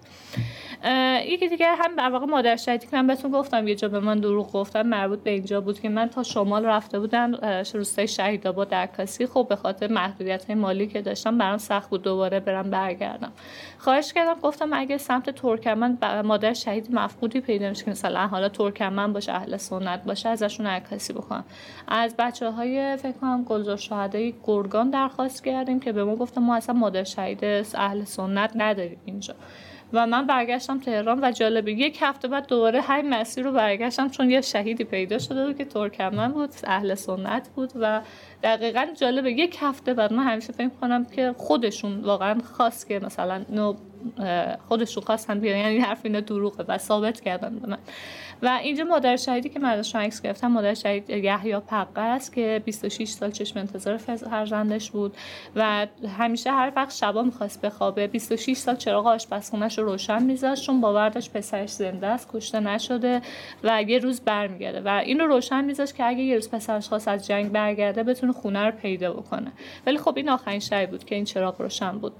یکی 1.27 1.49
دیگه 1.49 1.67
هم 1.67 1.97
در 1.97 2.11
واقع 2.11 2.27
مادر 2.27 2.57
شهیدی 2.57 2.87
که 2.87 2.97
من 2.97 3.07
بهتون 3.07 3.31
گفتم 3.31 3.69
یه 3.69 3.75
جا 3.75 3.89
به 3.89 4.01
من 4.01 4.21
دروغ 4.21 4.53
گفتم 4.53 4.83
مربوط 4.83 5.23
به 5.23 5.31
اینجا 5.31 5.61
بود 5.61 5.81
که 5.81 5.89
من 5.89 6.09
تا 6.09 6.23
شمال 6.23 6.67
رفته 6.67 7.01
بودم 7.01 7.35
روستای 7.75 8.09
شهید 8.09 8.47
آباد 8.47 8.75
عکاسی 8.75 9.27
خب 9.27 9.47
به 9.49 9.57
خاطر 9.57 9.87
محدودیت 9.87 10.45
های 10.45 10.55
مالی 10.55 10.87
که 10.87 11.03
داشتم 11.03 11.39
برام 11.39 11.59
سخت 11.59 11.91
بود 11.91 12.03
دوباره 12.03 12.41
برم 12.41 12.71
برگردم. 12.71 13.33
خواهش 13.79 14.13
کردم 14.13 14.41
گفتم 14.41 14.73
اگه 14.73 14.99
سمت 14.99 15.31
ترکمن 15.31 15.99
مادر 16.25 16.53
شهید 16.53 16.95
مفقودی 16.95 17.41
پیدا 17.41 17.69
میشه 17.69 17.85
که 17.85 17.91
مثلا 17.91 18.27
حالا 18.27 18.49
ترکمن 18.49 19.13
باشه 19.13 19.33
اهل 19.33 19.57
سنت 19.57 20.05
باشه 20.05 20.29
ازشون 20.29 20.67
عکاسی 20.67 21.13
بکنم. 21.13 21.45
از 21.89 22.15
بچه 22.19 22.51
های 22.51 22.97
فکر 22.97 23.13
کنم 23.13 23.45
گلزار 23.45 23.77
شهدای 23.77 24.35
گرگان 24.45 24.91
درخواست 24.91 25.45
کردیم 25.45 25.81
که 25.81 25.93
به 25.93 26.05
ما 26.05 26.17
گفتم 26.17 26.43
ما 26.43 26.57
اصلا 26.57 26.75
مادر 26.75 27.05
شهید 27.05 27.45
اهل 27.75 28.05
سنت 28.05 28.53
نداریم 28.55 28.99
اینجا. 29.05 29.35
و 29.95 30.07
من 30.07 30.27
برگشتم 30.27 30.81
تهران 30.81 31.25
و 31.25 31.33
جالبه 31.33 31.73
یک 31.73 31.99
هفته 32.01 32.29
بعد 32.29 32.47
دوباره 32.47 32.81
همین 32.81 33.15
مسیر 33.15 33.45
رو 33.45 33.53
برگشتم 33.53 34.09
چون 34.09 34.31
یه 34.31 34.41
شهیدی 34.41 34.85
پیدا 34.85 35.19
شده 35.19 35.47
بود 35.47 35.59
که 35.59 35.65
ترکمن 35.65 36.33
بود 36.33 36.51
اهل 36.65 36.95
سنت 36.95 37.49
بود 37.49 37.73
و 37.81 38.01
دقیقا 38.43 38.87
جالبه 39.01 39.33
یک 39.33 39.57
هفته 39.61 39.95
بعد 39.95 40.13
من 40.13 40.25
همیشه 40.25 40.53
فکر 40.53 40.71
کنم 40.81 41.05
که 41.05 41.35
خودشون 41.37 42.01
واقعا 42.01 42.41
خواست 42.57 42.89
که 42.89 42.99
مثلا 42.99 43.45
خودشون 44.69 45.03
خواستن 45.03 45.41
بیان 45.41 45.59
یعنی 45.59 45.79
حرف 45.79 46.01
اینا 46.05 46.21
دروغه 46.21 46.65
و 46.69 46.79
ثابت 46.79 47.21
کردن 47.21 47.59
به 47.59 47.67
من. 47.69 47.79
و 48.45 48.49
اینجا 48.63 48.85
مادر 48.85 49.17
شهیدی 49.17 49.49
که 49.49 49.59
من 49.59 49.69
ازش 49.69 49.95
عکس 49.95 50.23
گرفتم 50.23 50.47
مادر 50.47 50.75
شهید 50.75 51.11
یحیی 51.11 51.59
پقه 51.59 52.01
است 52.01 52.33
که 52.33 52.63
26 52.65 53.09
سال 53.09 53.31
چشم 53.31 53.59
انتظار 53.59 53.97
فرزندش 53.97 54.91
بود 54.91 55.17
و 55.57 55.87
همیشه 56.19 56.53
هر 56.53 56.73
وقت 56.77 56.95
شبا 56.95 57.23
می‌خواست 57.23 57.61
بخوابه 57.61 58.07
26 58.07 58.57
سال 58.57 58.77
چراغ 58.77 59.07
آشپزخونهش 59.07 59.79
رو 59.79 59.85
روشن 59.85 60.23
میذاشت 60.23 60.67
چون 60.67 60.81
باور 60.81 61.09
داشت 61.09 61.33
پسرش 61.33 61.71
زنده 61.71 62.07
است 62.07 62.29
کشته 62.33 62.61
نشده 62.61 63.23
و 63.65 63.83
یه 63.83 63.99
روز 63.99 64.21
برمیگرده 64.21 64.81
و 64.81 64.89
اینو 64.89 65.27
روشن 65.27 65.65
میذاشت 65.65 65.95
که 65.95 66.05
اگه 66.05 66.23
یه 66.23 66.35
روز 66.35 66.51
پسرش 66.51 66.89
خواست 66.89 67.09
از 67.09 67.27
جنگ 67.27 67.53
برگرده 67.53 68.03
بتونه 68.03 68.33
خونه 68.33 68.65
رو 68.65 68.71
پیدا 68.71 69.13
بکنه. 69.13 69.53
ولی 69.87 69.99
خب 69.99 70.17
این 70.17 70.29
آخرین 70.29 70.61
شب 70.61 70.91
بود 70.91 71.05
که 71.05 71.15
این 71.15 71.25
چراغ 71.25 71.63
روشن 71.63 71.99
بود. 71.99 72.13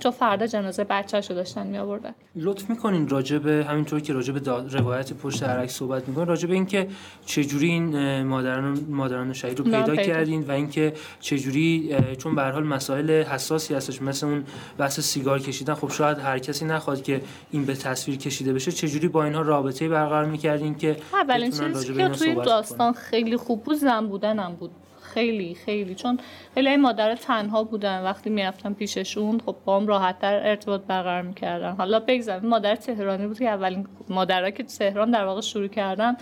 چون 0.00 0.12
فردا 0.12 0.46
جنازه 0.46 0.84
بچه‌شو 0.84 1.34
داشتن 1.34 1.66
می 1.66 1.78
آوردن 1.78 2.14
لطف 2.36 2.70
می‌کنین 2.70 3.08
راجع 3.08 3.38
به 3.38 3.66
همینطور 3.68 4.00
که 4.00 4.12
راجع 4.12 4.32
به 4.32 4.40
روایت 4.70 5.12
پشت 5.12 5.42
عرق 5.42 5.66
صحبت 5.66 6.08
می‌کنین 6.08 6.26
راجع 6.26 6.48
به 6.48 6.54
اینکه 6.54 6.88
چه 7.26 7.44
جوری 7.44 7.68
این 7.68 8.22
مادران 8.22 8.80
مادران 8.88 9.32
شهید 9.32 9.58
رو 9.58 9.64
پیدا, 9.64 9.96
کردین 9.96 10.42
و 10.42 10.50
اینکه 10.50 10.92
چه 11.20 11.38
جوری 11.38 11.96
چون 12.18 12.34
به 12.34 12.42
حال 12.42 12.64
مسائل 12.64 13.10
حساسی 13.10 13.74
هستش 13.74 14.02
مثل 14.02 14.26
اون 14.26 14.44
بحث 14.78 15.00
سیگار 15.00 15.38
کشیدن 15.38 15.74
خب 15.74 15.90
شاید 15.90 16.18
هر 16.18 16.38
کسی 16.38 16.64
نخواد 16.64 17.02
که 17.02 17.20
این 17.50 17.64
به 17.64 17.74
تصویر 17.74 18.16
کشیده 18.16 18.52
بشه 18.52 18.72
چه 18.72 18.88
جوری 18.88 19.08
با 19.08 19.24
اینها 19.24 19.42
رابطه 19.42 19.88
برقرار 19.88 20.24
می‌کردین 20.24 20.74
که 20.74 20.96
اولین 21.12 21.50
چیزی 21.50 21.94
که 21.94 22.08
توی 22.08 22.34
داستان 22.34 22.92
خیلی 22.92 23.36
خوب 23.36 23.64
بود 23.64 23.76
زن 23.76 24.06
بودنم 24.06 24.56
بود. 24.60 24.70
خیلی 25.16 25.54
خیلی. 25.54 25.94
چون 25.94 26.18
خیلی 26.54 26.68
این 26.68 26.80
مادر 26.80 27.14
تنها 27.14 27.64
بودن. 27.64 28.02
وقتی 28.02 28.30
می‌رفتم 28.30 28.74
پیششون 28.74 29.40
خب 29.46 29.56
بام 29.64 29.86
راحت 29.86 30.18
در 30.18 30.48
ارتباط 30.48 30.80
برقرار 30.80 31.22
می‌کردن. 31.22 31.72
حالا 31.76 32.00
بگذارم 32.00 32.46
مادر 32.46 32.76
تهرانی 32.76 33.26
بود 33.26 33.38
که 33.38 33.48
اولین 33.48 33.86
مادرها 34.08 34.50
که 34.50 34.62
تهران 34.62 35.10
در 35.10 35.24
واقع 35.24 35.40
شروع 35.40 35.68
کردن 35.68 36.16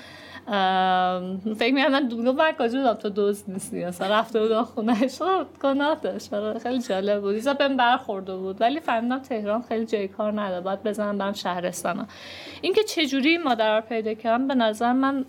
فکر 0.46 1.74
می‌کنم 1.74 2.08
دونو 2.08 2.32
برکاجی 2.32 2.76
بودم 2.78 2.92
تو 2.92 3.08
دوست 3.08 3.48
نیستی 3.48 3.84
اصلا 3.84 4.18
رفته 4.18 4.40
بود 4.40 4.62
خونه. 4.62 5.08
شد 5.08 5.46
گناه 5.62 5.94
داشت 5.94 6.34
آره، 6.34 6.58
خیلی 6.58 6.82
جالب 6.82 7.20
بود. 7.20 7.34
ایزا 7.34 7.54
بهم 7.54 7.76
برخورده 7.76 8.36
بود. 8.36 8.60
ولی 8.60 8.80
فهمیدم 8.80 9.18
تهران 9.18 9.62
خیلی 9.62 9.86
جای 9.86 10.08
کار 10.08 10.40
نداره. 10.40 10.60
باید 10.60 10.82
بزنم 10.82 11.18
برم 11.18 11.32
شهرستان. 11.32 12.06
اینکه 12.60 12.82
چجوری 12.82 13.38
مادر 13.38 13.76
رو 13.76 13.80
پیدا 13.80 14.14
کردم 14.14 14.48
به 14.48 14.54
نظر 14.54 14.92
من 14.92 15.24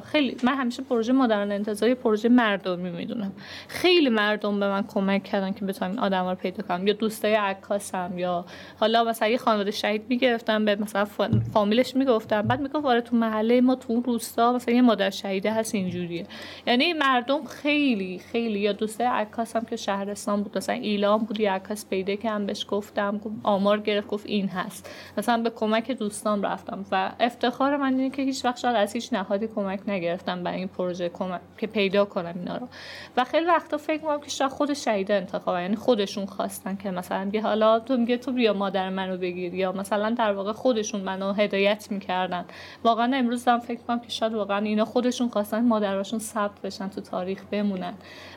خیلی 0.00 0.36
من 0.42 0.54
همیشه 0.54 0.82
پروژه 0.82 1.12
مادران 1.12 1.52
انتظاری 1.52 1.94
پروژه 1.94 2.28
مردمی 2.28 2.90
می‌دونم. 2.90 3.32
خیلی 3.68 4.08
مردم 4.08 4.60
به 4.60 4.68
من 4.68 4.84
کمک 4.88 5.22
کردن 5.22 5.52
که 5.52 5.64
بتونم 5.64 5.98
آدم 5.98 6.28
رو 6.28 6.34
پیدا 6.34 6.62
کنم. 6.62 6.86
یا 6.86 6.92
دوستای 6.92 7.34
عکاسم 7.34 8.18
یا 8.18 8.44
حالا 8.80 9.04
مثلا 9.04 9.28
یه 9.28 9.38
خانواده 9.38 9.70
شهید 9.70 10.04
می‌گرفتم 10.08 10.64
به 10.64 10.76
مثلا 10.76 11.06
فامیلش 11.52 11.96
می‌گفتم. 11.96 12.42
بعد 12.42 12.60
می‌گفت 12.60 12.84
وارد 12.84 13.04
تو 13.04 13.16
محله 13.16 13.60
ما 13.60 13.74
تو 13.74 14.00
روستا 14.00 14.51
مثلا 14.52 14.74
یه 14.74 14.82
مادر 14.82 15.10
شهیده 15.10 15.52
هست 15.52 15.74
اینجوریه. 15.74 16.26
یعنی 16.66 16.92
مردم 16.92 17.44
خیلی 17.44 18.18
خیلی 18.32 18.58
یا 18.58 18.72
دوسته 18.72 19.04
عکاس 19.04 19.56
هم 19.56 19.64
که 19.64 19.76
شهرستان 19.76 20.42
بود 20.42 20.58
مثلا 20.58 20.74
ایلام 20.74 21.24
بود 21.24 21.40
یه 21.40 21.52
عکاس 21.52 21.86
پیدا 21.86 22.14
که 22.14 22.30
هم 22.30 22.46
بهش 22.46 22.66
گفتم 22.68 23.20
آمار 23.42 23.80
گرفت 23.80 24.08
گفت 24.08 24.26
این 24.26 24.48
هست. 24.48 24.90
مثلا 25.18 25.42
به 25.42 25.50
کمک 25.50 25.90
دوستان 25.90 26.42
رفتم 26.42 26.84
و 26.92 27.12
افتخار 27.20 27.76
من 27.76 27.94
اینه 27.98 28.10
که 28.10 28.22
هیچ 28.22 28.44
وقت 28.44 28.58
شاید 28.58 28.76
از 28.76 28.92
هیچ 28.92 29.12
نهادی 29.12 29.46
کمک 29.46 29.80
نگرفتم 29.86 30.42
برای 30.42 30.58
این 30.58 30.68
پروژه 30.68 31.08
کمک 31.08 31.40
که 31.58 31.66
پیدا 31.66 32.04
کنم 32.04 32.34
اینا 32.36 32.56
رو. 32.56 32.68
و 33.16 33.24
خیلی 33.24 33.46
وقتا 33.46 33.76
فکر 33.76 34.00
می‌کنم 34.00 34.20
که 34.20 34.30
شاید 34.30 34.50
خود 34.50 34.72
شهیده 34.72 35.14
انتخاب 35.14 35.58
یعنی 35.60 35.76
خودشون 35.76 36.26
خواستن 36.26 36.76
که 36.76 36.90
مثلا 36.90 37.28
بیا 37.30 37.42
حالا 37.42 37.78
تو 37.80 37.96
میگه 37.96 38.16
تو 38.16 38.32
بیا 38.32 38.52
مادر 38.52 38.90
منو 38.90 39.16
بگیر 39.16 39.54
یا 39.54 39.72
مثلا 39.72 40.10
در 40.10 40.32
واقع 40.32 40.52
خودشون 40.52 41.00
منو 41.00 41.32
هدایت 41.32 41.86
می‌کردن. 41.90 42.44
واقعا 42.84 43.16
امروز 43.16 43.44
دارم 43.44 43.58
فکر 43.58 43.80
کنم 43.80 44.00
که 44.00 44.10
شاید 44.10 44.34
واقعا 44.42 44.58
اینا 44.58 44.84
خودشون 44.84 45.28
خواستن 45.28 45.64
مادراشون 45.64 46.18
ثبت 46.18 46.60
بشن 46.60 46.88
تو 46.88 47.00
تاریخ 47.00 47.44
بمونن. 47.50 47.94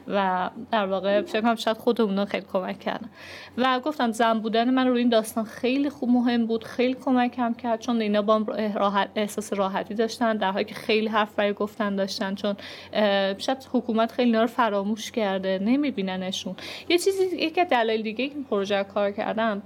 و 0.07 0.49
در 0.71 0.85
واقع 0.85 1.21
فکر 1.21 1.41
کنم 1.41 1.55
شاید 1.55 1.77
خودمون 1.77 2.25
خیلی 2.25 2.45
کمک 2.53 2.79
کردن. 2.79 3.09
و 3.57 3.79
گفتم 3.79 4.11
زن 4.11 4.39
بودن 4.39 4.69
من 4.69 4.87
رو 4.87 4.95
این 4.95 5.09
داستان 5.09 5.43
خیلی 5.43 5.89
خوب 5.89 6.09
مهم 6.09 6.45
بود 6.45 6.63
خیلی 6.63 6.93
کمکم 6.93 7.53
کرد 7.53 7.79
چون 7.79 8.01
اینا 8.01 8.21
با 8.21 8.45
راحت 8.75 9.09
احساس 9.15 9.53
راحتی 9.53 9.93
داشتن 9.93 10.37
در 10.37 10.51
حالی 10.51 10.65
که 10.65 10.75
خیلی 10.75 11.07
حرف 11.07 11.35
برای 11.35 11.53
گفتن 11.53 11.95
داشتن 11.95 12.35
چون 12.35 12.55
شاید 13.37 13.67
حکومت 13.73 14.11
خیلی 14.11 14.29
اینا 14.29 14.41
رو 14.41 14.47
فراموش 14.47 15.11
کرده 15.11 15.59
نمیبیننشون. 15.63 16.55
یه 16.89 16.97
چیزی 16.97 17.23
یکی 17.35 17.65
دلایل 17.65 18.01
دیگه 18.01 18.25
این 18.25 18.43
پروژه 18.43 18.83
کار 18.83 19.11
کردم 19.11 19.61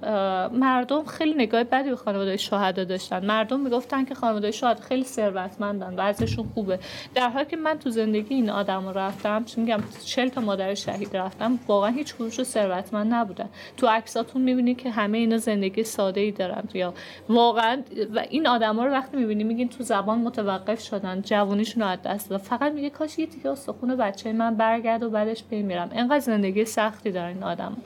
مردم 0.53 1.05
خیلی 1.05 1.33
نگاه 1.33 1.63
بدی 1.63 1.89
به 1.89 1.95
خانواده 1.95 2.37
شهدا 2.37 2.83
داشتن. 2.83 3.25
مردم 3.25 3.59
می‌گفتن 3.59 4.05
که 4.05 4.15
خانواده 4.15 4.51
شهدا 4.51 4.81
خیلی 4.81 5.03
ثروتمندن 5.03 5.95
وضعشون 6.29 6.51
خوبه. 6.53 6.79
در 7.15 7.29
حالی 7.29 7.45
که 7.45 7.57
من 7.57 7.79
تو 7.79 7.89
زندگی 7.89 8.35
این 8.35 8.49
آدم 8.49 8.87
رو 8.87 8.97
رفتم 8.97 9.43
چون 9.43 9.63
میگم 9.63 9.79
چل 10.05 10.27
تا 10.27 10.41
مادر 10.41 10.73
شهید 10.73 11.17
رفتم 11.17 11.59
واقعا 11.67 11.89
هیچ 11.89 12.15
کدومشون 12.15 12.45
ثروتمند 12.45 13.13
نبودن. 13.13 13.49
تو 13.77 13.87
عکساتون 13.87 14.41
می‌بینی 14.41 14.75
که 14.75 14.89
همه 14.89 15.17
اینا 15.17 15.37
زندگی 15.37 15.83
ساده 15.83 16.21
ای 16.21 16.31
دارن 16.31 16.63
یا 16.73 16.93
واقعا 17.29 17.81
و 18.15 18.19
این 18.29 18.47
آدما 18.47 18.85
رو 18.85 18.91
وقتی 18.91 19.17
می‌بینی 19.17 19.43
میگین 19.43 19.69
تو 19.69 19.83
زبان 19.83 20.19
متوقف 20.19 20.79
شدن 20.79 21.21
جوونیشون 21.21 21.83
رو 21.83 21.89
از 21.89 22.01
دست 22.05 22.29
دادن. 22.29 22.43
فقط 22.43 22.73
میگه 22.73 22.89
کاش 22.89 23.19
یه 23.19 23.25
تیکه 23.25 23.49
استخون 23.49 23.95
بچه 23.95 24.33
من 24.33 24.55
برگرد 24.55 25.03
و 25.03 25.09
بعدش 25.09 25.43
بمیرم. 25.43 25.89
انقدر 25.93 26.19
زندگی 26.19 26.65
سختی 26.65 27.11
دارن 27.11 27.27
این 27.27 27.43
آدم 27.43 27.77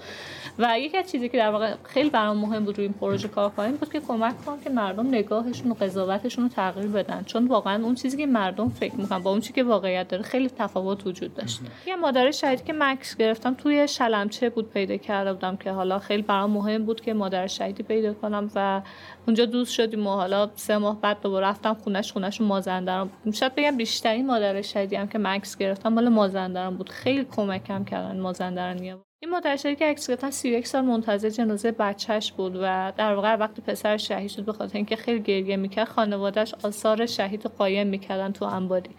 و 0.59 0.79
یکی 0.79 0.97
از 0.97 1.11
چیزی 1.11 1.29
که 1.29 1.37
در 1.37 1.49
واقع 1.49 1.73
خیلی 1.83 2.09
برام 2.09 2.37
مهم 2.37 2.65
بود 2.65 2.77
روی 2.77 2.85
این 2.85 2.93
پروژه 2.93 3.27
کار 3.27 3.49
کنیم 3.49 3.75
بود 3.75 3.91
که 3.91 3.99
کمک 3.99 4.45
کنم 4.45 4.61
که 4.61 4.69
مردم 4.69 5.07
نگاهشون 5.07 5.71
و 5.71 5.73
قضاوتشون 5.73 6.43
رو 6.43 6.49
تغییر 6.49 6.87
بدن. 6.87 7.23
چون 7.23 7.47
واقعا 7.47 7.83
اون 7.83 7.95
چیزی 7.95 8.17
که 8.17 8.25
مردم 8.25 8.69
فکر 8.69 8.95
می‌کنن 8.95 9.19
با 9.19 9.31
اون 9.31 9.39
چیزی 9.39 9.53
که 9.53 9.63
واقعیت 9.63 10.07
داره 10.07 10.23
خیلی 10.23 10.49
تفاوت 10.49 11.07
وجود 11.07 11.33
داشت. 11.33 11.59
یه 11.87 11.95
مادر 11.95 12.31
شهید 12.31 12.63
که 12.63 12.73
مکس 12.73 13.17
گرفتم 13.17 13.53
توی 13.53 13.87
شلمچه 13.87 14.49
بود 14.49 14.69
پیدا 14.69 14.97
کرده 14.97 15.33
بودم 15.33 15.57
که 15.57 15.71
حالا 15.71 15.99
خیلی 15.99 16.21
برام 16.21 16.51
مهم 16.51 16.85
بود 16.85 17.01
که 17.01 17.13
مادر 17.13 17.47
شهیدی 17.47 17.83
پیدا 17.83 18.13
کنم 18.13 18.51
و 18.55 18.81
اونجا 19.27 19.45
دوست 19.45 19.73
شدیم 19.73 20.07
و 20.07 20.09
حالا 20.09 20.49
سه 20.55 20.77
ماه 20.77 21.01
بعد 21.01 21.21
دوباره 21.21 21.47
رفتم 21.47 21.73
خونش 21.73 22.13
خونش 22.13 22.41
مازندران 22.41 23.09
شاید 23.33 23.55
بگم 23.55 23.77
بیشترین 23.77 24.25
مادر 24.25 24.61
شهیدی 24.61 24.95
هم 24.95 25.07
که 25.07 25.19
مکس 25.19 25.57
گرفتم 25.57 25.93
مال 25.93 26.09
مازندران 26.09 26.77
بود. 26.77 26.89
خیلی 26.89 27.25
کمکم 27.31 27.85
کردن 27.85 28.19
مازندرانی 28.19 28.95
این 29.23 29.31
مادرشهری 29.31 29.75
که 29.75 29.95
گرفتن 30.07 30.31
31 30.31 30.67
سال 30.67 30.85
منتظر 30.85 31.29
جنازه 31.29 31.71
بچهش 31.71 32.31
بود 32.31 32.55
و 32.55 32.93
در 32.97 33.15
واقع 33.15 33.35
وقتی 33.35 33.61
پسر 33.61 33.97
شهید 33.97 34.29
شد 34.29 34.45
به 34.45 34.53
خاطر 34.53 34.75
اینکه 34.77 34.95
خیلی 34.95 35.19
گریه 35.19 35.57
می‌کرد 35.57 35.87
خانوادهش 35.87 36.53
آثار 36.63 37.05
شهید 37.05 37.43
قایم 37.45 37.87
می‌کردن 37.87 38.31
تو 38.31 38.45
انباری. 38.45 38.89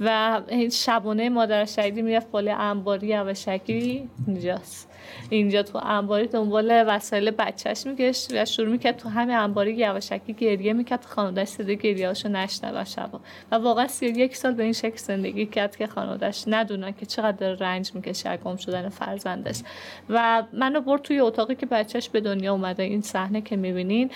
و 0.00 0.40
شبانه 0.72 1.28
مادر 1.28 1.64
شهیدی 1.64 2.02
می‌رفت 2.02 2.30
بالا 2.30 2.56
انباری 2.56 3.34
شکی 3.34 4.10
اینجاست. 4.26 4.90
اینجا 5.30 5.62
تو 5.62 5.78
انباری 5.78 6.26
دنبال 6.26 6.84
وسایل 6.86 7.30
بچهش 7.30 7.86
میگشت 7.86 8.34
و 8.34 8.44
شروع 8.44 8.68
می‌کرد 8.68 8.96
تو 8.96 9.08
همین 9.08 9.36
انباری 9.36 9.72
یواشکی 9.72 10.32
گریه 10.32 10.72
می‌کرد 10.72 11.04
خانوادهش 11.04 11.48
صدای 11.48 11.76
گریهاشو 11.76 12.28
نشنوه 12.28 12.84
شبا. 12.84 13.20
و 13.52 13.54
واقعا 13.54 13.88
سی 13.88 14.06
یک 14.06 14.36
سال 14.36 14.54
به 14.54 14.62
این 14.62 14.72
شکل 14.72 14.96
زندگی 14.96 15.46
کرد 15.46 15.76
که 15.76 15.86
خانوادهش 15.86 16.44
ندونن 16.46 16.92
که 16.92 17.06
چقدر 17.06 17.52
رنج 17.52 17.90
می‌کشه 17.94 18.36
گم 18.36 18.56
شدن 18.56 18.88
فرزندش. 18.88 19.60
و 20.08 20.42
منو 20.52 20.80
برد 20.80 21.02
توی 21.02 21.20
اتاقی 21.20 21.54
که 21.54 21.66
بچهش 21.66 22.08
به 22.08 22.20
دنیا 22.20 22.52
اومده 22.52 22.82
این 22.82 23.02
صحنه 23.02 23.40
که 23.40 23.56
می‌بینین. 23.56 24.10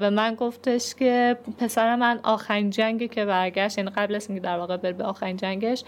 به 0.00 0.10
من 0.10 0.34
گفتش 0.34 0.94
که 0.94 1.38
پسر 1.58 1.96
من 1.96 2.20
آخرین 2.22 2.70
جنگی 2.70 3.08
که 3.08 3.24
برگشت 3.24 3.78
یعنی 3.78 3.90
قبل 3.90 4.14
از 4.14 4.28
اینکه 4.28 4.42
در 4.42 4.58
واقع 4.58 4.76
بره 4.76 4.92
به 4.92 5.04
آخرین 5.04 5.36
جنگش 5.36 5.84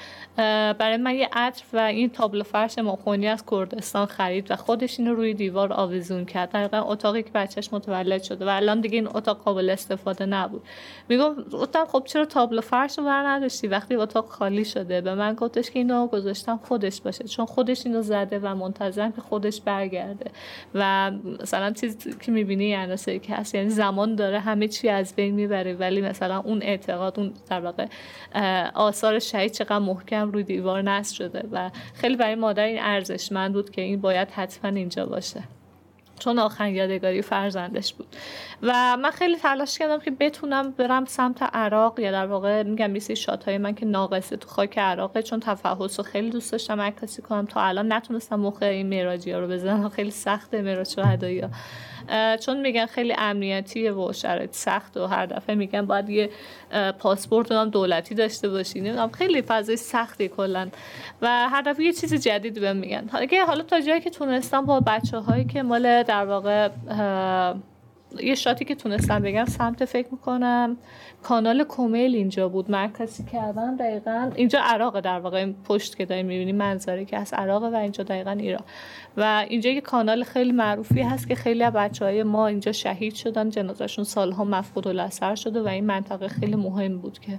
برای 0.79 0.97
من 0.97 1.15
یه 1.15 1.29
عطر 1.33 1.65
و 1.73 1.79
این 1.79 2.11
تابلو 2.11 2.43
فرش 2.43 2.79
مخونی 2.79 3.29
از 3.29 3.45
کردستان 3.51 4.07
خرید 4.07 4.51
و 4.51 4.57
خودش 4.57 5.01
اینو 5.01 5.15
روی 5.15 5.35
دیوار 5.35 5.73
آویزون 5.73 6.25
کرد. 6.25 6.51
دقیقا 6.51 6.83
اتاقی 6.93 7.23
که 7.23 7.31
بچهش 7.31 7.69
متولد 7.73 8.23
شده 8.23 8.45
و 8.45 8.49
الان 8.49 8.81
دیگه 8.81 8.95
این 8.95 9.09
اتاق 9.15 9.39
قابل 9.39 9.71
استفاده 9.71 10.27
نبود. 10.27 10.63
میگم 11.09 11.35
گفتم 11.53 11.85
خب 11.85 12.03
چرا 12.07 12.25
تابلو 12.25 12.61
فرش 12.61 12.99
رو 12.99 13.09
نداشتی 13.09 13.69
وقتی 13.69 13.95
اتاق 13.95 14.29
خالی 14.29 14.65
شده؟ 14.65 15.01
به 15.01 15.15
من 15.15 15.35
گفتش 15.35 15.71
که 15.71 15.79
اینو 15.79 16.07
گذاشتم 16.07 16.61
خودش 16.69 17.01
باشه 17.01 17.25
چون 17.25 17.47
خودش 17.47 17.87
اینو 17.87 18.03
زده 18.03 18.39
و 18.39 18.55
منتظرم 18.81 19.13
که 19.13 19.21
خودش 19.21 19.61
برگرده. 19.61 20.31
و 20.75 21.11
مثلا 21.43 21.71
چیزی 21.71 22.15
که 22.21 22.33
می‌بینی 22.33 22.65
یعنی 22.65 23.19
که 23.19 23.35
هست. 23.35 23.55
یعنی 23.55 23.71
زمان 23.71 24.15
داره 24.15 24.41
همه 24.41 24.69
چی 24.69 24.89
از 24.89 25.17
بین 25.17 25.35
می‌بره. 25.35 25.75
ولی 25.75 26.01
مثلا 26.01 26.39
اون 26.39 26.63
اعتقاد 26.63 27.21
اون 27.21 27.33
در 27.51 27.61
واقع 27.61 27.87
آثار 28.75 29.19
شهید 29.19 29.53
چقدر 29.53 29.79
محکم 29.79 30.31
روی 30.31 30.43
دیوار 30.43 30.83
نصب 30.83 31.15
شده. 31.15 31.49
و 31.53 31.71
خیلی 31.95 32.17
برای 32.17 32.35
مادر 32.35 32.65
این 32.65 32.79
ارزشمند 32.81 33.53
بود 33.53 33.71
که 33.71 33.83
این 33.83 34.01
باید 34.01 34.31
حتما 34.31 34.71
اینجا 34.71 35.07
باشه. 35.07 35.43
چون 36.19 36.39
آخرین 36.39 36.75
یادگاری 36.75 37.23
فرزندش 37.23 37.95
بود. 37.95 38.07
و 38.67 38.97
من 38.97 39.11
خیلی 39.11 39.37
تلاش 39.37 39.79
کردم 39.79 40.01
که 40.01 40.11
بتونم 40.11 40.71
برم 40.71 41.05
سمت 41.05 41.43
عراق 41.43 42.01
یا 42.01 42.13
در 42.13 42.27
واقع 42.27 42.63
میگم 42.63 42.91
میسی 42.91 43.17
شات 43.17 43.45
های 43.45 43.59
من 43.59 43.75
که 43.75 43.87
ناقصه 43.87 44.37
تو 44.37 44.49
خاک 44.49 44.79
عراقه 44.79 45.23
چون 45.23 45.41
تفحص 45.41 46.01
رو 46.01 46.05
خیلی 46.05 46.31
دوست 46.31 46.53
داشتم 46.53 46.81
عکاسی 46.81 47.23
کنم. 47.23 47.47
تا 47.47 47.61
الان 47.61 47.93
نتونستم 47.93 48.37
موقع 48.37 48.67
این 48.67 48.87
معراجی 48.87 49.31
ها 49.31 49.39
رو 49.39 49.49
بزنم. 49.49 49.89
خیلی 49.97 50.11
سخته 50.11 50.85
شهدایی 50.85 51.41
ها 51.41 51.51
چون 52.37 52.61
میگن 52.61 52.87
خیلی 52.87 53.15
امنیتیه 53.19 53.93
و 53.93 54.13
شرایط 54.13 54.53
سخت 54.53 54.97
و 54.97 55.07
هر 55.07 55.27
دفعه 55.27 55.55
میگن 55.55 55.87
باید 55.87 56.09
یه 56.09 56.31
پاسپورت 56.99 57.53
هم 57.53 57.71
دولتی 57.71 58.15
داشته 58.15 58.49
باشی. 58.49 58.81
نمی‌دونم 58.81 59.11
خیلی 59.11 59.43
فضای 59.43 59.77
سختی 59.77 60.29
کلا. 60.29 60.69
و 61.23 61.49
هر 61.49 61.63
دفعه 61.63 61.85
یه 61.85 61.93
چیز 61.93 62.15
جدید 62.15 62.61
بهم 62.61 62.77
میگن. 62.77 63.09
حالا 63.13 63.27
حالا 63.47 63.63
تا 63.63 63.81
جایی 63.81 64.01
که 64.01 64.11
تونستم 64.11 64.67
با 64.67 64.81
بچه 64.81 65.19
هایی 65.19 65.45
که 65.45 65.63
مال 65.63 66.03
در 66.03 66.27
واقع 66.27 66.69
یه 68.23 68.35
شاتی 68.35 68.65
که 68.65 68.75
تونستم 68.75 69.19
بگم 69.19 69.45
سمت 69.45 69.85
فکر 69.85 70.09
می‌کنم. 70.13 70.77
کانال 71.25 71.65
کومیل 71.65 72.15
اینجا 72.15 72.49
بود. 72.49 72.71
مرکزی 72.71 73.25
کردن 73.25 73.77
دقیقا 73.77 74.31
اینجا 74.35 74.61
عراق 74.63 75.01
در 75.01 75.19
واقع 75.21 75.39
این 75.39 75.55
پشت 75.69 75.97
که 75.97 76.05
داریم 76.05 76.27
می‌بینیم 76.27 76.57
منظره 76.57 77.05
که 77.05 77.17
از 77.17 77.33
عراق 77.33 77.63
و 77.63 77.77
اینجا 77.77 78.05
دقیقا 78.05 78.31
ایران. 78.31 78.63
و 79.17 79.45
اینجا 79.49 79.71
یه 79.71 79.81
کانال 79.81 80.25
خیلی 80.25 80.53
معروفی 80.53 81.03
هست 81.03 81.29
که 81.29 81.35
خیلی 81.35 81.71
بچه 81.71 82.05
های 82.05 82.23
ما 82.23 82.47
اینجا 82.47 82.73
شهید 82.73 83.15
شدن. 83.15 83.51
جنازشون 83.51 84.05
سالها 84.05 84.45
مفقود 84.45 84.89
الاثر 84.89 85.35
شده 85.35 85.63
و 85.63 85.69
این 85.69 85.87
منطقه 85.87 86.29
خیلی 86.29 86.57
مهم 86.57 86.99
بود 86.99 87.19
که 87.19 87.39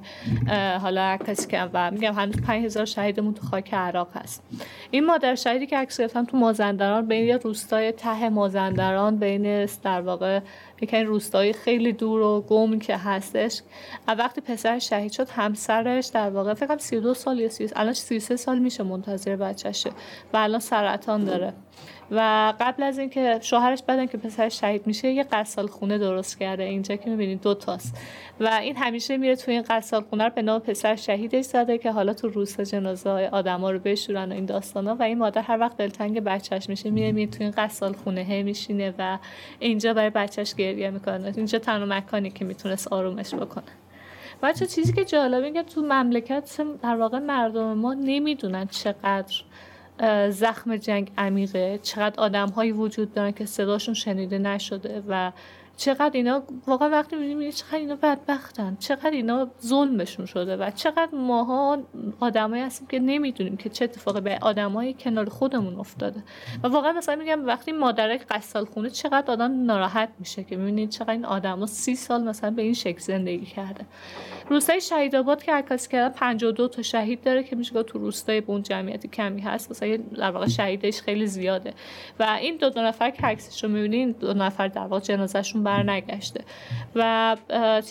حالا 0.81 1.17
کسی 1.17 1.47
که 1.47 1.61
و 1.73 1.91
میگم 1.91 2.13
هنوز 2.13 2.41
5000 2.41 2.85
شهیدمون 2.85 3.33
تو 3.33 3.45
خاک 3.45 3.73
عراق 3.73 4.07
هست. 4.13 4.43
این 4.91 5.05
مادر 5.05 5.35
شهیدی 5.35 5.67
که 5.67 5.77
عکس 5.77 5.99
گرفتن 5.99 6.25
تو 6.25 6.37
مازندران 6.37 7.07
بین 7.07 7.25
یه 7.25 7.37
روستای 7.37 7.91
ته 7.91 8.29
مازندران 8.29 9.17
بین 9.17 9.65
در 9.83 10.01
واقع 10.01 10.39
یکی 10.81 11.03
روستایی 11.03 11.53
خیلی 11.53 11.93
دور 11.93 12.21
و 12.21 12.41
گم 12.41 12.79
که 12.79 12.97
هستش. 12.97 13.61
وقتی 14.07 14.41
پسر 14.41 14.79
شهید 14.79 15.11
شد 15.11 15.29
همسرش 15.29 16.05
در 16.05 16.29
واقع 16.29 16.53
فکر 16.53 16.67
کنم 16.67 16.77
32 16.77 17.13
سال 17.13 17.39
یا 17.39 17.49
30 17.49 17.69
الان 17.75 17.93
33 17.93 18.35
سال 18.35 18.59
میشه 18.59 18.83
منتظر 18.83 19.35
بچهشه 19.35 19.89
و 20.33 20.37
الان 20.37 20.59
سرطان 20.59 21.23
داره. 21.23 21.53
و 22.11 22.53
قبل 22.59 22.83
از 22.83 22.99
اینکه 22.99 23.39
شوهرش 23.41 23.83
بدن 23.83 24.05
که 24.05 24.17
پسرش 24.17 24.59
شهید 24.59 24.87
میشه 24.87 25.11
یه 25.11 25.23
قصال 25.23 25.67
خونه 25.67 25.97
درست 25.97 26.39
کرده 26.39 26.63
اینجا 26.63 26.95
که 26.95 27.09
می‌بینید 27.09 27.41
دو 27.41 27.53
تاست. 27.53 27.97
و 28.39 28.47
این 28.47 28.75
همیشه 28.77 29.17
میره 29.17 29.35
تو 29.35 29.51
این 29.51 29.61
قصال 29.69 30.01
خونه 30.01 30.23
رو 30.23 30.29
به 30.29 30.41
نام 30.41 30.59
پسر 30.59 30.95
شهیدش 30.95 31.45
زده 31.45 31.77
که 31.77 31.91
حالا 31.91 32.13
تو 32.13 32.27
روستا 32.27 32.63
جنازه 32.63 33.09
های 33.09 33.27
آدما 33.27 33.71
رو 33.71 33.79
بشورن 33.79 34.31
و 34.31 34.35
این 34.35 34.45
داستانا. 34.45 34.95
و 34.95 35.03
این 35.03 35.17
مادر 35.17 35.41
هر 35.41 35.59
وقت 35.59 35.77
دلتنگ 35.77 36.19
بچهش 36.19 36.69
میشه 36.69 36.89
میره 36.89 37.11
میره 37.11 37.31
تو 37.31 37.43
این 37.43 37.53
قصال 37.57 37.93
خونه 37.93 38.21
هی 38.21 38.43
میشینه 38.43 38.93
و 38.99 39.17
اینجا 39.59 39.93
برای 39.93 40.09
بچهش 40.09 40.55
گریه 40.55 40.89
می‌کنه. 40.89 41.33
اینجا 41.35 41.59
تنها 41.59 41.85
مکانی 41.85 42.31
که 42.31 42.45
می‌تونست 42.45 42.87
آرومش 42.87 43.35
بکنه. 43.35 43.63
بچه 44.43 44.65
چیزی 44.65 44.93
که 44.93 45.05
جالبه 45.05 45.51
که 45.51 45.63
تو 45.63 45.81
مملکت 45.81 46.61
در 46.83 46.95
واقع 46.95 47.19
مردم 47.19 47.73
ما 47.73 47.93
نمی‌دونن 47.93 48.67
چقدر 48.67 49.43
زخم 50.29 50.77
جنگ 50.77 51.11
عمیقه. 51.17 51.79
چقدر 51.83 52.19
آدم 52.19 52.45
وجود 52.71 53.13
دارن 53.13 53.31
که 53.31 53.45
صداشون 53.45 53.93
شنیده 53.93 54.37
نشده 54.37 55.03
و 55.07 55.31
چقدر 55.77 56.11
اینا 56.13 56.43
واقعا 56.67 56.89
وقتی 56.89 57.15
می‌بینیم 57.15 57.51
چقدر 57.51 57.77
اینا 57.77 57.95
بدبختن 57.95 58.77
چقدر 58.79 59.11
اینا 59.11 59.47
ظلمشون 59.61 60.25
شده 60.25 60.57
و 60.57 60.71
چقدر 60.75 61.09
ماها 61.13 61.77
آدمایی 62.19 62.63
هستیم 62.63 62.87
که 62.87 62.99
نمی‌دونیم 62.99 63.57
که 63.57 63.69
چه 63.69 63.85
اتفاقی 63.85 64.21
به 64.21 64.37
آدمای 64.41 64.93
کنار 64.93 65.29
خودمون 65.29 65.75
افتاده. 65.75 66.23
و 66.63 66.67
واقعا 66.67 66.91
مثلا 66.91 67.15
میگم 67.15 67.45
وقتی 67.45 67.71
مادرک 67.71 68.25
قصال 68.29 68.65
خونه 68.65 68.89
چقدر 68.89 69.31
آدم 69.31 69.65
ناراحت 69.65 70.09
میشه 70.19 70.43
که 70.43 70.55
می‌بینید 70.55 70.89
چقدر 70.89 71.11
این 71.11 71.25
آدما 71.25 71.65
سی 71.65 71.95
سال 71.95 72.23
مثلا 72.23 72.51
به 72.51 72.61
این 72.61 72.73
شکل 72.73 72.99
زندگی 72.99 73.45
کرده. 73.45 73.85
روستای 74.49 74.81
شهید 74.81 75.15
آباد 75.15 75.43
که 75.43 75.53
عکاسی 75.53 75.89
کردن 75.89 76.09
52 76.09 76.67
تا 76.67 76.81
شهید 76.81 77.23
داره 77.23 77.43
که 77.43 77.55
میشه 77.55 77.83
تو 77.83 77.99
روستای 77.99 78.41
بون 78.41 78.63
جمعیت 78.63 79.05
کمی 79.05 79.41
هست 79.41 79.71
مثلا 79.71 79.97
در 79.97 80.31
واقع 80.31 80.47
شهیدش 80.47 81.01
خیلی 81.01 81.27
زیاده. 81.27 81.73
و 82.19 82.23
این 82.41 82.57
دو, 82.57 82.69
دو 82.69 82.81
نفر 82.81 83.09
که 83.09 83.27
عکسش 83.27 83.63
رو 83.63 83.69
می‌بینید 83.69 84.19
دو 84.19 84.33
نفر 84.33 84.67
در 84.67 84.81
واقع 84.81 84.99
جنازهشون 84.99 85.63
بر 85.65 85.83
نگشته 85.83 86.41
و 86.95 87.37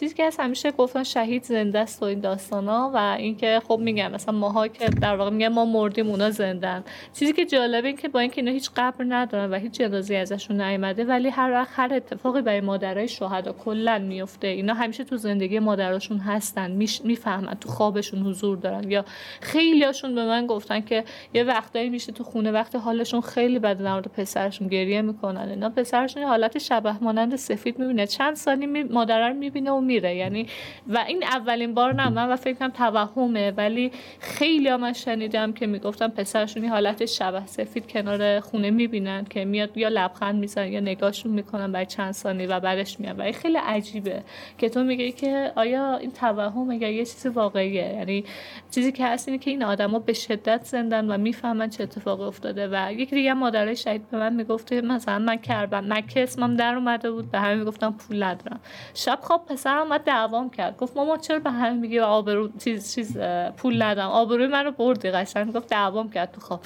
چیزی 0.01 0.15
که 0.15 0.27
هست 0.27 0.41
همیشه 0.41 0.71
گفتن 0.71 1.03
شهید 1.03 1.45
زنده 1.45 1.79
است 1.79 2.03
و 2.03 2.05
این 2.05 2.21
داستانا 2.21 2.91
و 2.95 2.97
اینکه 3.19 3.61
خب 3.69 3.79
میگم 3.83 4.13
مثلا 4.13 4.35
ماها 4.35 4.69
که 4.69 4.89
در 4.89 5.17
واقع 5.17 5.31
میگن 5.31 5.49
ما 5.49 5.65
مردیم 5.65 6.09
اونا 6.09 6.31
زندن 6.31 6.85
چیزی 7.13 7.33
که 7.33 7.45
جالبه 7.45 7.89
این 7.89 7.97
که 7.97 8.09
با 8.09 8.21
اینکه 8.21 8.41
اینا 8.41 8.53
هیچ 8.53 8.71
قبر 8.77 9.05
ندارن 9.09 9.51
و 9.51 9.59
هیچ 9.59 9.73
جنازه 9.73 10.17
ازشون 10.17 10.61
نیومده 10.61 11.05
ولی 11.05 11.29
هر 11.29 11.51
وقت 11.51 11.69
هر 11.73 11.95
اتفاقی 11.95 12.43
برای 12.43 12.61
مادرای 12.61 13.09
شهدا 13.09 13.53
کلا 13.53 13.99
میفته 13.99 14.47
اینا 14.47 14.75
همیشه 14.75 15.05
تو 15.05 15.17
زندگی 15.17 15.59
مادراشون 15.59 16.19
هستن 16.19 16.71
می‌فهمن 17.05 17.55
تو 17.55 17.69
خوابشون 17.69 18.23
حضور 18.23 18.57
دارن. 18.57 18.91
یا 18.91 19.05
خیلیاشون 19.41 20.15
به 20.15 20.25
من 20.25 20.47
گفتن 20.47 20.81
که 20.81 21.05
یه 21.35 21.45
وقتایی 21.45 21.91
میشه 21.91 22.13
تو 22.13 22.25
خونه 22.25 22.53
وقت 22.53 22.77
حالشون 22.77 23.21
خیلی 23.21 23.59
بده 23.59 23.83
در 23.83 23.93
مورد 23.93 24.09
پسرشون 24.09 24.69
گریه 24.69 25.03
می‌کنن. 25.03 25.49
اینا 25.49 25.71
پسرشون 25.71 26.23
حالت 26.23 26.59
شبه 26.59 26.99
مانند 27.01 27.37
سفید 27.65 27.79
می‌بینه. 27.79 28.07
چند 28.07 28.37
سالی 28.37 28.67
می... 28.67 28.83
مادر 28.83 29.29
رو 29.29 29.35
می‌بینه 29.35 29.71
و 29.71 29.81
میره. 29.81 30.17
یعنی 30.17 30.47
و 30.89 31.05
این 31.09 31.25
اولین 31.25 31.75
بار 31.75 31.95
نه 31.95 32.09
من 32.09 32.29
و 32.29 32.37
فکر 32.37 32.55
کنم 32.55 32.71
توهمه. 32.71 33.51
ولی 33.51 33.93
خیلی 34.21 34.77
من 34.77 34.93
شنیدم 34.93 35.53
که 35.53 35.67
می‌گفتم 35.67 36.09
پسرشون 36.09 36.65
حالت 36.65 37.05
شبه 37.05 37.47
سفید 37.47 37.87
کنار 37.87 38.41
خونه 38.41 38.71
می‌بینن 38.71 39.25
که 39.25 39.45
میاد 39.45 39.79
یا 39.79 39.89
لبخند 39.89 40.41
میزن 40.41 40.69
یا 40.69 40.81
نگاهشون 40.81 41.33
می‌کنن 41.33 41.73
برای 41.73 41.87
چند 41.87 42.13
ثانیه 42.13 42.47
و 42.47 42.61
بعدش 42.61 43.01
میاد. 43.01 43.19
و 43.19 43.33
خیلی 43.33 43.59
عجیبه 43.67 44.23
که 44.59 44.69
تو 44.69 44.85
میگی 44.85 45.13
که 45.13 45.53
آیا 45.57 45.97
این 45.97 46.11
توهم 46.11 46.73
یا 46.73 46.91
یه 46.91 47.05
چیز 47.05 47.27
واقعیه؟ 47.27 47.95
یعنی 47.95 48.25
چیزی 48.71 48.93
که 48.93 49.07
هست 49.07 49.29
اینه 49.29 49.39
که 49.39 49.51
این 49.51 49.63
آدما 49.63 49.99
به 49.99 50.13
شدت 50.13 50.65
زندن 50.65 51.11
و 51.11 51.19
می‌فهمن 51.19 51.71
چه 51.71 51.83
اتفاقی 51.83 52.25
افتاده. 52.25 52.69
و 52.73 52.93
یکی 52.93 53.17
دیگه 53.17 53.35
مادرای 53.35 53.77
شهید 53.77 54.11
به 54.11 54.19
من 54.19 54.35
می‌گفته 54.35 54.81
مثلا 54.81 55.19
من 55.19 55.37
کربن 55.37 55.93
مکه 55.93 56.23
اسمم 56.23 56.57
در 56.57 56.75
اومده 56.75 57.11
بود 57.11 57.31
به 57.31 57.41
همه 57.55 57.65
می‌گفتم 57.65 57.93
پول 57.93 58.23
ندارم. 58.23 58.61
شب 58.95 59.19
خواب 59.23 59.47
پسرم 59.47 59.83
اومد 59.83 60.05
دعوام 60.05 60.51
کرد. 60.51 60.77
گفت 60.77 60.97
ماما 60.97 61.17
چرا 61.17 61.39
به 61.39 61.51
همه 61.51 61.81
میگی 61.81 62.01
آبرو 62.01 62.49
چیز 62.59 62.95
چیز 62.95 63.19
پول 63.57 63.83
ندارم؟ 63.83 64.09
آبروی 64.09 64.47
منو 64.47 64.71
بردی 64.71 65.11
قشنگ. 65.11 65.53
گفت 65.53 65.69
دعوام 65.69 66.11
کرد 66.11 66.33
تو 66.33 66.41
خواب. 66.41 66.61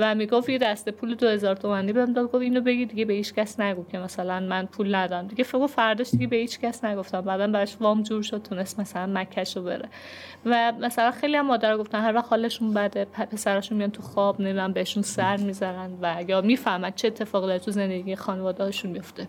و 0.00 0.14
می‌گفت 0.14 0.48
یه 0.48 0.58
دسته 0.58 0.90
پول 0.90 1.14
2000 1.14 1.56
تومانی 1.56 1.92
بهم 1.92 2.12
داد. 2.12 2.26
گفت 2.26 2.42
اینو 2.42 2.60
بگی 2.60 2.86
دیگه 2.86 3.04
به 3.04 3.12
هیچ 3.12 3.34
کس 3.34 3.60
نگو 3.60 3.84
که 3.84 3.98
مثلا 3.98 4.40
من 4.40 4.66
پول 4.66 4.94
ندارم. 4.94 5.26
دیگه 5.26 5.44
فکر 5.44 5.66
فرداش 5.66 6.10
دیگه 6.10 6.26
به 6.26 6.36
هیچ 6.36 6.60
کس 6.60 6.84
نگفتم. 6.84 7.20
بعدا 7.20 7.46
براش 7.46 7.76
وام 7.80 8.02
جور 8.02 8.22
شد 8.22 8.42
تونست 8.42 8.80
مثلا 8.80 9.06
مکهشو 9.06 9.62
بره. 9.62 9.88
و 10.46 10.72
مثلا 10.80 11.10
خیلی 11.10 11.36
هم 11.36 11.46
مادر 11.46 11.76
گفتن 11.76 12.00
هر 12.00 12.14
وقت 12.14 12.28
حالشون 12.30 12.74
بده 12.74 13.04
پسرشون 13.04 13.78
میان 13.78 13.90
تو 13.90 14.02
خواب 14.02 14.40
نمی‌دونم 14.40 14.72
بهشون 14.72 15.02
سر 15.02 15.36
می‌ذارن 15.36 15.90
و 16.02 16.24
یا 16.28 16.40
می‌فهمن 16.40 16.90
چه 16.90 17.08
اتفاقی 17.08 17.58
تو 17.58 17.70
زندگی 17.70 18.16
خانواده‌هاشون 18.16 18.90
میفته 18.90 19.28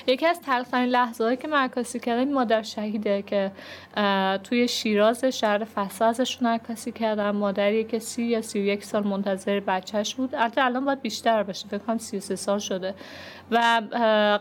یکی 0.07 0.25
از 0.25 0.41
تلخترین 0.41 0.89
لحظه 0.89 1.23
هایی 1.23 1.37
که 1.37 1.47
من 1.47 1.57
عکاسی 1.57 1.99
کردم 1.99 2.31
مادر 2.31 2.61
شهیده 2.61 3.21
که 3.21 3.51
توی 4.43 4.67
شیراز 4.67 5.25
شهر 5.25 5.63
فسا 5.63 6.05
ازشون 6.05 6.47
عکاسی 6.47 6.91
کردم 6.91 7.31
مادری 7.31 7.83
که 7.83 7.99
سی 7.99 8.23
یا 8.23 8.41
سی 8.41 8.59
یک 8.59 8.83
سال 8.83 9.03
منتظر 9.03 9.59
بچهش 9.59 10.15
بود. 10.15 10.35
البته 10.35 10.63
الان 10.63 10.85
باید 10.85 11.01
بیشتر 11.01 11.43
باشه 11.43 11.67
فکر 11.67 11.77
کنم 11.77 11.97
سی 11.97 12.19
سه 12.19 12.35
سال 12.35 12.59
شده. 12.59 12.95
و 13.51 13.81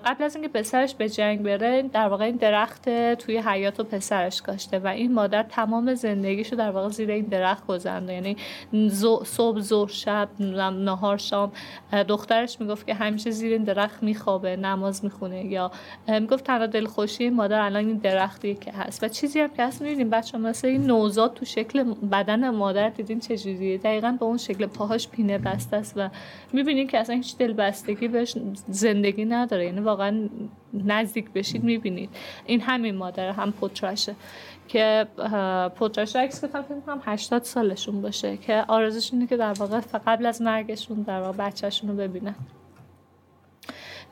قبل 0.04 0.24
از 0.24 0.36
اینکه 0.36 0.48
پسرش 0.48 0.94
به 0.94 1.08
جنگ 1.08 1.42
بره 1.42 1.82
در 1.82 2.08
واقع 2.08 2.24
این 2.24 2.36
درخت 2.36 3.14
توی 3.14 3.38
حیات 3.38 3.80
و 3.80 3.84
پسرش 3.84 4.42
کاشته 4.42 4.78
و 4.78 4.86
این 4.86 5.12
مادر 5.12 5.42
تمام 5.42 5.94
زندگیشو 5.94 6.56
در 6.56 6.70
واقع 6.70 6.88
زیر 6.88 7.10
این 7.10 7.24
درخت 7.24 7.66
گذرنده 7.66 8.12
یعنی 8.12 8.36
صبح 9.24 9.60
ظهر 9.60 9.88
شب 9.88 10.28
نهار 10.40 11.18
شام. 11.18 11.52
دخترش 12.08 12.60
می‌گفت 12.60 12.86
که 12.86 12.94
همیشه 12.94 13.30
زیر 13.30 13.52
این 13.52 13.64
درخت 13.64 14.02
میخوابه 14.02 14.56
نماز 14.56 15.04
می‌خونه. 15.04 15.44
یا 15.50 15.70
می‌گفت 16.08 16.44
تنها 16.44 16.66
دلخوشی 16.66 17.30
مادر 17.30 17.60
الان 17.60 17.86
این 17.86 17.96
درختی 17.96 18.54
که 18.54 18.72
هست. 18.72 19.04
و 19.04 19.08
چیزی 19.08 19.40
هم 19.40 19.48
که 19.48 19.64
هست 19.64 19.82
می‌بینیم 19.82 20.10
بچه 20.10 20.38
مثل 20.38 20.68
این 20.68 20.86
نوزاد 20.86 21.34
تو 21.34 21.44
شکل 21.44 21.94
بدن 21.94 22.50
مادر 22.50 22.88
دیدین 22.88 23.20
چجوریه 23.20 23.78
دقیقا 23.78 24.16
به 24.20 24.24
اون 24.24 24.36
شکل 24.36 24.66
پاهاش 24.66 25.08
پینه 25.08 25.38
بسته 25.38 25.76
است 25.76 25.92
و 25.96 26.08
می‌بینیم 26.52 26.86
که 26.86 26.98
اصلا 26.98 27.16
هیچ 27.16 27.36
دلبستگی 27.36 28.08
بهش 28.08 28.34
زندگی 28.68 29.24
نداره. 29.24 29.64
یعنی 29.64 29.80
واقعا 29.80 30.28
نزدیک 30.74 31.30
بشید 31.30 31.64
می‌بینید. 31.64 32.10
این 32.46 32.60
همین 32.60 32.96
مادر 32.96 33.30
هم 33.30 33.52
پترشه 33.52 34.14
که 34.68 35.06
پترش 35.76 36.16
عکس 36.16 36.40
کردم 36.40 36.62
فکر 36.62 36.80
کنم 36.80 37.02
80 37.04 37.42
سالشون 37.42 38.02
باشه 38.02 38.36
که 38.36 38.64
آرزوش 38.68 39.12
اینه 39.12 39.26
که 39.26 39.36
در 39.36 39.52
واقع 39.52 39.80
قبل 40.06 40.26
از 40.26 40.42
مرگشون 40.42 41.02
در 41.02 41.20
واقع 41.20 41.38
بچهشون 41.38 41.90
رو 41.90 41.96
ببینن. 41.96 42.34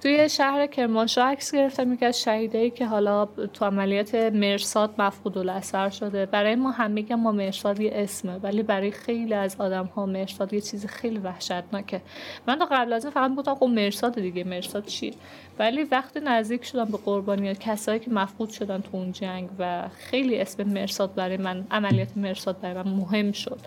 توی 0.03 0.29
شهر 0.29 0.67
کرمانشاه 0.67 1.31
عکس 1.31 1.55
گرفتم 1.55 1.93
یکی 1.93 2.05
از 2.05 2.23
شهیدایی 2.23 2.71
که 2.71 2.87
حالا 2.87 3.25
تو 3.25 3.65
عملیات 3.65 4.15
مرساد 4.15 4.95
مفقود 4.99 5.39
الاثر 5.39 5.91
شده. 5.91 6.27
برای 6.27 6.55
ما 6.55 6.71
هم 6.71 7.15
ما 7.15 7.33
مرساد 7.33 7.81
یه 7.81 7.91
اسمه 7.95 8.39
ولی 8.39 8.63
برای 8.63 8.91
خیلی 8.91 9.35
از 9.35 9.57
آدم 9.59 9.85
ها 9.85 10.07
مرساد 10.07 10.53
یه 10.53 10.61
چیز 10.61 10.87
خیلی 10.87 11.19
وحشتناکه. 11.19 12.01
من 12.47 12.59
تا 12.59 12.65
قبل 12.65 12.93
از 12.93 13.05
این 13.05 13.15
فقط 13.15 13.31
بودم 13.31 13.55
خب 13.55 13.67
مرساد 13.67 14.15
دیگه 14.15 14.45
مرساد 14.45 14.85
چی؟ 14.85 15.15
ولی 15.59 15.85
وقتی 15.85 16.21
نزدیک 16.21 16.65
شدم 16.65 16.85
به 16.85 16.99
قربانی 17.05 17.55
کسایی 17.55 18.01
که 18.01 18.11
مفقود 18.11 18.51
شدن 18.51 18.81
تو 18.81 18.89
اون 18.93 19.13
جنگ 19.13 19.49
و 19.59 19.89
خیلی 19.89 20.41
اسم 20.41 20.63
مرساد 20.63 21.15
برای 21.15 21.37
من 21.37 21.67
عملیات 21.71 22.17
مرساد 22.17 22.61
برای 22.61 22.83
من 22.83 22.91
مهم 22.91 23.33
شد 23.33 23.61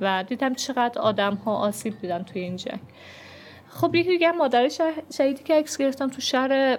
و 0.00 0.24
دیدم 0.28 0.54
چقدر 0.54 1.00
آدم 1.00 1.34
ها 1.34 1.56
آسیب 1.56 2.00
دیدن 2.00 2.22
توی 2.22 2.42
این 2.42 2.56
جنگ. 2.56 2.80
خب 3.80 3.94
یکی 3.94 4.08
دیگه 4.08 4.32
مادر 4.32 4.68
شهیدی 5.16 5.44
که 5.44 5.54
عکس 5.54 5.78
گرفتم 5.78 6.08
تو 6.08 6.20
شهر 6.20 6.78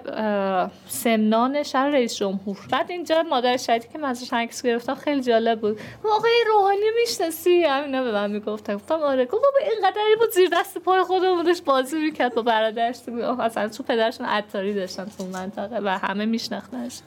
سمنان 0.88 1.62
شهر 1.62 1.88
رئیس 1.88 2.16
جمهور. 2.16 2.58
بعد 2.72 2.90
اینجا 2.90 3.22
مادر 3.22 3.56
شهیدی 3.56 3.88
که 3.92 3.98
من 3.98 4.08
ازش 4.08 4.32
عکس 4.32 4.62
گرفتم 4.62 4.94
خیلی 4.94 5.22
جالب 5.22 5.60
بود. 5.60 5.80
واقعا 6.02 6.30
روحانی 6.46 6.90
می‌شناسی. 7.00 7.64
همینا 7.64 8.02
به 8.02 8.12
من 8.12 8.30
می‌گفتن. 8.30 8.74
گفتم 8.74 8.94
آره. 8.94 9.24
گفت 9.24 9.32
بابا 9.32 9.72
اینقدری 9.72 10.16
بود 10.18 10.30
زیر 10.30 10.48
دست 10.52 10.78
پای 10.78 11.02
خودمونش 11.02 11.60
بازی 11.60 11.98
می‌کرد 11.98 12.34
با 12.34 12.42
برادرش. 12.42 12.96
اصلا 13.40 13.68
تو 13.68 13.82
پدرشون 13.82 14.26
عطاری 14.26 14.74
داشتن 14.74 15.06
تو 15.18 15.24
منطقه 15.24 15.80
و 15.84 15.88
همه 15.88 16.24
میشناختنش. 16.24 16.98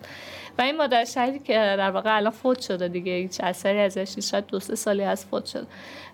و 0.57 0.61
این 0.61 0.77
مادر 0.77 1.05
شهیدی 1.05 1.39
که 1.39 1.53
در 1.53 1.91
واقع 1.91 2.15
الان 2.15 2.31
فوت 2.31 2.61
شده 2.61 2.87
دیگه. 2.87 3.11
هیچ 3.11 3.41
اثری 3.43 3.79
ازش 3.79 4.19
شاید 4.31 4.47
دو 4.47 4.59
سه 4.59 4.75
سالی 4.75 5.03
از 5.03 5.25
فوت 5.25 5.45
شد. 5.45 5.67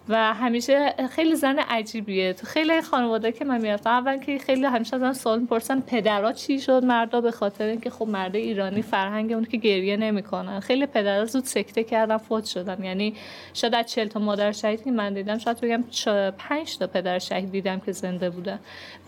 و 0.09 0.33
همیشه 0.33 0.93
خیلی 1.09 1.35
زن 1.35 1.59
عجیبیه. 1.59 2.33
تو 2.33 2.47
خیلی 2.47 2.81
خانواده 2.81 3.31
که 3.31 3.45
من 3.45 3.61
می‌رفتم 3.61 3.89
اول 3.89 4.17
که 4.17 4.37
خیلی 4.37 4.65
همیشه 4.65 4.95
ازم 4.95 5.13
سوال 5.13 5.39
می‌پرسن 5.39 5.79
پدرها 5.79 6.33
چی 6.33 6.59
شد؟ 6.59 6.83
مردا 6.85 7.21
به 7.21 7.31
خاطر 7.31 7.65
اینکه 7.65 7.89
خب 7.89 8.07
مرد 8.07 8.35
ایرانی 8.35 8.81
فرهنگ 8.81 9.31
اون 9.31 9.45
که 9.45 9.57
گریه 9.57 9.97
نمی‌کنن. 9.97 10.59
خیلی 10.59 10.85
پدرها 10.85 11.25
زود 11.25 11.43
سکته 11.43 11.83
کردن 11.83 12.17
فوت 12.17 12.45
شدن. 12.45 12.83
یعنی 12.83 13.13
شاید 13.53 13.75
از 13.75 13.85
40 13.85 14.07
تا 14.07 14.19
مادر 14.19 14.51
شهید 14.51 14.83
که 14.83 14.91
من 14.91 15.13
دیدم 15.13 15.37
شاید 15.37 15.59
بگم 15.59 15.83
5 16.37 16.77
تا 16.77 16.87
پدر 16.87 17.19
شهید 17.19 17.51
دیدم 17.51 17.79
که 17.79 17.91
زنده 17.91 18.29
بودن 18.29 18.59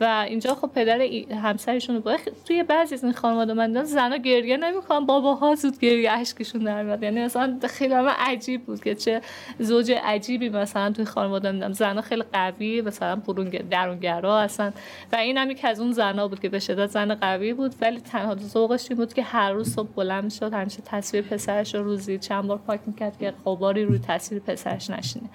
و 0.02 0.26
اینجا 0.28 0.56
خب 0.56 0.72
پدر 0.76 1.02
همسرشون 1.44 1.96
رو 1.96 2.18
توی 2.46 2.64
بعضی 2.64 2.96
از 2.96 3.04
این 3.04 3.14
خانواده 3.14 3.54
من 3.54 3.84
زنا 3.84 4.18
گریه 4.18 4.58
نمی‌کنن 4.58 5.06
باباها 5.06 5.56
زود 5.56 5.80
گریه 5.80 6.12
اشکشون 6.12 6.64
در 6.64 6.84
میاد. 6.84 7.04
یعنی 7.04 7.22
مثلا 7.22 7.60
خیلی 7.70 7.94
عجیب 7.94 8.66
بود 8.66 8.84
که 8.84 8.96
چه 8.96 9.22
زوج 9.60 9.92
عجیبی 10.04 10.50
مثلا 10.50 10.89
مثلا 10.90 11.06
توی 11.06 11.06
خانواده 11.06 11.52
میدم 11.52 11.74
زنا 11.74 12.02
خیلی 12.02 12.24
قوی 12.34 12.82
مثلا 12.82 13.16
برون 13.16 13.50
درونگرا 13.50 14.42
هستن. 14.42 14.74
و 15.12 15.16
این 15.16 15.38
هم 15.38 15.54
که 15.54 15.68
از 15.68 15.80
اون 15.80 15.92
زنا 15.92 16.28
بود 16.28 16.40
که 16.40 16.50
به 16.50 16.60
شدت 16.60 16.90
زن 16.90 17.16
قوی 17.16 17.54
بود. 17.54 17.76
ولی 17.82 18.00
تنها 18.00 18.36
ذوقش 18.36 18.86
این 18.90 18.98
بود 18.98 19.14
که 19.14 19.24
هر 19.24 19.52
روز 19.52 19.74
صبح 19.74 19.90
بلند 19.96 20.32
شد 20.32 20.54
همیشه 20.54 20.82
تصویر 20.86 21.24
پسرش 21.24 21.76
رو 21.76 21.84
روزی 21.84 22.18
چند 22.18 22.48
بار 22.48 22.58
پاک 22.58 22.80
می‌کرد 22.86 23.18
که 23.18 23.34
قباری 23.46 23.86
روی 23.86 24.00
تصویر 24.00 24.42
پسرش 24.42 24.90
نشینه. 24.90 25.30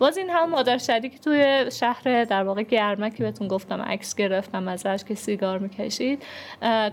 باز 0.00 0.18
این 0.18 0.30
هم 0.30 0.50
مادر 0.50 0.78
شدی 0.78 1.08
که 1.08 1.18
توی 1.18 1.64
شهر 1.72 2.24
در 2.24 2.44
واقع 2.44 2.62
گرمه 2.62 3.10
که 3.10 3.22
بهتون 3.22 3.48
گفتم 3.48 3.82
عکس 3.82 4.14
گرفتم 4.14 4.68
ازش 4.68 5.04
که 5.08 5.14
سیگار 5.14 5.58
می‌کشید. 5.58 6.22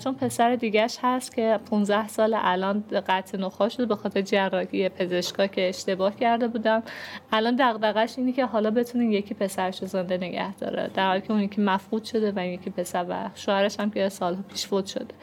چون 0.03 0.15
پسر 0.15 0.55
دیگهش 0.55 0.97
هست 1.01 1.35
که 1.35 1.59
15 1.69 2.07
سال 2.07 2.35
الان 2.39 2.83
قطع 3.07 3.37
نخواش 3.37 3.73
شده 3.73 3.85
به 3.85 3.95
خاطر 3.95 4.21
جراحی 4.21 4.89
پزشکا 4.89 5.47
که 5.47 5.69
اشتباه 5.69 6.15
کرده 6.15 6.47
بودم. 6.47 6.83
الان 7.31 7.55
دغدغش 7.55 8.17
اینه 8.17 8.31
که 8.31 8.45
حالا 8.45 8.71
بتونین 8.71 9.11
یکی 9.11 9.33
پسرش 9.33 9.81
رو 9.81 9.87
زنده 9.87 10.17
نگه 10.17 10.55
داره 10.55 10.89
در 10.93 11.07
حالی 11.07 11.21
که 11.21 11.31
اون 11.31 11.41
یکی 11.41 11.61
مفقود 11.61 12.03
شده 12.03 12.33
و 12.35 12.47
یکی 12.47 12.69
پسر 12.69 13.05
و 13.09 13.29
شوهرش 13.35 13.79
هم 13.79 13.89
که 13.89 14.09
سال 14.09 14.37
پیش 14.49 14.67
فوت 14.67 14.85
شده. 14.85 15.15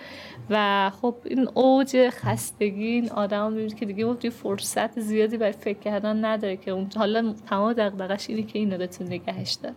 و 0.51 0.91
خب 1.03 1.15
این 1.25 1.49
اوج 1.55 2.09
خستگی 2.11 2.87
این 2.87 3.11
آدم 3.11 3.53
می‌بینید 3.53 3.79
که 3.79 3.87
دیگه 3.87 4.31
فرصت 4.31 5.01
زیادی 5.01 5.37
برای 5.37 5.53
فکر 5.53 5.79
کردن 5.79 6.25
نداره 6.25 6.57
که 6.57 6.71
اون 6.71 6.89
حالا 6.97 7.35
تمام 7.51 7.74
دغدغش 7.75 8.31
اینه 8.31 8.43
که 8.43 8.59
اینو 8.59 8.79
بتونه 8.79 9.11
نگهش 9.11 9.53
داره 9.53 9.75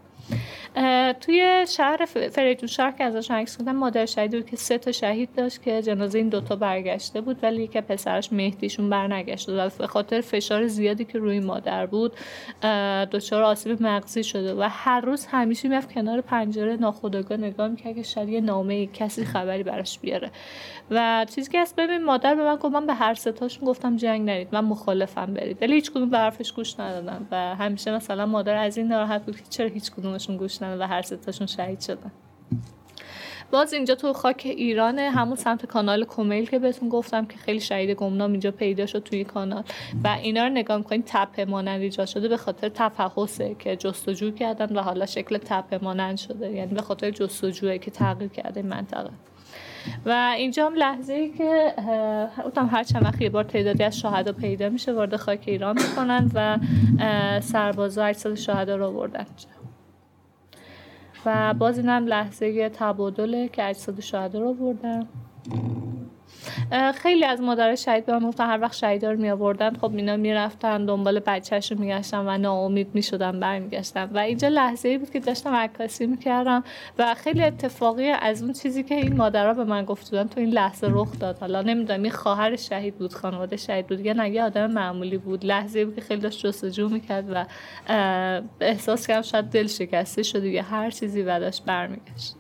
توی 1.22 1.66
شهر 1.70 2.06
فریدون 2.32 2.68
شهر 2.68 2.92
که 2.92 3.04
ازش 3.04 3.32
عکس 3.32 3.58
کردم 3.58 3.76
مادر 3.76 4.06
شهید 4.06 4.32
بود 4.32 4.46
که 4.46 4.56
سه 4.56 4.78
تا 4.78 4.92
شهید 4.92 5.30
داشت 5.36 5.62
که 5.62 5.82
جنازه 5.82 6.18
این 6.18 6.30
دوتا 6.30 6.56
برگشته 6.56 7.22
بود 7.22 7.38
ولی 7.44 7.68
که 7.68 7.82
پسرش 7.82 8.34
مهدیشون 8.34 8.90
برنگشته 8.90 9.52
و 9.52 9.70
به 9.78 9.88
خاطر 9.88 10.22
فشار 10.22 10.68
زیادی 10.68 11.06
که 11.06 11.20
روی 11.20 11.40
مادر 11.40 11.86
بود 11.86 12.14
دچار 13.12 13.44
آسیب 13.44 13.84
مغزی 13.84 14.24
شده 14.24 14.54
و 14.54 14.68
هر 14.72 15.02
روز 15.02 15.26
همیشه 15.26 15.70
می‌رفت 15.70 15.94
کنار 15.94 16.22
پنجره 16.22 16.76
ناخودآگاه 16.76 17.38
نگاه 17.38 17.68
می‌کرد 17.68 17.96
که 17.96 18.04
شاید 18.04 18.30
یه 18.30 18.42
نامه 18.42 18.86
کسی 18.86 19.26
خبری 19.26 19.64
براش 19.64 20.00
بیاره. 20.00 20.32
و 20.92 21.26
چیزی 21.36 21.52
که 21.52 21.60
از 21.60 21.74
ببین 21.78 22.04
مادر 22.04 22.36
به 22.36 22.44
من 22.44 22.56
گفت 22.56 22.74
من 22.74 22.86
به 22.86 22.94
هر 22.94 23.14
ستاشون 23.14 23.68
گفتم 23.68 23.96
جنگ 23.96 24.30
نرید 24.30 24.48
من 24.52 24.66
مخالفم 24.66 25.34
برید. 25.34 25.58
ولی 25.62 25.74
هیچ 25.74 25.92
کدوم 25.92 26.10
به 26.10 26.18
حرفش 26.18 26.52
گوش 26.52 26.80
ندادن 26.80 27.28
و 27.32 27.56
همیشه 27.56 27.92
مثلا 27.92 28.26
مادر 28.26 28.56
از 28.56 28.78
این 28.78 28.88
ناراحت 28.88 29.26
بود 29.26 29.38
که 29.38 29.44
چرا 29.50 29.68
هیچ 29.68 29.92
کدومشون 29.92 30.38
گوش 30.38 30.62
و 30.76 30.88
هر 30.88 31.02
ستاشون 31.02 31.48
شهید 31.48 31.80
شدن. 31.80 32.12
باز 33.52 33.74
اینجا 33.74 33.96
تو 33.96 34.14
خاک 34.14 34.42
ایران 34.46 35.00
همون 35.00 35.36
سمت 35.36 35.66
کانال 35.66 36.04
کومیل 36.04 36.50
که 36.50 36.60
بهتون 36.60 36.90
گفتم 36.90 37.26
که 37.26 37.38
خیلی 37.38 37.60
شهید 37.60 37.90
گمنام 37.90 38.32
اینجا 38.32 38.52
پیدا 38.52 38.86
شد 38.86 39.04
توی 39.04 39.24
کانال. 39.24 39.64
و 40.04 40.08
اینا 40.08 40.44
رو 40.44 40.50
نگاه 40.50 40.78
می‌کنین 40.78 41.04
تپه 41.06 41.46
مانند 41.46 41.82
ایجاد 41.82 42.08
شده 42.08 42.28
به 42.28 42.38
خاطر 42.38 42.70
تفحصه 42.70 43.56
که 43.60 43.76
جستجو 43.76 44.32
کردن 44.32 44.76
و 44.76 44.82
حالا 44.82 45.06
شکل 45.06 45.38
تپه 45.38 45.80
مانند 45.82 46.18
شده. 46.18 46.52
یعنی 46.52 46.74
به 46.74 46.82
خاطر 46.82 47.12
جستجوه 47.12 47.78
که 47.78 47.92
تغییر 47.92 48.30
کرده 48.30 48.62
منطقه. 48.62 49.10
و 50.06 50.34
اینجا 50.38 50.66
هم 50.66 50.74
لحظه 50.74 51.14
ای 51.14 51.30
که 51.30 51.74
اوتم 52.46 52.70
هر 52.72 52.84
چند 52.84 53.06
وقت 53.06 53.22
یه 53.22 53.30
بار 53.30 53.44
تعدادی 53.44 53.84
از 53.84 54.00
شهدا 54.00 54.32
پیدا 54.32 54.70
میشه 54.70 54.94
وارد 54.94 55.16
خاک 55.16 55.44
ایران 55.46 55.78
می‌کنن 55.82 56.32
و 56.34 56.60
سربازا 57.42 58.06
اجساد 58.06 58.36
شهدا 58.36 58.76
رو 58.76 58.92
بردن 58.92 59.26
و 61.26 61.54
باز 61.54 61.78
این 61.78 61.90
هم 61.90 62.06
لحظه 62.06 62.70
تبادله 62.70 63.48
که 63.48 63.70
اجساد 63.70 64.00
شهدا 64.00 64.40
رو 64.40 64.54
بردن 64.54 65.08
خیلی 66.96 67.26
از 67.26 67.42
مادر 67.42 67.76
شهید 67.76 68.06
به 68.06 68.20
من 68.20 68.34
هر 68.40 68.62
وقت 68.62 68.76
شهیدا 68.76 69.12
رو 69.12 69.20
می 69.20 69.30
آوردن 69.30 69.74
خب 69.74 69.96
اینا 69.96 70.18
می‌رفتن 70.18 70.86
دنبال 70.86 71.20
بچهش 71.20 71.72
رو 71.72 71.80
میگشتن 71.80 72.28
و 72.28 72.38
ناامید 72.38 72.88
می‌شدن 72.94 73.40
برمیگشتن. 73.40 74.10
و 74.14 74.18
اینجا 74.18 74.48
لحظه 74.48 74.90
ای 74.90 74.98
بود 74.98 75.10
که 75.10 75.20
داشتم 75.20 75.54
عکاسی 75.54 76.06
می‌کردم 76.06 76.64
و 76.98 77.16
خیلی 77.16 77.44
اتفاقی 77.44 78.08
از 78.08 78.44
اون 78.44 78.54
چیزی 78.54 78.84
که 78.84 78.96
این 78.96 79.18
مادرها 79.18 79.54
به 79.54 79.64
من 79.64 79.86
گفت 79.86 80.10
بودن 80.10 80.28
تو 80.28 80.40
این 80.40 80.50
لحظه 80.50 80.88
رخ 80.90 81.20
داد. 81.20 81.38
حالا 81.40 81.62
نمی‌دونم 81.62 82.04
این 82.04 82.12
خواهر 82.12 82.56
شهید 82.56 82.98
بود 82.98 83.14
خانواده 83.14 83.58
شهید 83.58 83.88
بود 83.88 84.00
یا 84.00 84.14
نگه 84.14 84.44
آدم 84.44 84.72
معمولی 84.72 85.18
بود. 85.18 85.46
لحظه 85.46 85.86
بود 85.86 85.96
که 85.96 86.02
خیلی 86.02 86.22
داشت 86.22 86.46
جستجو 86.46 86.90
می‌کرد 86.90 87.26
و 87.34 87.46
احساس 88.62 89.08
کردم 89.08 89.22
شاید 89.22 89.46
دل 89.46 89.68
شکسته 89.68 90.24
شده 90.24 90.50
یا 90.50 90.64
هر 90.64 90.90
چیزی 90.90 91.22
و 91.22 91.40
داشت 91.40 91.66
برمیگشت. 91.66 92.37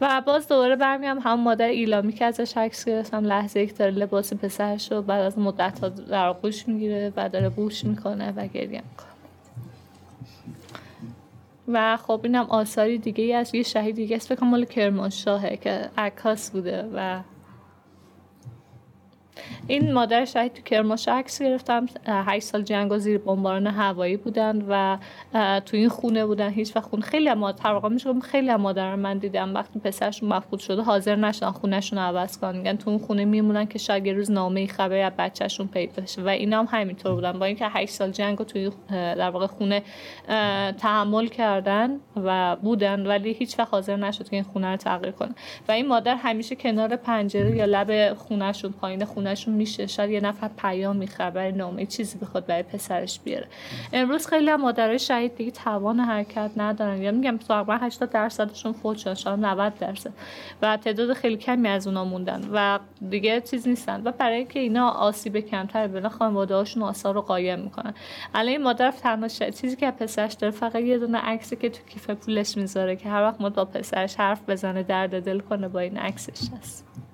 و 0.00 0.22
باز 0.26 0.48
دوباره 0.48 0.76
برمیام 0.76 1.18
هم 1.18 1.40
مادر 1.40 1.68
ایلامی 1.68 2.12
که 2.12 2.24
ازش 2.24 2.56
عکس 2.56 2.84
گرفتم 2.84 3.24
لحظه 3.24 3.60
یک 3.60 3.76
داره 3.76 3.90
لباس 3.90 4.32
پسرش 4.32 4.92
رو 4.92 5.02
بعد 5.02 5.22
از 5.22 5.38
مدت 5.38 5.78
ها 5.78 5.88
در 5.88 6.26
آغوش 6.26 6.68
می‌گیره 6.68 7.12
و 7.16 7.28
داره 7.28 7.48
بوش 7.48 7.84
می‌کنه 7.84 8.32
و 8.36 8.46
گریه 8.46 8.82
می‌کنه. 8.90 9.06
و 11.68 11.96
خب 11.96 12.20
اینم 12.22 12.44
آثاری 12.44 12.98
دیگه 12.98 13.24
ای 13.24 13.32
از 13.32 13.54
یه 13.54 13.62
شهید 13.62 13.96
دیگه 13.96 14.16
است 14.16 14.28
فکر 14.28 14.44
مال 14.44 14.64
کرمانشاهه 14.64 15.56
که 15.56 15.90
عکاس 15.98 16.50
بوده 16.50 16.90
و 16.94 17.20
این 19.66 19.92
مادر 19.92 20.24
شهید 20.24 20.52
تو 20.52 20.62
کرماش 20.62 21.08
عکس 21.08 21.42
گرفتم. 21.42 21.86
هشت 22.06 22.46
سال 22.46 22.62
جنگ 22.62 22.92
و 22.92 22.98
زیر 22.98 23.18
بمباران 23.18 23.66
هوایی 23.66 24.16
بودن 24.16 24.64
و 24.68 24.98
تو 25.60 25.76
این 25.76 25.88
خونه 25.88 26.26
بودن. 26.26 26.50
هیچ 26.50 26.76
وقت 26.76 26.84
خونه 26.84 27.02
خیلی 27.02 27.28
هم 27.28 27.38
مادر 27.38 27.88
میشه 27.88 28.20
خیلی 28.20 28.50
هم 28.50 28.60
مادر 28.60 28.94
من 28.94 29.18
دیدم. 29.18 29.54
وقتی 29.54 29.78
پسرشون 29.78 30.28
مفقود 30.28 30.60
شده 30.60 30.82
حاضر 30.82 31.16
نشدن 31.16 31.50
خونهشون 31.50 31.98
عوض 31.98 32.38
کنن. 32.38 32.58
میگن 32.58 32.76
تو 32.76 32.90
اون 32.90 32.98
خونه 32.98 33.24
میمونن 33.24 33.66
که 33.66 33.78
شاید 33.78 34.06
یه 34.06 34.12
روز 34.12 34.30
نامه 34.30 34.66
خبری 34.66 35.00
از 35.00 35.12
بچهشون 35.18 35.68
پیدا 35.68 36.02
بشه. 36.02 36.22
و 36.22 36.28
اینا 36.28 36.58
هم 36.58 36.68
همینطور 36.70 37.14
بودن. 37.14 37.32
با 37.32 37.46
اینکه 37.46 37.68
8 37.68 37.92
سال 37.92 38.10
جنگ 38.10 38.38
رو 38.38 38.44
توی 38.44 38.70
در 38.90 39.30
واقع 39.30 39.46
خونه 39.46 39.82
تحمل 40.78 41.26
کردن 41.26 42.00
و 42.24 42.56
بودن 42.56 43.06
ولی 43.06 43.32
هیچ 43.32 43.58
وقت 43.58 43.68
حاضر 43.74 43.96
نشد 43.96 44.28
که 44.28 44.36
این 44.36 44.44
خونه 44.44 44.70
رو 44.70 44.76
تغییر 44.76 45.12
کنه. 45.12 45.34
و 45.68 45.72
این 45.72 45.88
مادر 45.88 46.14
همیشه 46.14 46.56
کنار 46.56 46.96
پنجره 46.96 47.56
یا 47.56 47.64
لب 47.64 48.14
خونهشون 48.14 48.72
پایین 48.72 49.04
خونهشون 49.26 49.54
میشه 49.54 49.86
شاید 49.86 50.10
یه 50.10 50.20
نفر 50.20 50.48
پیام 50.48 51.06
خبر 51.06 51.50
نامه 51.50 51.86
چیزی 51.86 52.18
بخواد 52.18 52.46
برای 52.46 52.62
پسرش 52.62 53.20
بیاره. 53.20 53.46
امروز 53.92 54.26
خیلی 54.26 54.50
هم 54.50 54.60
مادرای 54.60 54.98
شهید 54.98 55.36
دیگه 55.36 55.50
توان 55.50 56.00
حرکت 56.00 56.50
ندارن. 56.56 57.02
یا 57.02 57.10
میگم 57.10 57.36
تقریبا 57.36 57.76
80 57.76 58.10
درصدشون 58.10 58.72
فوت 58.72 58.96
شدن 58.96 59.14
شاید 59.14 59.40
90 59.40 59.78
درصد. 59.78 60.12
و 60.62 60.76
تعداد 60.76 61.12
خیلی 61.12 61.36
کمی 61.36 61.68
از 61.68 61.86
اونا 61.86 62.04
موندن. 62.04 62.48
و 62.52 62.78
دیگه 63.10 63.40
چیز 63.40 63.68
نیستن. 63.68 64.02
و 64.04 64.12
برای 64.12 64.36
اینکه 64.36 64.60
اینا 64.60 64.88
آسیب 64.88 65.38
کمتر 65.40 65.86
بین 65.86 66.08
خانواده 66.08 66.54
هاشون 66.54 66.82
آثار 66.82 67.14
رو 67.14 67.20
قایم 67.20 67.58
می‌کنن. 67.58 67.94
الان 68.34 68.48
این 68.48 68.62
مادر 68.62 68.90
تنها 68.90 69.28
چیزی 69.28 69.76
که 69.76 69.90
پسرش 69.90 70.32
داره 70.32 70.50
فقط 70.50 70.76
یه 70.76 70.98
دونه 70.98 71.18
عکسی 71.18 71.56
که 71.56 71.68
تو 71.68 71.84
کیف 71.88 72.10
پولش 72.10 72.56
می‌ذاره 72.56 72.96
که 72.96 73.08
هر 73.08 73.22
وقت 73.22 73.40
ما 73.40 73.50
با 73.50 73.64
پسرش 73.64 74.16
حرف 74.16 74.50
بزنه 74.50 74.82
درد 74.82 75.24
دل 75.24 75.40
کنه 75.40 75.68
با 75.68 75.80
این 75.80 75.98
عکسش 75.98 76.48
هست. 76.58 77.05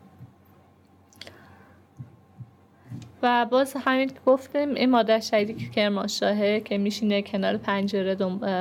و 3.23 3.47
باز 3.51 3.77
همین 3.85 4.09
که 4.09 4.21
گفتیم 4.27 4.75
این 4.75 4.91
مادر 4.91 5.21
شهیدی 5.21 5.55
که 5.55 5.71
کرمانشاهه 5.71 6.61
که 6.61 6.79
میشینه 6.79 7.23
کنار 7.23 7.57
پنجره 7.57 8.15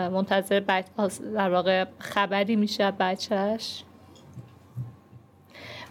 منتظر 0.09 0.59
در 1.33 1.49
واقع 1.49 1.85
خبری 1.99 2.55
میشه 2.55 2.91
بچهش 2.91 3.83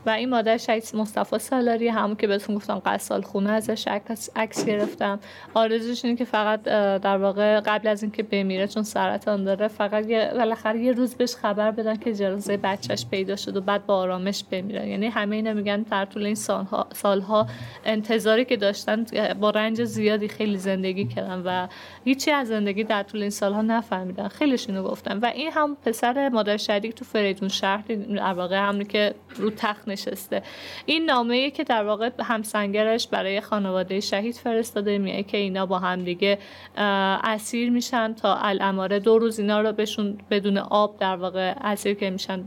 و 0.06 0.10
این 0.10 0.28
مادر 0.28 0.56
شهید 0.56 0.90
مصطفی 0.94 1.38
سالاری 1.38 1.88
همون 1.88 2.16
که 2.16 2.26
بهتون 2.26 2.56
گفتم 2.56 2.82
قصال 2.86 3.22
خونه 3.22 3.50
ازش 3.50 3.88
عکس 4.36 4.64
گرفتم. 4.64 5.20
آرزوش 5.54 6.04
اینه 6.04 6.16
که 6.16 6.24
فقط 6.24 6.62
در 7.02 7.16
واقع 7.16 7.60
قبل 7.60 7.88
از 7.88 8.02
اینکه 8.02 8.22
بمیره 8.22 8.68
چون 8.68 8.82
سرطان 8.82 9.44
داره 9.44 9.68
فقط 9.68 10.06
یه 10.06 10.30
بالاخره 10.34 10.80
یه 10.80 10.92
روز 10.92 11.14
بهش 11.14 11.34
خبر 11.34 11.70
بدن 11.70 11.96
که 11.96 12.14
جنازه 12.14 12.56
بچهش 12.56 13.06
پیدا 13.10 13.36
شد 13.36 13.56
و 13.56 13.60
بعد 13.60 13.86
با 13.86 13.96
آرامش 13.96 14.44
بمیره 14.50 14.88
یعنی 14.88 15.06
همه 15.06 15.36
اینا 15.36 15.52
میگن 15.52 15.82
در 15.82 16.04
طول 16.04 16.26
این 16.26 16.34
سالها, 16.34 16.86
سالها 16.92 17.46
انتظاری 17.84 18.44
که 18.44 18.56
داشتن 18.56 19.06
با 19.40 19.50
رنج 19.50 19.84
زیادی 19.84 20.28
خیلی 20.28 20.58
زندگی 20.58 21.04
کردن 21.04 21.42
و 21.44 21.66
هیچی 22.04 22.30
از 22.30 22.48
زندگی 22.48 22.84
در 22.84 23.02
طول 23.02 23.20
این 23.20 23.30
سالها 23.30 23.62
نفهمیدن. 23.62 24.28
خیلیشونو 24.28 24.82
گفتن. 24.82 25.18
و 25.18 25.26
این 25.26 25.50
هم 25.52 25.76
پسر 25.84 26.28
مادر 26.28 26.56
شهیدی 26.56 26.92
تو 26.92 27.04
فریدون 27.04 27.48
شهر 27.48 27.82
در 28.16 28.32
واقع 28.32 28.56
همونی 28.56 28.84
که 28.84 29.14
رو 29.36 29.50
تخت 29.50 29.88
نشسته. 29.90 30.42
این 30.86 31.04
نامه 31.04 31.50
که 31.50 31.64
در 31.64 31.84
واقع 31.84 32.10
همسنگرش 32.20 33.08
برای 33.08 33.40
خانواده 33.40 34.00
شهید 34.00 34.34
فرستاده 34.34 34.98
میگه 34.98 35.22
که 35.22 35.36
اینا 35.36 35.66
با 35.66 35.78
هم 35.78 36.04
دیگه 36.04 36.38
اسیر 36.76 37.70
میشن 37.70 38.14
تا 38.14 38.34
الاماره 38.34 38.98
دو 38.98 39.18
روز 39.18 39.40
اینا 39.40 39.60
رو 39.60 39.72
بهشون 39.72 40.18
بدون 40.30 40.58
آب 40.58 40.98
در 40.98 41.16
واقع 41.16 41.54
اسیر 41.60 41.94
که 41.94 42.10
میشن 42.10 42.44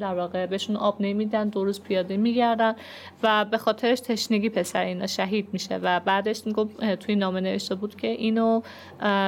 در 0.00 0.14
واقع 0.14 0.46
بهشون 0.46 0.76
آب 0.76 0.96
نمیدن 1.00 1.48
دو 1.48 1.64
روز 1.64 1.80
پیاده 1.80 2.16
میگردن 2.16 2.74
و 3.22 3.44
به 3.44 3.58
خاطرش 3.58 4.00
تشنگی 4.00 4.48
پسر 4.48 4.84
اینا 4.84 5.06
شهید 5.06 5.48
میشه 5.52 5.76
و 5.76 6.00
بعدش 6.00 6.46
می‌گفت 6.46 6.94
توی 6.94 7.16
نامه 7.16 7.40
نوشته 7.40 7.74
بود 7.74 7.96
که 7.96 8.06
اینو 8.06 8.60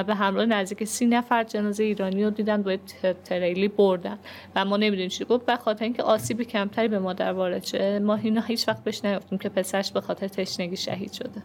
به 0.07 0.15
همراه 0.15 0.45
نزدیک 0.45 0.83
سی 0.83 1.05
نفر 1.05 1.43
جنازه 1.43 1.83
ایرانی 1.83 2.23
رو 2.23 2.29
دیدن 2.29 2.61
با 2.61 2.77
تریلی 3.25 3.67
بردن 3.67 4.19
و 4.55 4.65
ما 4.65 4.77
نمی‌دونیم 4.77 5.09
چی 5.09 5.25
گفت. 5.25 5.45
به 5.45 5.55
خاطر 5.55 5.83
اینکه 5.83 6.03
آسیبی 6.03 6.45
کمتری 6.45 6.87
به 6.87 6.99
مادر 6.99 7.31
وارد 7.31 7.65
شه 7.65 7.99
ما 7.99 8.15
اینا 8.15 8.41
هیچ 8.41 8.67
وقت 8.67 8.83
بهش 8.83 9.05
نگفتیم 9.05 9.37
که 9.37 9.49
پسرش 9.49 9.91
به 9.91 10.01
خاطر 10.01 10.27
تشنگی 10.27 10.77
شهید 10.77 11.11
شده. 11.11 11.43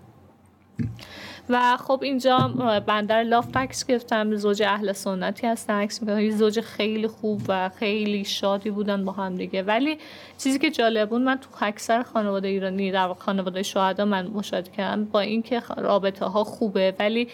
و 1.49 1.77
خب 1.77 2.01
اینجا 2.03 2.39
بندر 2.87 3.23
لاف 3.23 3.57
عکس 3.57 3.87
گرفتم 3.87 4.37
زوج 4.37 4.63
اهل 4.63 4.93
سنتی 4.93 5.47
هستن 5.47 5.75
عکس 5.75 6.03
می‌کنم 6.03 6.21
یه 6.21 6.31
زوج 6.31 6.61
خیلی 6.61 7.07
خوب 7.07 7.43
و 7.49 7.69
خیلی 7.69 8.25
شادی 8.25 8.71
بودن 8.71 9.05
با 9.05 9.13
هم 9.13 9.35
دیگه. 9.35 9.63
ولی 9.63 9.99
چیزی 10.39 10.59
که 10.59 10.71
جالب 10.71 11.09
بود 11.09 11.23
من 11.23 11.37
تو 11.37 11.65
اکثر 11.65 12.03
خانواده 12.03 12.49
ایرانی 12.49 12.91
در 12.91 13.13
خانواده 13.13 13.63
شهدا 13.63 14.05
من 14.05 14.27
مشاهده 14.27 14.71
کردم 14.71 15.05
با 15.05 15.21
اینکه 15.21 15.63
رابطه 15.77 16.25
ها 16.25 16.45
خوبه. 16.45 16.95
ولی 16.99 17.29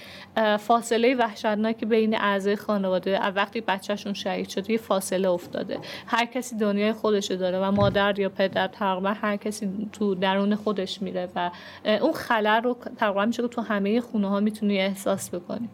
فاصله 0.58 1.14
وحشتناکی 1.14 1.86
بین 1.86 2.16
اعضای 2.16 2.56
خانواده 2.56 3.20
وقتی 3.20 3.60
بچهشون 3.60 4.12
شهید 4.12 4.48
شده 4.48 4.72
یه 4.72 4.78
فاصله 4.78 5.30
افتاده. 5.30 5.78
هر 6.06 6.24
کسی 6.24 6.56
دنیای 6.56 6.92
خودشو 6.92 7.34
داره 7.34 7.58
و 7.58 7.70
مادر 7.70 8.18
یا 8.18 8.28
پدر 8.28 8.68
تقریبا 8.68 9.10
هر 9.10 9.36
کسی 9.36 9.88
تو 9.92 10.14
درون 10.14 10.54
خودش 10.54 11.02
میره 11.02 11.28
و 11.36 11.50
اون 11.84 12.12
خلل 12.12 12.62
رو 12.62 12.76
تقریبا 12.96 13.26
میشه 13.26 13.48
تو 13.48 13.60
همه 13.60 13.99
خونه 14.00 14.28
ها 14.28 14.40
می‌تونی 14.40 14.78
احساس 14.78 15.34
بکنی. 15.34 15.68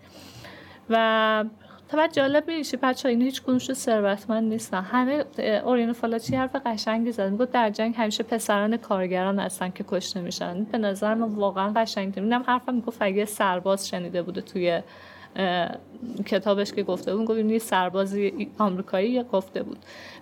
و 0.91 1.45
تا 1.89 2.07
جالب 2.07 2.49
میشه 2.49 2.77
بچه 2.77 3.09
این 3.09 3.23
هیچ 3.23 3.43
کنوش 3.43 3.73
ثروتمند 3.73 4.53
نیستن. 4.53 4.83
همه 4.83 5.25
اورین 5.65 5.93
فالاچی 5.93 6.37
حرف 6.37 6.57
قشنگی 6.67 7.13
زد. 7.13 7.31
میگه 7.31 7.45
در 7.45 7.71
جنگ 7.71 7.95
همیشه 7.97 8.23
پسران 8.23 8.77
کارگران 8.77 9.39
هستن 9.39 9.71
که 9.71 9.85
کشته 9.89 10.21
میشن. 10.21 10.65
به 10.65 10.79
نظر 10.79 11.15
من 11.15 11.29
واقعا 11.29 11.73
قشنگه 11.77 12.23
میدم 12.23 12.45
حرفم 12.47 12.75
می‌گفت 12.75 12.99
اگه 13.01 13.25
سرباز 13.25 13.89
شنیده 13.89 14.23
بوده 14.23 14.41
توی 14.41 14.83
کتابش 16.27 16.73
که 16.73 16.83
گفته 16.83 17.17
بود 17.17 17.27
گفت 17.27 17.39
این 17.39 17.59
سربازی 17.59 18.49
آمریکایی 18.59 19.23
گفته 19.23 19.63
بود. 19.63 19.79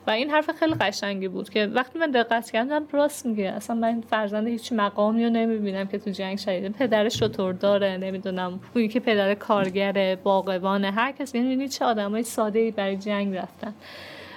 و 0.07 0.11
این 0.11 0.31
حرف 0.31 0.51
خیلی 0.51 0.75
قشنگی 0.75 1.29
بود 1.29 1.51
که 1.51 1.67
وقتی 1.67 1.99
من 1.99 2.11
دقت 2.11 2.51
کردم 2.51 2.87
راست 2.93 3.27
میگه. 3.27 3.45
اصلا 3.45 3.77
من 3.77 4.01
فرزند 4.01 4.49
هیچ 4.49 4.73
مقامی 4.73 5.25
رو 5.25 5.31
نمی‌بینم 5.31 5.87
که 5.87 5.99
تو 5.99 6.11
جنگ 6.11 6.39
شهیده. 6.39 6.69
پدر 6.69 7.09
شطور 7.09 7.53
داره 7.53 7.97
نمی‌دونم 7.97 8.59
پویی 8.59 8.89
که 8.89 9.01
پدر 9.01 9.35
کارگره 9.35 10.17
باقوانه 10.17 10.91
هر 10.91 11.13
کسی 11.13 11.39
یعنی 11.39 11.69
چه 11.69 11.85
آدمای 11.85 12.23
ساده 12.23 12.59
ای 12.59 12.71
برای 12.71 12.97
جنگ 12.97 13.37
رفتن. 13.37 13.75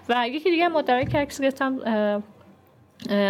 و 0.09 0.27
یکی 0.27 0.51
دیگه 0.51 0.67
مدرک 0.67 1.15
عکس 1.15 1.41
گرفتم 1.41 1.79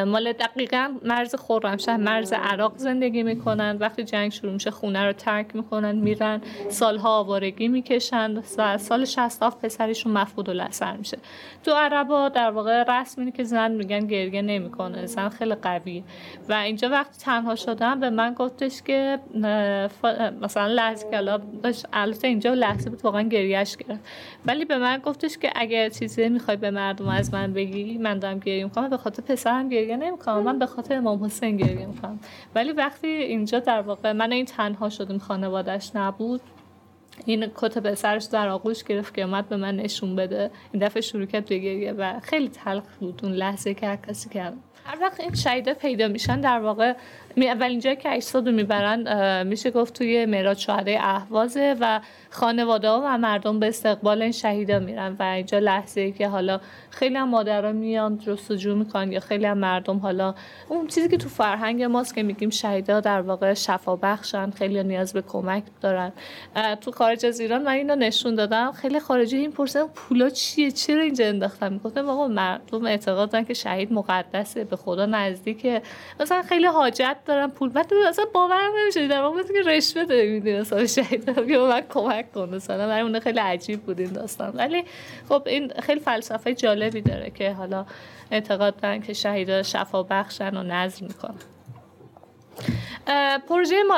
مال 0.07 0.33
دقیقا 0.33 0.93
مرز 1.03 1.35
خرمشهر 1.35 1.97
مرز 1.97 2.33
عراق 2.33 2.77
زندگی 2.77 3.23
می‌کنن. 3.23 3.77
وقتی 3.79 4.03
جنگ 4.03 4.31
شروع 4.31 4.53
میشه 4.53 4.71
خونه 4.71 5.05
رو 5.05 5.13
ترک 5.13 5.55
می‌کنن 5.55 5.95
میرن. 5.95 6.41
سالها 6.69 7.19
آوارگی 7.19 7.67
می‌کشن 7.67 8.37
و 8.57 8.77
سال 8.77 9.05
67 9.05 9.65
پسرشون 9.65 10.11
مفقود 10.11 10.49
لسر 10.49 10.97
میشه. 10.97 11.17
تو 11.63 11.71
عربا 11.71 12.29
در 12.29 12.51
واقع 12.51 12.83
رسم 12.83 13.21
اینه 13.21 13.31
که 13.31 13.43
زن 13.43 13.71
میگن 13.71 14.07
گریه 14.07 14.41
نمی‌کنه. 14.41 15.05
زن 15.05 15.29
خیلی 15.29 15.55
قوی 15.55 16.03
و 16.49 16.53
اینجا 16.53 16.89
وقتی 16.89 17.23
تنها 17.25 17.55
شدم 17.55 17.99
به 17.99 18.09
من 18.09 18.33
گفتش 18.33 18.81
که 18.81 19.19
مثلا 20.41 20.67
لحظه 20.67 21.09
که 21.11 21.39
البته 21.93 22.27
اینجا 22.27 22.53
لحظه 22.53 22.89
بود 22.89 23.01
واقعا 23.03 23.21
گریهش 23.21 23.77
گرفت. 23.77 24.01
ولی 24.45 24.65
به 24.65 24.77
من 24.77 24.97
گفتش 24.97 25.37
که 25.37 25.51
اگر 25.55 25.89
چیزی 25.89 26.29
می‌خوای 26.29 26.57
به 26.57 26.71
مردم 26.71 27.07
از 27.07 27.33
من 27.33 27.53
بگی 27.53 27.97
من 27.97 28.19
دارم 28.19 28.39
گریه 28.39 28.63
می‌کنم 28.63 28.89
به 28.89 28.97
خاطر 28.97 29.21
پسر 29.21 29.56
من 29.57 29.69
گریه 29.69 29.97
نمی‌کنم 29.97 30.43
من 30.43 30.59
به 30.59 30.65
خاطر 30.65 30.95
امام 30.95 31.23
حسین 31.23 31.57
گریه 31.57 31.85
می‌کنم 31.85 32.19
ولی 32.55 32.71
وقتی 32.71 33.07
اینجا 33.07 33.59
در 33.59 33.81
واقع 33.81 34.11
من 34.11 34.31
این 34.31 34.45
تنها 34.45 34.89
شدم 34.89 35.17
خانوادش 35.17 35.95
نبود 35.95 36.41
این 37.25 37.51
کت 37.55 37.95
سرش 37.95 38.23
در 38.23 38.49
آغوش 38.49 38.83
گرفت 38.83 39.13
که 39.13 39.21
اومد 39.21 39.49
به 39.49 39.57
من 39.57 39.75
نشون 39.75 40.15
بده. 40.15 40.51
این 40.71 40.85
دفعه 40.85 41.01
شروع 41.01 41.25
کرد 41.25 41.45
به 41.45 41.57
گریه 41.57 41.91
و 41.91 42.19
خیلی 42.19 42.49
تلخ 42.49 42.83
بود 42.99 43.19
اون 43.23 43.33
لحظه 43.33 43.73
که 43.73 43.87
هر 43.87 43.95
کسی 43.95 44.29
کرد 44.29 44.53
هر 44.85 44.97
وقت 45.01 45.19
این 45.19 45.33
شهیده 45.33 45.73
پیدا 45.73 46.07
میشن 46.07 46.41
در 46.41 46.59
واقع 46.59 46.93
اولین 47.45 47.79
جایی 47.79 47.95
که 47.95 48.15
اجساد 48.15 48.47
رو 48.47 48.53
می‌برن 48.53 49.47
میشه 49.47 49.71
گفت 49.71 49.93
توی 49.93 50.25
مراد 50.25 50.57
شهده 50.57 50.97
اهوازه 51.01 51.75
و 51.79 51.99
خانواده 52.29 52.89
ها 52.89 53.01
و 53.05 53.17
مردم 53.17 53.59
به 53.59 53.67
استقبال 53.67 54.21
این 54.21 54.31
شهیدا 54.31 54.79
میرن 54.79 55.15
و 55.19 55.23
اینجا 55.23 55.59
لحظه 55.59 56.01
ای 56.01 56.11
که 56.11 56.27
حالا 56.27 56.59
خیلی 56.89 57.15
هم 57.15 57.29
مادرها 57.29 57.71
میان 57.71 58.17
جستجو 58.17 58.75
می‌کنن 58.75 59.11
یا 59.11 59.19
خیلی 59.19 59.45
هم 59.45 59.57
مردم 59.57 59.97
حالا 59.97 60.35
اون 60.69 60.87
چیزی 60.87 61.09
که 61.09 61.17
تو 61.17 61.29
فرهنگ 61.29 61.83
ماست 61.83 62.15
که 62.15 62.23
میگیم 62.23 62.49
شهیدا 62.49 62.99
در 62.99 63.21
واقع 63.21 63.53
شفا 63.53 63.95
بخشن 63.95 64.51
خیلی 64.51 64.83
نیاز 64.83 65.13
به 65.13 65.21
کمک 65.21 65.63
دارن. 65.81 66.11
تو 66.81 66.91
خارج 66.91 67.25
از 67.25 67.39
ایران 67.39 67.61
من 67.63 67.71
اینو 67.71 67.95
نشون 67.95 68.35
دادم 68.35 68.71
خیلی 68.71 68.99
خارجی 68.99 69.37
این 69.37 69.51
پرسن 69.51 69.87
پولا 69.95 70.29
چیه؟ 70.29 70.71
چرا 70.71 71.01
اینجا 71.01 71.25
انداختن؟ 71.25 71.73
می‌گفتم 71.73 72.09
آقا 72.09 72.27
مردم 72.27 72.85
اعتقاد 72.85 73.31
دارن 73.31 73.45
که 73.45 73.53
شهید 73.53 73.93
مقدسه 73.93 74.63
به 74.63 74.75
خدا 74.75 75.05
نزدیکه. 75.05 75.81
مثلا 76.19 76.41
خیلی 76.41 76.65
حاجت 76.65 77.17
دارن 77.27 77.47
پول. 77.47 77.69
بعد 77.69 77.93
اصلا 78.07 78.25
باورم 78.33 78.71
نمیشه. 78.81 79.07
در 79.07 79.21
واقع 79.21 79.43
که 79.43 79.61
رشوه 79.65 80.05
داری 80.05 80.31
میدی 80.31 80.59
مثلا 80.59 80.85
شهید 80.85 81.25
که 81.25 81.57
من 81.57 81.81
کمک 81.89 82.31
کن. 82.31 82.49
مثلا 82.55 82.87
برای 82.87 83.01
اون 83.01 83.19
خیلی 83.19 83.39
عجیب 83.39 83.81
بود 83.81 83.99
این 83.99 84.11
داستان. 84.11 84.51
ولی 84.55 84.83
خب 85.29 85.43
این 85.45 85.73
خیلی 85.79 85.99
فلسفه 85.99 86.53
جالبی 86.53 87.01
داره 87.01 87.29
که 87.29 87.51
حالا 87.51 87.85
اعتقاد 88.31 88.75
دارن 88.75 89.01
که 89.01 89.13
شهیدا 89.13 89.63
شفا 89.63 90.03
بخشن 90.03 90.57
و 90.57 90.63
نظر 90.63 91.05
می‌کنن. 91.05 91.39
پروژه 93.49 93.83
ما 93.83 93.95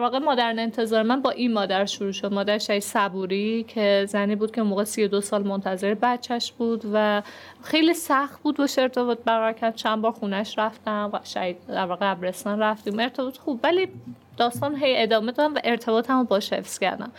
واقع 0.00 0.18
مادرن 0.18 0.58
انتظار 0.58 1.02
من 1.02 1.22
با 1.22 1.30
این 1.30 1.52
مادر 1.52 1.86
شروع 1.86 2.12
شد. 2.12 2.32
مادر 2.32 2.58
شهید 2.58 2.82
صبوری 2.82 3.64
که 3.68 4.04
زنی 4.08 4.36
بود 4.36 4.52
که 4.52 4.62
موقع 4.62 4.84
32 4.84 5.20
سال 5.20 5.42
منتظر 5.42 5.94
بچهش 5.94 6.52
بود 6.52 6.82
و 6.92 7.22
خیلی 7.62 7.94
سخت 7.94 8.42
بود 8.42 8.60
و 8.60 8.66
ارتباط 8.78 9.18
برقرار 9.18 9.52
کرد. 9.52 9.74
چند 9.74 10.02
بار 10.02 10.12
خونش 10.12 10.58
رفتم 10.58 11.10
و 11.12 11.18
شهید 11.24 11.66
در 11.66 11.86
واقع 11.86 12.14
قبرستان 12.14 12.58
رفتیم. 12.58 12.98
ارتباط 13.00 13.36
خوب. 13.36 13.60
ولی 13.62 13.88
داستان 14.36 14.76
هی 14.76 15.02
ادامه 15.02 15.32
دادم 15.32 15.54
و 15.54 15.58
ارتباطم 15.64 16.18
رو 16.18 16.24
باش 16.24 16.52
حفظ 16.52 16.78
کردم. 16.78 17.12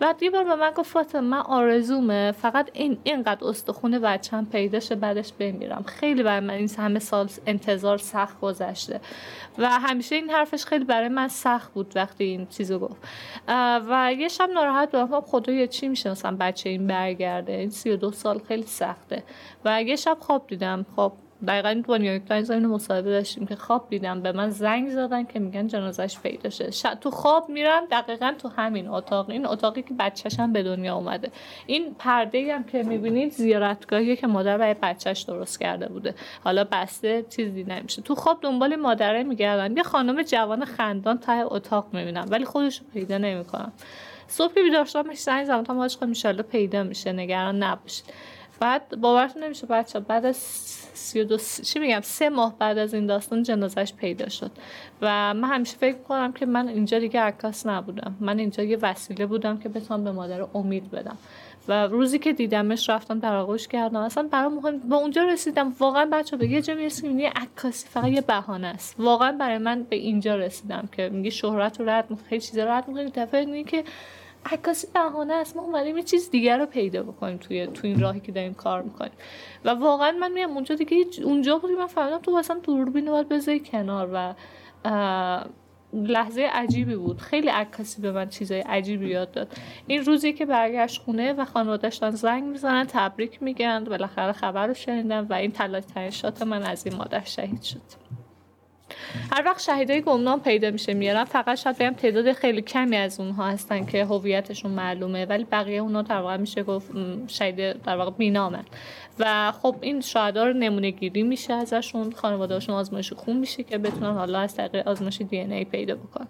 و 0.00 0.14
یه 0.20 0.30
بار 0.30 0.44
به 0.44 0.54
من 0.54 0.70
گفت 0.70 0.90
فاطمه 0.90 1.20
من 1.20 1.38
آرزومه 1.38 2.32
فقط 2.32 2.70
این 2.72 2.98
اینقدر 3.04 3.46
استخونه 3.46 3.98
بچم 3.98 4.44
پیدا 4.44 4.80
شه 4.80 4.94
بعدش 4.94 5.32
بمیرم. 5.32 5.84
خیلی 5.86 6.22
برای 6.22 6.40
من 6.40 6.54
این 6.54 6.70
همه 6.78 6.98
سال 6.98 7.28
انتظار 7.46 7.98
سخت 7.98 8.40
گذشته. 8.40 9.00
و 9.58 9.68
همیشه 9.68 10.14
این 10.14 10.30
حرفش 10.30 10.64
خیلی 10.64 10.84
برای 10.84 11.08
من 11.08 11.28
سخت 11.28 11.72
بود 11.72 11.92
وقتی 11.94 12.24
این 12.24 12.46
چیزو 12.46 12.78
گفت. 12.78 13.02
و 13.88 14.14
یه 14.18 14.28
شب 14.28 14.50
ناراحت 14.50 14.90
بودم. 14.92 15.06
خب 15.06 15.24
خدایا 15.26 15.66
چی 15.66 15.88
میشه 15.88 16.10
مثلا 16.10 16.36
بچه 16.40 16.70
این 16.70 16.86
برگرده؟ 16.86 17.52
این 17.52 17.70
سی 17.70 17.90
و 17.90 17.96
دو 17.96 18.12
سال 18.12 18.38
خیلی 18.38 18.66
سخته. 18.66 19.22
و 19.64 19.82
یه 19.82 19.96
شب 19.96 20.16
خواب 20.20 20.46
دیدم. 20.46 20.86
خب 20.96 21.12
دقیقا 21.48 21.96
نیویورک 21.98 22.24
تایمز 22.24 22.50
اینو 22.50 22.68
مصاحبه 22.68 23.10
داشتیم 23.10 23.46
که 23.46 23.56
خواب 23.56 23.86
دیدم. 23.90 24.22
به 24.22 24.32
من 24.32 24.50
زنگ 24.50 24.90
زدن 24.90 25.24
که 25.24 25.38
میگن 25.38 25.66
جنازش 25.66 26.18
پیدا 26.22 26.50
شده 26.50 26.70
تو 26.94 27.10
خواب 27.10 27.48
میرم 27.48 27.82
دقیقا 27.90 28.34
تو 28.38 28.48
همین 28.48 28.88
اتاق. 28.88 29.30
این 29.30 29.46
اتاقی 29.46 29.82
که 29.82 29.94
بچهشم 29.98 30.52
به 30.52 30.62
دنیا 30.62 30.96
اومده. 30.96 31.30
این 31.66 31.94
پرده 31.98 32.54
هم 32.54 32.64
که 32.64 32.82
می‌بینید 32.82 33.32
زیارتگاهی 33.32 34.16
که 34.16 34.26
مادر 34.26 34.58
برای 34.58 34.74
بچهش 34.82 35.20
درست 35.20 35.60
کرده 35.60 35.88
بوده. 35.88 36.14
حالا 36.44 36.64
بسته 36.72 37.24
چیزی 37.30 37.64
نمیشه. 37.64 38.02
تو 38.02 38.14
خواب 38.14 38.38
دنبال 38.42 38.76
مادره 38.76 39.22
میگردن 39.22 39.76
یه 39.76 39.82
خانم 39.82 40.22
جوان 40.22 40.64
خندان 40.64 41.18
ته 41.18 41.52
اتاق 41.52 41.86
می‌بینم 41.92 42.26
ولی 42.30 42.44
خودش 42.44 42.80
پیدا 42.92 43.18
نمی‌کنم. 43.18 43.72
صبح 44.28 44.54
که 44.54 44.62
بیدار 44.62 44.84
شدم 44.84 45.14
زنگ 45.14 45.44
زدم. 45.44 45.64
تا 45.64 45.74
ماجقا 45.74 46.42
پیدا 46.42 46.82
میشه. 46.82 47.12
نگران 47.12 47.62
نباشید. 47.62 48.04
بعد 48.60 49.00
باورتون 49.00 49.44
نمیشه 49.44 49.66
بچه 49.66 50.00
بعد 50.00 50.24
از 50.24 50.36
سی 50.94 51.20
و 51.20 51.24
دو 51.24 51.38
چی 51.62 51.78
میگم 51.78 52.00
سه 52.02 52.28
ماه 52.28 52.58
بعد 52.58 52.78
از 52.78 52.94
این 52.94 53.06
داستان 53.06 53.42
جنازش 53.42 53.92
پیدا 53.94 54.28
شد. 54.28 54.50
و 55.02 55.34
من 55.34 55.48
همیشه 55.48 55.76
فکر 55.76 55.98
کنم 55.98 56.32
که 56.32 56.46
من 56.46 56.68
اینجا 56.68 56.98
دیگه 56.98 57.20
عکاس 57.20 57.66
نبودم. 57.66 58.16
من 58.20 58.38
اینجا 58.38 58.62
یه 58.62 58.78
وسیله 58.82 59.26
بودم 59.26 59.58
که 59.58 59.68
بتونم 59.68 60.04
به 60.04 60.12
مادر 60.12 60.46
امید 60.54 60.90
بدم. 60.90 61.18
و 61.68 61.86
روزی 61.86 62.18
که 62.18 62.32
دیدمش 62.32 62.90
رفتم 62.90 63.18
در 63.18 63.36
آغوش 63.36 63.68
کردم. 63.68 64.00
اصلا 64.00 64.28
برای 64.30 64.48
مهم 64.48 64.78
با 64.78 64.96
اونجا 64.96 65.24
رسیدم. 65.24 65.74
واقعا 65.78 66.08
بچه 66.12 66.36
به 66.36 66.48
یه 66.48 66.62
جا 66.62 66.74
می‌رسیم 66.74 67.18
یه 67.18 67.30
عکاسی 67.36 67.88
فقط 67.88 68.08
یه 68.08 68.20
بهانه 68.20 68.66
است. 68.66 68.94
واقعا 68.98 69.32
برای 69.32 69.58
من 69.58 69.82
به 69.82 69.96
اینجا 69.96 70.36
رسیدم 70.36 70.88
که 70.92 71.08
میگه 71.08 71.30
شهرت 71.30 71.80
رو 71.80 71.88
رد 71.88 72.08
خیلی 72.28 72.40
چیزا 72.40 72.64
رد 72.64 72.88
می‌کنی. 72.88 73.10
دفعه 73.10 73.64
که 73.64 73.84
عکاسی 74.44 74.86
بهانه 74.94 75.34
است 75.34 75.56
ما 75.56 75.62
اومدیم 75.62 75.96
یه 75.96 76.02
چیز 76.02 76.30
دیگر 76.30 76.58
رو 76.58 76.66
پیدا 76.66 77.02
بکنیم 77.02 77.36
توی 77.36 77.66
تو 77.66 77.86
این 77.86 78.00
راهی 78.00 78.20
که 78.20 78.32
داریم 78.32 78.54
کار 78.54 78.82
می‌کنیم. 78.82 79.12
و 79.64 79.70
واقعا 79.70 80.12
من 80.12 80.32
میام 80.32 80.50
اونجا 80.50 80.74
دیگه 80.74 80.96
اونجا 81.24 81.58
بودی 81.58 81.74
من 81.74 81.86
فهمیدم 81.86 82.18
تو 82.18 82.38
مثلا 82.38 82.58
دوربین 82.58 83.10
باید 83.10 83.28
بذاری 83.28 83.60
کنار 83.60 84.10
و 84.12 84.34
لحظه 85.92 86.42
عجیبی 86.42 86.96
بود. 86.96 87.18
خیلی 87.18 87.48
عکاسی 87.48 88.02
به 88.02 88.12
من 88.12 88.28
چیزای 88.28 88.60
عجیبی 88.60 89.08
یاد 89.08 89.30
داد. 89.30 89.48
این 89.86 90.04
روزی 90.04 90.32
که 90.32 90.46
برگشت 90.46 91.02
خونه 91.02 91.32
و 91.32 91.44
خانوادش 91.44 92.04
زنگ 92.04 92.44
می‌زنن 92.44 92.86
تبریک 92.88 93.42
میگن 93.42 93.84
بالاخره 93.84 94.32
خبر 94.32 94.66
رو 94.66 94.74
شنیدم 94.74 95.26
و 95.30 95.32
این 95.32 95.50
تلاش 95.50 95.84
شات 96.10 96.42
من 96.42 96.62
از 96.62 96.86
این 96.86 96.96
مادر 96.96 97.24
شهید 97.24 97.62
شد. 97.62 97.80
هر 99.32 99.42
وقت 99.46 99.60
شهیدای 99.60 100.00
گمنام 100.00 100.40
پیدا 100.40 100.70
میشه 100.70 100.94
میارن 100.94 101.24
فقط 101.24 101.58
شاید 101.58 101.78
بگم 101.78 101.94
تعداد 101.94 102.32
خیلی 102.32 102.62
کمی 102.62 102.96
از 102.96 103.20
اونها 103.20 103.48
هستن 103.48 103.86
که 103.86 104.04
هویتشون 104.04 104.70
معلومه 104.70 105.26
ولی 105.26 105.44
بقیه 105.44 105.80
اونها 105.80 106.02
در 106.02 106.20
واقع 106.20 106.36
میشه 106.36 106.62
گفت 106.62 106.90
شهید 107.28 107.82
در 107.82 107.96
واقع 107.96 108.10
بینامن. 108.10 108.64
و 109.18 109.52
خب 109.52 109.76
این 109.80 110.00
شهدا 110.00 110.44
رو 110.44 110.52
نمونه 110.52 110.90
گیری 110.90 111.22
میشه 111.22 111.52
ازشون 111.52 112.12
خانوادهشون 112.12 112.74
آزمایش 112.74 113.12
خون 113.12 113.36
میشه 113.36 113.62
که 113.62 113.78
بتونن 113.78 114.14
حالا 114.14 114.38
از 114.38 114.54
طریق 114.54 114.88
آزمایش 114.88 115.22
دی 115.30 115.38
ای 115.38 115.64
پیدا 115.64 115.94
بکنن. 115.94 116.26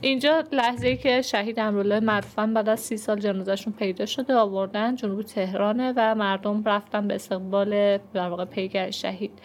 اینجا 0.00 0.44
لحظه 0.52 0.86
ای 0.86 0.96
که 0.96 1.22
شهید 1.22 1.60
امروله 1.60 2.00
معروفا 2.00 2.46
بعد 2.54 2.68
از 2.68 2.80
سی 2.80 2.96
سال 2.96 3.20
جنازهشون 3.20 3.72
پیدا 3.72 4.06
شده 4.06 4.34
آوردن 4.34 4.96
جنوب 4.96 5.22
تهرانه 5.22 5.92
و 5.96 6.14
مردم 6.14 6.64
رفتن 6.64 7.08
به 7.08 7.14
استقبال 7.14 7.98
در 7.98 8.28
واقع 8.28 8.44
پیگر 8.44 8.90
شهید. 8.90 9.38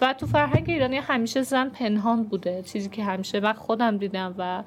و 0.00 0.12
تو 0.12 0.26
فرهنگ 0.26 0.70
ایرانی 0.70 0.96
همیشه 0.96 1.42
زن 1.42 1.68
پنهان 1.68 2.22
بوده 2.22 2.62
چیزی 2.62 2.88
که 2.88 3.04
همیشه 3.04 3.40
من 3.40 3.52
خودم 3.52 3.98
دیدم 3.98 4.34
و 4.38 4.62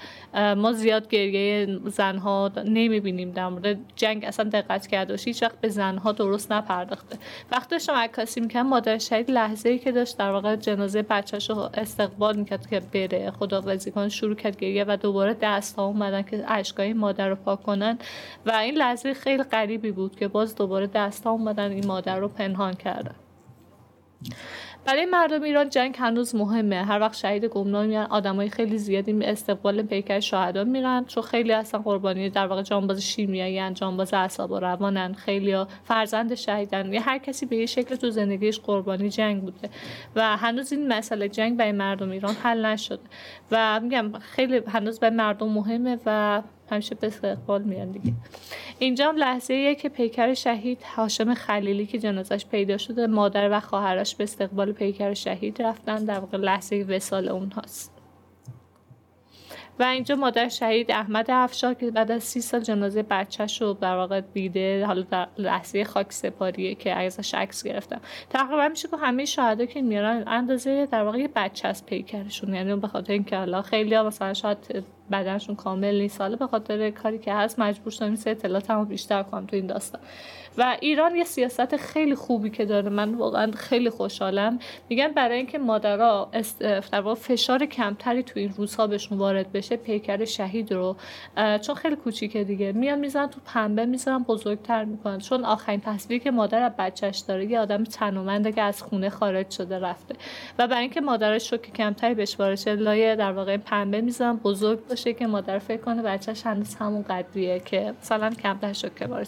ما 0.56 0.74
زیاد 0.74 1.08
گریه 1.08 1.80
زنها 1.86 2.52
نمی‌بینیم 2.66 3.32
در 3.32 3.48
مورد 3.48 3.78
جنگ 3.96 4.26
اصلا 4.26 4.50
دقت 4.50 4.88
کرده 4.88 5.14
باشی 5.14 5.30
هیچ 5.30 5.44
وقت 5.44 5.62
به 5.62 5.70
زنها 5.70 6.12
درست 6.12 6.52
نپرداخته. 6.52 7.18
وقتی 7.52 7.70
داشتم 7.70 7.94
عکاسی 7.94 8.40
می‌کنم 8.42 8.68
مادر 8.68 8.98
شهید 8.98 9.32
لحظه 9.32 9.70
ای 9.70 9.80
که 9.80 9.92
داشت 9.92 10.18
در 10.18 10.32
واقع 10.32 10.56
جنازه 10.56 11.02
بچهش 11.02 11.50
رو 11.50 11.70
استقبال 11.74 12.38
می‌کرد 12.38 12.70
که 12.70 12.80
بره. 12.80 13.32
خداحافظی 13.32 13.92
کن 13.92 14.10
شروع 14.10 14.36
کرد 14.36 14.58
گریه 14.58 14.86
و 14.88 14.98
دوباره 15.02 15.34
دست 15.42 15.76
ها 15.76 15.86
اومدن 15.86 16.22
که 16.22 16.44
اشکای 16.48 16.94
مادر 16.94 17.30
رو 17.30 17.36
پاک 17.36 17.64
کنن. 17.64 17.98
و 18.46 18.52
این 18.52 18.76
لحظه 18.76 19.14
خیلی 19.14 19.44
غریبی 19.44 19.92
بود 19.92 20.16
که 20.16 20.28
باز 20.28 20.56
دوباره 20.56 20.88
دست 20.88 21.24
ها 21.24 21.32
اومدن 21.32 21.72
این 21.72 21.86
مادر 21.86 22.20
رو 22.20 22.28
پنهان 22.28 22.74
کردن. 22.74 23.16
برای 24.88 25.06
مردم 25.06 25.44
ایران 25.44 25.70
جنگ 25.70 25.96
هنوز 26.00 26.36
مهمه. 26.36 26.86
هر 26.86 27.00
وقت 27.00 27.16
شهید 27.16 27.46
گمنام 27.46 27.86
میان 27.86 28.06
آدمای 28.06 28.50
خیلی 28.50 28.78
زیادی 28.78 29.26
استقبال 29.26 29.82
پیکر 29.82 30.20
شهدا 30.20 30.64
میرن. 30.64 31.06
چون 31.06 31.24
خیلی 31.24 31.52
اصلا 31.54 31.80
قربانی 31.80 32.30
در 32.30 32.48
واقع 32.48 32.62
جانباز 32.62 33.02
شیمیایی 33.02 33.74
جانباز 33.74 34.14
اعصاب 34.14 34.52
و 34.52 34.60
روانن 34.60 35.14
خیلی 35.14 35.66
فرزند 35.84 36.36
شهیدن 36.36 36.94
یا 36.94 37.02
هر 37.02 37.18
کسی 37.18 37.46
به 37.46 37.56
یه 37.56 37.66
شکل 37.66 37.96
تو 37.96 38.10
زندگیش 38.10 38.60
قربانی 38.60 39.10
جنگ 39.10 39.42
بوده. 39.42 39.70
و 40.16 40.38
هنوز 40.38 40.74
این 40.74 40.88
مسئله 40.88 41.30
جنگ 41.30 41.58
برای 41.58 41.72
مردم 41.72 42.12
ایران 42.12 42.34
حل 42.34 42.66
نشده. 42.66 43.04
و 43.52 43.80
میگم 43.80 44.12
خیلی 44.20 44.62
هنوز 44.68 45.00
به 45.00 45.10
مردم 45.10 45.50
مهمه 45.50 46.00
و 46.06 46.42
همیشه 46.72 46.96
به 46.96 47.08
استقبال 47.08 47.64
میان 47.64 47.92
دیگه. 47.92 48.14
اینجا 48.80 49.10
هم 49.10 49.16
لحظه 49.16 49.54
ایه 49.54 49.76
که 49.76 49.90
پیکر 49.90 50.34
شهید 50.34 50.84
هاشم 50.96 51.34
خلیلی 51.34 51.86
که 51.86 52.00
جنازش 52.00 52.46
پیدا 52.46 52.78
شده 52.78 53.08
مادر 53.08 53.50
و 53.52 53.60
خواهرش 53.60 54.16
به 54.16 54.24
استقبال 54.24 54.72
پیکر 54.72 55.14
شهید 55.14 55.62
رفتن 55.62 56.06
در 56.06 56.20
واقع 56.20 56.38
لحظه 56.38 56.86
وسال 56.90 57.30
اونهاست. 57.30 57.98
و 59.80 59.84
اینجا 59.84 60.16
مادر 60.16 60.50
شهید 60.50 60.92
احمد 60.92 61.26
افشار 61.32 61.74
که 61.74 61.92
بعد 61.92 62.12
از 62.12 62.24
سی 62.24 62.42
سال 62.42 62.62
جنازه 62.62 63.04
بچهش 63.04 63.62
رو 63.62 63.74
در 63.74 63.96
واقع 63.96 64.22
دیده 64.22 64.86
حالا 64.86 65.02
در 65.02 65.28
لحظه 65.38 65.84
خاک 65.84 66.14
سپاریه 66.14 66.76
که 66.76 66.94
ازش 66.94 67.34
عکس 67.34 67.64
گرفتم. 67.64 68.02
تقریبا 68.30 68.68
میشه 68.68 68.88
که 68.88 68.98
همه 68.98 69.26
شهدا 69.26 69.66
که 69.66 69.82
میارن 69.82 70.24
اندازه 70.28 70.86
در 70.86 71.04
واقع 71.04 71.18
یه 71.18 71.30
بچه 71.36 71.68
از 71.68 71.86
پیکرشون 71.86 72.54
یعنی 72.54 72.76
به 72.76 72.88
خاطر 72.88 73.14
اینکه 73.14 73.38
حالا 73.38 73.62
خیلی 73.62 73.96
ها 73.96 74.04
مثلا 74.04 74.34
شاید 74.34 74.58
بدنشون 75.12 75.56
کامل 75.56 75.96
نیست. 75.96 76.22
حالا 76.22 76.36
به 76.36 76.48
خاطر 76.48 76.90
کاری 76.90 77.18
که 77.20 77.34
هست 77.34 77.60
مجبور 77.60 77.92
شدم 77.92 78.06
این 78.06 78.18
اطلاعاتمو 78.26 78.86
بیشتر 78.86 79.24
کنم 79.24 79.46
تو 79.46 79.56
این 79.56 79.68
داستان. 79.68 80.02
و 80.58 80.78
ایران 80.82 81.16
یه 81.16 81.24
سیاست 81.24 81.78
خیلی 81.78 82.16
خوبی 82.16 82.50
که 82.50 82.66
داره. 82.66 82.90
من 82.90 83.14
واقعا 83.14 83.52
خیلی 83.52 83.90
خوشحالم. 83.90 84.60
میگن 84.90 85.08
برای 85.08 85.38
اینکه 85.38 85.58
مادرها 85.58 86.30
در 86.92 87.14
فشار 87.14 87.66
کمتری 87.66 88.24
تو 88.24 88.40
این 88.40 88.54
روزها 88.58 88.88
بهشون 88.88 89.18
وارد 89.18 89.52
بشه 89.52 89.78
پیکر 89.78 90.26
شهید 90.26 90.74
رو 90.74 90.96
چون 91.62 91.76
خیلی 91.76 91.96
کوچیکه 91.96 92.44
دیگه. 92.44 92.72
میان 92.72 93.00
می‌زنن 93.00 93.28
تو 93.28 93.40
پنبه 93.46 93.86
می‌زنن 93.86 94.24
بزرگتر 94.24 94.86
می‌کنن. 94.86 95.18
چون 95.18 95.46
آخرین 95.46 95.82
تصویری 95.82 96.24
که 96.24 96.32
مادر 96.32 96.64
از 96.64 96.72
بچهش 96.78 97.18
داره 97.18 97.46
یه 97.46 97.60
آدم 97.60 97.84
تنومنده 97.84 98.52
که 98.52 98.62
از 98.62 98.82
خونه 98.82 99.10
خارج 99.10 99.52
شده 99.52 99.80
رفته. 99.80 100.16
و 100.60 100.68
برای 100.68 100.82
اینکه 100.82 101.02
مادرش 101.02 101.52
رو 101.52 101.58
که 101.58 101.72
کمتری 101.72 102.14
بهش 102.14 102.40
وارد 102.40 102.70
لایه 102.70 103.16
در 103.16 103.32
واقع 103.32 103.58
پنبه 103.58 104.02
می‌زنن 104.02 104.38
بزرگ 104.38 104.88
باشه 104.88 105.14
که 105.14 105.28
مادر 105.28 105.60
فکر 105.60 105.82
کنه 105.82 106.02
بچهش 106.02 106.46
هنوز 106.46 106.76
همون 106.76 107.02
قدریه 107.02 107.60
که 107.60 107.94
مثلا 108.02 108.30
کمتر 108.30 108.74
شد 108.74 108.96
که 108.96 109.06
وارد 109.06 109.28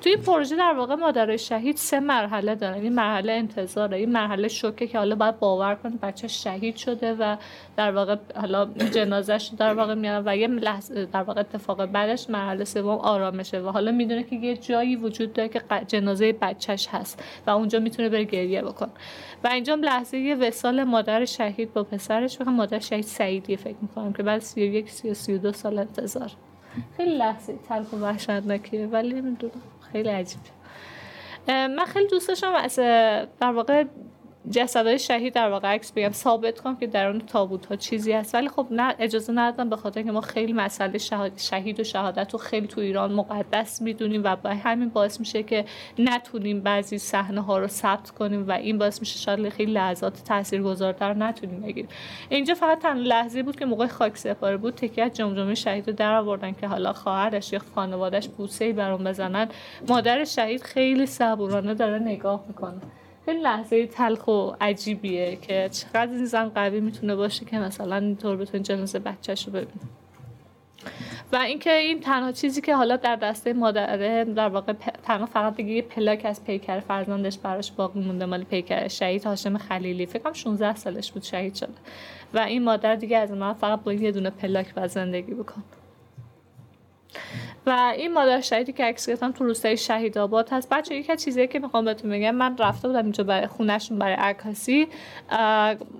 تو 0.00 0.08
این 0.10 0.18
در 0.56 0.74
واقع 0.78 0.94
مادر 0.94 1.36
شهید 1.36 1.76
سه 1.76 2.00
مرحله 2.00 2.54
دارن. 2.54 2.74
این 2.74 2.92
مرحله 2.92 3.32
انتظاره 3.32 3.96
این 3.96 4.12
مرحله 4.12 4.48
شوکه 4.48 4.86
که 4.86 4.98
حالا 4.98 5.14
باید 5.14 5.38
باور 5.38 5.74
کنه 5.74 5.92
بچه 6.02 6.28
شهید 6.28 6.76
شده 6.76 7.14
و 7.14 7.36
در 7.76 7.92
واقع 7.92 8.16
حالا 8.36 8.66
جنازش 8.94 9.50
در 9.58 9.74
واقع 9.74 9.94
میارن 9.94 10.22
و 10.26 10.36
یه 10.36 10.46
لحظه 10.46 11.04
در 11.04 11.22
واقع 11.22 11.40
اتفاق 11.40 11.86
بعدش 11.86 12.30
مرحله 12.30 12.64
سوم 12.64 12.98
آرامشه 12.98 13.60
و 13.60 13.68
حالا 13.68 13.92
می‌دونه 13.92 14.22
که 14.22 14.36
یه 14.36 14.56
جایی 14.56 14.96
وجود 14.96 15.32
داره 15.32 15.48
که 15.48 15.62
جنازه 15.88 16.32
بچهش 16.32 16.88
هست 16.90 17.24
و 17.46 17.50
اونجا 17.50 17.78
می‌تونه 17.78 18.08
بره 18.08 18.24
گریه 18.24 18.62
بکن 18.62 18.88
و 19.44 19.48
اینجا 19.48 19.74
لحظه 19.74 20.18
یه 20.18 20.34
وسال 20.34 20.84
مادر 20.84 21.24
شهید 21.24 21.72
با 21.72 21.84
پسرش 21.84 22.38
بخوام 22.38 22.56
مادر 22.56 22.78
شهید 22.78 23.04
سعیدی 23.04 23.56
فکر 23.56 23.76
می‌کنم 23.82 24.12
که 24.12 24.22
بعد 24.22 24.40
31 24.40 24.90
32 24.90 25.52
سال 25.52 25.78
انتظار. 25.78 26.30
خیلی 26.96 27.16
لحظه 27.16 27.54
تلخ 27.68 27.92
و 27.92 27.96
وحشتناکیه 27.96 28.86
ولی 28.86 29.14
نمی‌دونم. 29.14 29.52
خیلی 29.94 30.08
عجیب 30.08 30.40
من 31.48 31.84
خیلی 31.84 32.08
دوست 32.08 32.28
داشتم 32.28 32.54
از 32.54 32.76
در 32.76 33.52
واقع 33.52 33.84
جسدهای 34.50 34.98
شهید 34.98 35.34
در 35.34 35.50
واقع 35.50 35.68
عکس 35.68 35.92
بگم 35.92 36.12
ثابت 36.12 36.60
کنم 36.60 36.76
که 36.76 36.86
در 36.86 37.06
اون 37.06 37.18
تابوت 37.20 37.66
ها 37.66 37.76
چیزی 37.76 38.12
هست. 38.12 38.34
ولی 38.34 38.48
خب 38.48 38.66
نه 38.70 38.94
اجازه 38.98 39.32
ندادم 39.32 39.70
به 39.70 39.76
خاطر 39.76 40.02
که 40.02 40.12
ما 40.12 40.20
خیلی 40.20 40.52
مسئله 40.52 40.98
شهید 41.36 41.80
و 41.80 41.84
شهادت 41.84 42.32
رو 42.32 42.38
خیلی 42.38 42.66
تو 42.66 42.80
ایران 42.80 43.12
مقدس 43.12 43.82
می‌دونیم 43.82 44.24
و 44.24 44.36
با 44.36 44.50
همین 44.50 44.88
باعث 44.88 45.20
میشه 45.20 45.42
که 45.42 45.64
نتونیم 45.98 46.60
بعضی 46.60 46.98
صحنه 46.98 47.40
ها 47.40 47.58
رو 47.58 47.66
ثبت 47.66 48.10
کنیم 48.10 48.48
و 48.48 48.52
این 48.52 48.78
باعث 48.78 49.00
میشه 49.00 49.18
شاید 49.18 49.48
خیلی 49.48 49.72
لحظات 49.72 50.24
تاثیرگذارتر 50.24 51.14
نتونیم 51.14 51.60
بگیریم. 51.60 51.88
اینجا 52.28 52.54
فقط 52.54 52.78
تن 52.78 52.96
لحظه 52.96 53.42
بود 53.42 53.56
که 53.56 53.66
موقع 53.66 53.86
خاک 53.86 54.16
سپاره 54.16 54.56
بود 54.56 54.74
تکیه 54.74 55.10
جمجمه 55.10 55.54
شهید 55.54 55.88
رو 55.88 55.92
در 55.92 56.14
آوردن 56.14 56.52
که 56.52 56.68
حالا 56.68 56.92
خواهرش 56.92 57.52
یا 57.52 57.60
خانوادهش 57.74 58.28
بوسه 58.28 58.72
برام 58.72 59.04
بزنن. 59.04 59.48
مادر 59.88 60.24
شهید 60.24 60.62
خیلی 60.62 61.06
صبورانه 61.06 61.74
داره 61.74 61.98
نگاه 61.98 62.44
می‌کنه. 62.48 62.80
خیلی 63.24 63.40
لحظه 63.40 63.86
تلخ 63.86 64.28
و 64.28 64.50
عجیبیه 64.60 65.36
که 65.36 65.68
چقدر 65.72 66.12
این 66.12 66.24
زن 66.24 66.48
قوی 66.48 66.80
می‌تونه 66.80 67.16
باشه 67.16 67.44
که 67.44 67.58
مثلا 67.58 67.96
اینطور 67.96 68.36
بتونه 68.36 68.62
جنازه 68.62 68.98
بچهش 68.98 69.46
رو 69.46 69.52
ببینه. 69.52 69.80
و 71.32 71.36
اینکه 71.36 71.72
این 71.72 72.00
تنها 72.00 72.32
چیزی 72.32 72.60
که 72.60 72.76
حالا 72.76 72.96
در 72.96 73.16
دسته 73.16 73.52
مادره 73.52 74.24
در 74.24 74.48
واقع 74.48 74.72
تنها 75.02 75.26
فقط 75.26 75.56
دیگه 75.56 75.70
یه 75.70 75.82
پلاک 75.82 76.22
از 76.24 76.44
پیکر 76.44 76.80
فرزندش 76.80 77.38
براش 77.38 77.72
باقی 77.72 78.00
مونده 78.00 78.26
مال 78.26 78.44
پیکر 78.44 78.88
شهید 78.88 79.24
هاشم 79.24 79.58
خلیلی. 79.58 80.06
فکرم 80.06 80.32
16 80.32 80.74
سالش 80.74 81.12
بود 81.12 81.22
شهید 81.22 81.54
شده. 81.54 81.72
و 82.34 82.38
این 82.38 82.64
مادر 82.64 82.94
دیگه 82.94 83.18
از 83.18 83.30
من 83.30 83.52
فقط 83.52 83.82
با 83.82 83.92
یه 83.92 84.12
دونه 84.12 84.30
پلاک 84.30 84.74
باید 84.74 84.90
زندگی 84.90 85.34
بکن 85.34 85.62
و 87.66 87.92
این 87.96 88.12
مادر 88.12 88.40
شهیدی 88.40 88.72
که 88.72 88.84
عکس 88.84 89.08
گرفتم 89.08 89.32
تو 89.32 89.44
روستای 89.44 89.76
شهید 89.76 90.18
آباد 90.18 90.48
هست. 90.52 90.68
بچه 90.68 90.94
یکی 90.94 91.12
از 91.12 91.24
چیزایی 91.24 91.46
که 91.46 91.58
می‌خوام 91.58 91.84
بهتون 91.84 92.10
بگم 92.10 92.34
من 92.34 92.56
رفته 92.58 92.88
بودم 92.88 93.02
اینجا 93.02 93.24
برای 93.24 93.46
خونهشون 93.46 93.98
برای 93.98 94.14
عکاسی. 94.14 94.88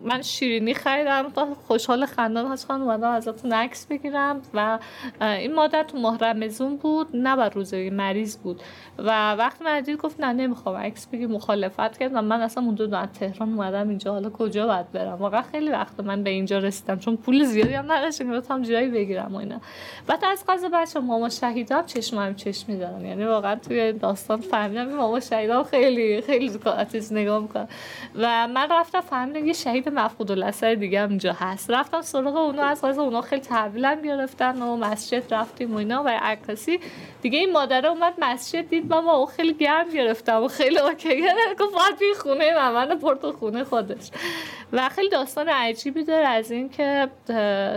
من 0.02 0.22
شیرینی 0.22 0.74
خریدم. 0.74 1.30
تا 1.34 1.54
خوشحال 1.66 2.06
خندان 2.06 2.52
هست 2.52 2.66
خانم 2.66 2.82
اومدم 2.82 3.10
ازتون 3.10 3.52
عکس 3.52 3.86
بگیرم. 3.86 4.42
و 4.54 4.78
این 5.20 5.54
مادر 5.54 5.82
تو 5.82 5.98
ماه 5.98 6.18
رمزون 6.18 6.76
بود 6.76 7.16
نه 7.16 7.36
بر 7.36 7.48
روزه 7.48 7.90
مریض 7.90 8.36
بود. 8.36 8.62
و 8.98 9.34
وقتی 9.34 9.64
من 9.64 9.80
دید 9.80 9.96
گفت 9.96 10.20
نه 10.20 10.32
نمی‌خوام 10.32 10.76
عکس 10.76 11.06
بگیر 11.06 11.28
مخالفت 11.28 11.98
کرد 11.98 12.10
و 12.14 12.22
من 12.22 12.40
اصلا 12.40 12.64
اون 12.64 12.74
دو 12.74 13.06
تهران 13.06 13.48
اومدم 13.48 13.88
اینجا 13.88 14.12
حالا 14.12 14.30
کجا 14.30 14.66
باید 14.66 14.92
برم؟ 14.92 15.12
واقعا 15.12 15.42
خیلی 15.42 15.70
وقت 15.70 16.00
من 16.00 16.22
به 16.22 16.30
اینجا 16.30 16.58
رسیدم 16.58 16.98
چون 16.98 17.16
پول 17.16 17.44
زیادی 17.44 17.74
هم 17.74 17.92
نداشتم 17.92 18.30
بتونم 18.30 18.62
جایی 18.62 18.88
بگیرم 18.88 19.34
و 19.34 19.36
اینا. 19.36 19.60
بعد 20.06 20.24
از 20.24 20.44
قضا 20.48 20.68
بچه 20.68 21.00
ماما 21.06 21.28
شهیدا 21.28 21.78
هم 21.78 21.86
چشم 21.86 22.18
هم 22.18 22.34
چشم 22.34 22.72
میدارن 22.72 23.04
یعنی 23.04 23.24
واقعا 23.24 23.54
توی 23.54 23.92
داستان 23.92 24.40
فهمیدم 24.40 24.88
این 24.88 24.96
ماما 24.96 25.20
شهیدا 25.20 25.62
خیلی 25.62 26.20
خیلی 26.20 26.50
چیز 26.92 27.12
نگاه 27.12 27.42
می‌کنن 27.42 27.68
و 28.14 28.48
من 28.48 28.68
رفتم 28.70 29.00
فهمیدم 29.00 29.46
یه 29.46 29.52
شهید 29.52 29.88
مفقود 29.88 30.30
الاسر 30.30 30.74
دیگه 30.74 31.00
هم 31.00 31.08
اینجا 31.08 31.32
هست. 31.32 31.70
رفتم 31.70 32.02
سراغ 32.02 32.36
اونا 32.36 32.62
از 32.62 32.84
غذا 32.84 33.02
اونا 33.02 33.20
خیلی 33.20 33.42
تحویلم 33.42 34.02
گرفتن 34.02 34.62
و 34.62 34.76
مسجد 34.76 35.34
رفتیم 35.34 35.74
و 35.74 35.76
اینا 35.76 36.02
و 36.02 36.08
عکاسی. 36.08 36.80
دیگه 37.22 37.38
این 37.38 37.52
مادره 37.52 37.88
اومد 37.88 38.14
مسجد 38.18 38.68
دید 38.68 38.88
بابا 38.88 39.12
او 39.12 39.26
خیلی 39.26 39.54
گرم 39.54 39.90
گرفتم 39.90 40.42
و 40.42 40.48
خیلی 40.48 40.78
اوکی. 40.78 41.22
گفت 41.60 41.74
باید 41.74 42.16
خونه 42.22 42.54
من 42.54 42.72
من 42.72 42.98
پرتو 42.98 43.32
خونه 43.32 43.64
خودش. 43.64 44.10
و 44.72 44.88
خیلی 44.88 45.08
داستان 45.08 45.48
عجیبی 45.48 46.04
داره 46.04 46.26
از 46.26 46.50
اینکه 46.50 47.08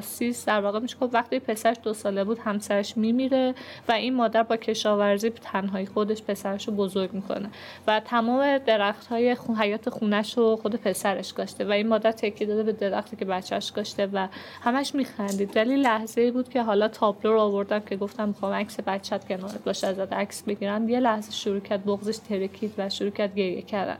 سیس 0.01 0.45
در 0.45 0.61
واقع 0.61 0.79
میشه 0.79 0.97
وقتی 1.11 1.39
پسرش 1.39 1.77
دو 1.83 1.93
ساله 1.93 2.23
بود 2.23 2.39
همسرش 2.39 2.97
میمیره 3.17 3.55
و 3.87 3.91
این 3.91 4.15
مادر 4.15 4.43
با 4.43 4.57
کشاورزی 4.57 5.29
تنهایی 5.29 5.85
خودش 5.85 6.21
پسرش 6.21 6.69
بزرگ 6.69 7.13
می‌کنه. 7.13 7.49
و 7.87 7.99
تمام 7.99 8.57
درخت 8.57 9.07
های 9.07 9.35
خون 9.35 9.55
حیات 9.55 9.89
خونش 9.89 10.37
رو 10.37 10.55
خود 10.55 10.75
پسرش 10.75 11.33
گاشته 11.33 11.65
و 11.65 11.71
این 11.71 11.87
مادر 11.87 12.11
تکیه 12.11 12.47
داده 12.47 12.63
به 12.63 12.71
درختی 12.71 13.15
که 13.15 13.25
بچهش 13.25 13.71
گاشته 13.71 14.07
و 14.13 14.27
همش 14.61 14.95
میخندید. 14.95 15.57
ولی 15.57 15.75
لحظه 15.75 16.31
بود 16.31 16.49
که 16.49 16.63
حالا 16.63 16.87
تابلو 16.87 17.33
رو 17.33 17.39
آوردم 17.39 17.79
که 17.79 17.95
گفتم 17.95 18.27
می‌خوام 18.27 18.53
عکس 18.53 18.79
بچت 18.79 19.27
کنارت 19.27 19.63
باشه 19.63 19.87
ازت 19.87 20.13
عکس 20.13 20.43
بگیرم 20.43 20.89
یه 20.89 20.99
لحظه 20.99 21.31
شروع 21.31 21.59
کرد 21.59 21.85
بغزش 21.85 22.17
ترکید 22.17 22.73
و 22.77 22.89
شروع 22.89 23.11
کرد 23.11 23.35
گریه 23.35 23.61
کردن 23.61 23.97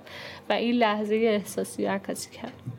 و 0.49 0.53
این 0.53 0.76
لحظه 0.76 1.15
احساسی 1.15 1.86
عکاسی 1.86 2.30
کرد. 2.30 2.76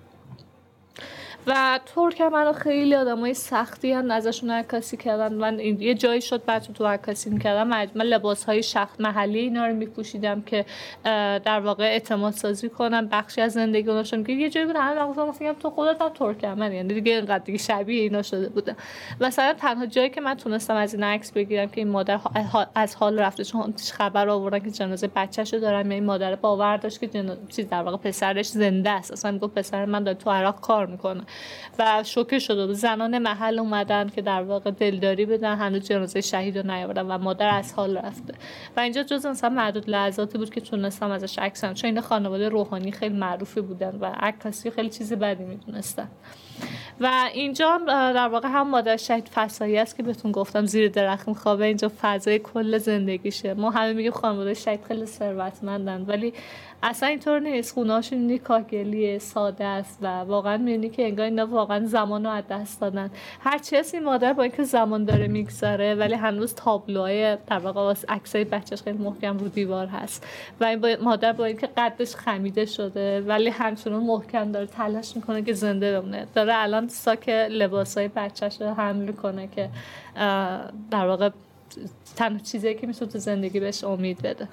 و 1.49 1.81
ترک 1.87 2.21
منو 2.21 2.53
خیلی 2.53 2.95
آدمای 2.95 3.35
سختی 3.35 3.93
هم 3.93 4.11
ازشون 4.11 4.51
عکاسی 4.51 4.97
کردن. 4.97 5.35
من 5.35 5.61
یه 5.61 5.95
جایی 5.95 6.21
شد 6.21 6.45
بچه 6.45 6.73
تو 6.73 6.87
عکاسی 6.87 7.31
می‌کردم. 7.31 7.69
من 7.69 8.05
لباس 8.05 8.45
های 8.45 8.63
شخص 8.63 9.01
محلی 9.01 9.39
اینا 9.39 9.67
رو 9.67 9.75
میپوشیدم 9.75 10.43
که 10.43 10.65
در 11.45 11.61
واقع 11.61 11.85
اعتماد 11.85 12.33
سازی 12.33 12.69
کنم 12.69 13.09
بخشی 13.09 13.41
از 13.41 13.53
زندگی 13.53 13.89
اوناشون 13.89 14.25
که 14.25 14.33
یه 14.33 14.51
جایی 14.51 14.67
بود 14.67 14.77
همه 14.77 15.07
گفتم 15.07 15.53
تو 15.53 15.71
خودت 15.71 16.03
هم 16.03 16.09
ترک 16.09 16.45
من 16.45 16.73
یعنی 16.73 16.95
دیگه 16.95 17.13
اینقدر 17.13 17.45
دیگه 17.45 17.59
شبیه 17.59 18.03
اینا 18.03 18.23
شده 18.23 18.49
بودم. 18.49 18.77
مثلا 19.21 19.53
تنها 19.53 19.87
جایی 19.87 20.11
که 20.11 20.21
من 20.21 20.35
تونستم 20.35 20.75
از 20.75 20.95
این 20.95 21.03
عکس 21.05 21.33
بگیرم 21.33 21.69
که 21.69 21.81
این 21.81 21.89
مادر 21.89 22.21
از 22.75 22.97
حال 22.97 23.19
رفته 23.19 23.45
چون 23.45 23.75
خبر 23.93 24.29
آوردن 24.29 24.59
که 24.59 24.71
جنازه 24.71 25.11
بچه‌شو 25.17 25.59
دارم 25.59 25.91
یعنی 25.91 26.07
مادر 26.07 26.35
باور 26.35 26.77
داشت 26.77 27.01
که 27.01 27.37
چیز 27.49 27.69
در 27.69 27.83
واقع 27.83 27.97
پسرش 27.97 28.47
زنده 28.47 28.91
است. 28.91 29.13
اصلا 29.13 29.31
می‌گفت 29.31 29.55
پسر 29.55 29.85
من 29.85 30.05
داره 30.05 30.19
تو 30.19 30.31
عراق 30.31 30.61
کار 30.61 30.87
می‌کنه. 30.87 31.23
و 31.79 32.03
شوکه 32.05 32.39
شده 32.39 32.67
بود 32.67 32.77
زنان 32.77 33.19
محل 33.19 33.59
اومدن 33.59 34.09
که 34.09 34.23
در 34.23 34.43
واقع 34.43 34.71
دلداری 34.71 35.27
بدن 35.27 35.57
هنوز 35.57 35.89
جنازه 35.89 36.21
شهید 36.21 36.59
رو 36.59 36.67
نیاوردن 36.67 37.07
و 37.07 37.19
مادر 37.19 37.55
از 37.55 37.73
حال 37.73 37.97
رفته. 37.97 38.35
و 38.77 38.81
اینجا 38.81 39.03
جز 39.03 39.27
مثلا 39.27 39.51
معدود 39.51 39.91
لحظاتی 39.91 40.39
بود 40.39 40.51
که 40.51 40.61
تونستم 40.61 41.11
ازش 41.11 41.39
عکسم 41.39 41.75
چون 41.75 41.91
این 41.91 42.01
خانواده 42.01 42.49
روحانی 42.49 42.93
خیلی 42.93 43.17
معروفی 43.17 43.61
بودن 43.61 43.99
و 44.01 44.07
عکاسی 44.21 44.71
خیلی 44.71 44.89
چیز 44.89 45.13
بدی 45.13 45.45
می‌دونستن. 45.45 46.09
و 47.01 47.11
اینجا 47.33 47.81
در 47.89 48.29
واقع 48.29 48.49
هم 48.49 48.69
مادر 48.71 48.97
شهید 48.97 49.29
فسایی 49.35 49.79
است 49.79 49.97
که 49.97 50.03
بهتون 50.03 50.33
گفتم 50.33 50.67
زیر 50.67 50.89
درخت 50.89 51.33
خوابه 51.33 51.65
اینجا 51.65 51.91
فضای 52.03 52.39
کل 52.39 52.79
زندگیشه. 52.79 53.55
ما 53.55 53.71
همه 53.71 53.93
میگیم 53.93 54.13
خانواده 54.13 54.55
شهید 54.55 54.85
خیلی 54.89 55.07
ثروتمندن 55.07 56.05
ولی 56.09 56.33
اصلا 56.83 57.09
اینطور 57.09 57.41
نیست. 57.41 57.75
خونهاشون 57.75 58.19
اینی 58.19 58.39
کاگلی 58.39 59.19
ساده 59.19 59.65
است 59.65 59.99
و 60.03 60.07
واقعا 60.07 60.57
می‌بینی 60.57 60.89
که 60.89 61.05
انگار 61.05 61.25
اینا 61.25 61.47
واقعا 61.47 61.87
زمان 61.87 62.25
رو 62.25 62.31
از 62.31 62.45
دست 62.51 62.81
دادن. 62.81 63.11
هر 63.41 63.61
این 63.93 64.05
مادر 64.05 64.33
با 64.33 64.43
اینکه 64.43 64.63
زمان 64.63 65.05
داره 65.05 65.29
می‌گذاره 65.29 65.95
ولی 65.95 66.15
هنوز 66.15 66.55
تابلوهای 66.55 67.37
در 67.47 67.59
واقع 67.59 67.95
عکسای 68.09 68.45
بچهش 68.45 68.83
خیلی 68.83 68.99
محکم 68.99 69.39
رو 69.39 69.49
دیوار 69.49 69.87
هست. 69.87 70.27
و 70.61 70.65
این 70.65 70.97
مادر 71.03 71.33
با 71.33 71.45
اینکه 71.45 71.69
قدش 71.77 72.15
خمیده 72.15 72.65
شده 72.65 73.21
ولی 73.21 73.51
همچنان 73.51 74.03
محکم 74.03 74.53
داره 74.53 74.67
تلاش 74.67 75.17
می‌کنه 75.17 75.43
که 75.43 75.53
زنده 75.53 76.01
بمونه. 76.01 76.27
الان 76.55 76.89
ساک 76.89 77.29
لباسای 77.29 78.09
بچهش 78.09 78.61
رو 78.61 78.75
حمل 78.75 79.13
کنه 79.13 79.47
که 79.47 79.71
در 80.91 81.07
واقع 81.07 81.31
تنها 82.17 82.39
چیزی 82.39 82.75
که 82.75 82.87
می‌تونه 82.87 83.11
تو 83.11 83.19
زندگی 83.19 83.61
بهش 83.61 83.85
امید 83.85 84.23
بده. 84.23 84.49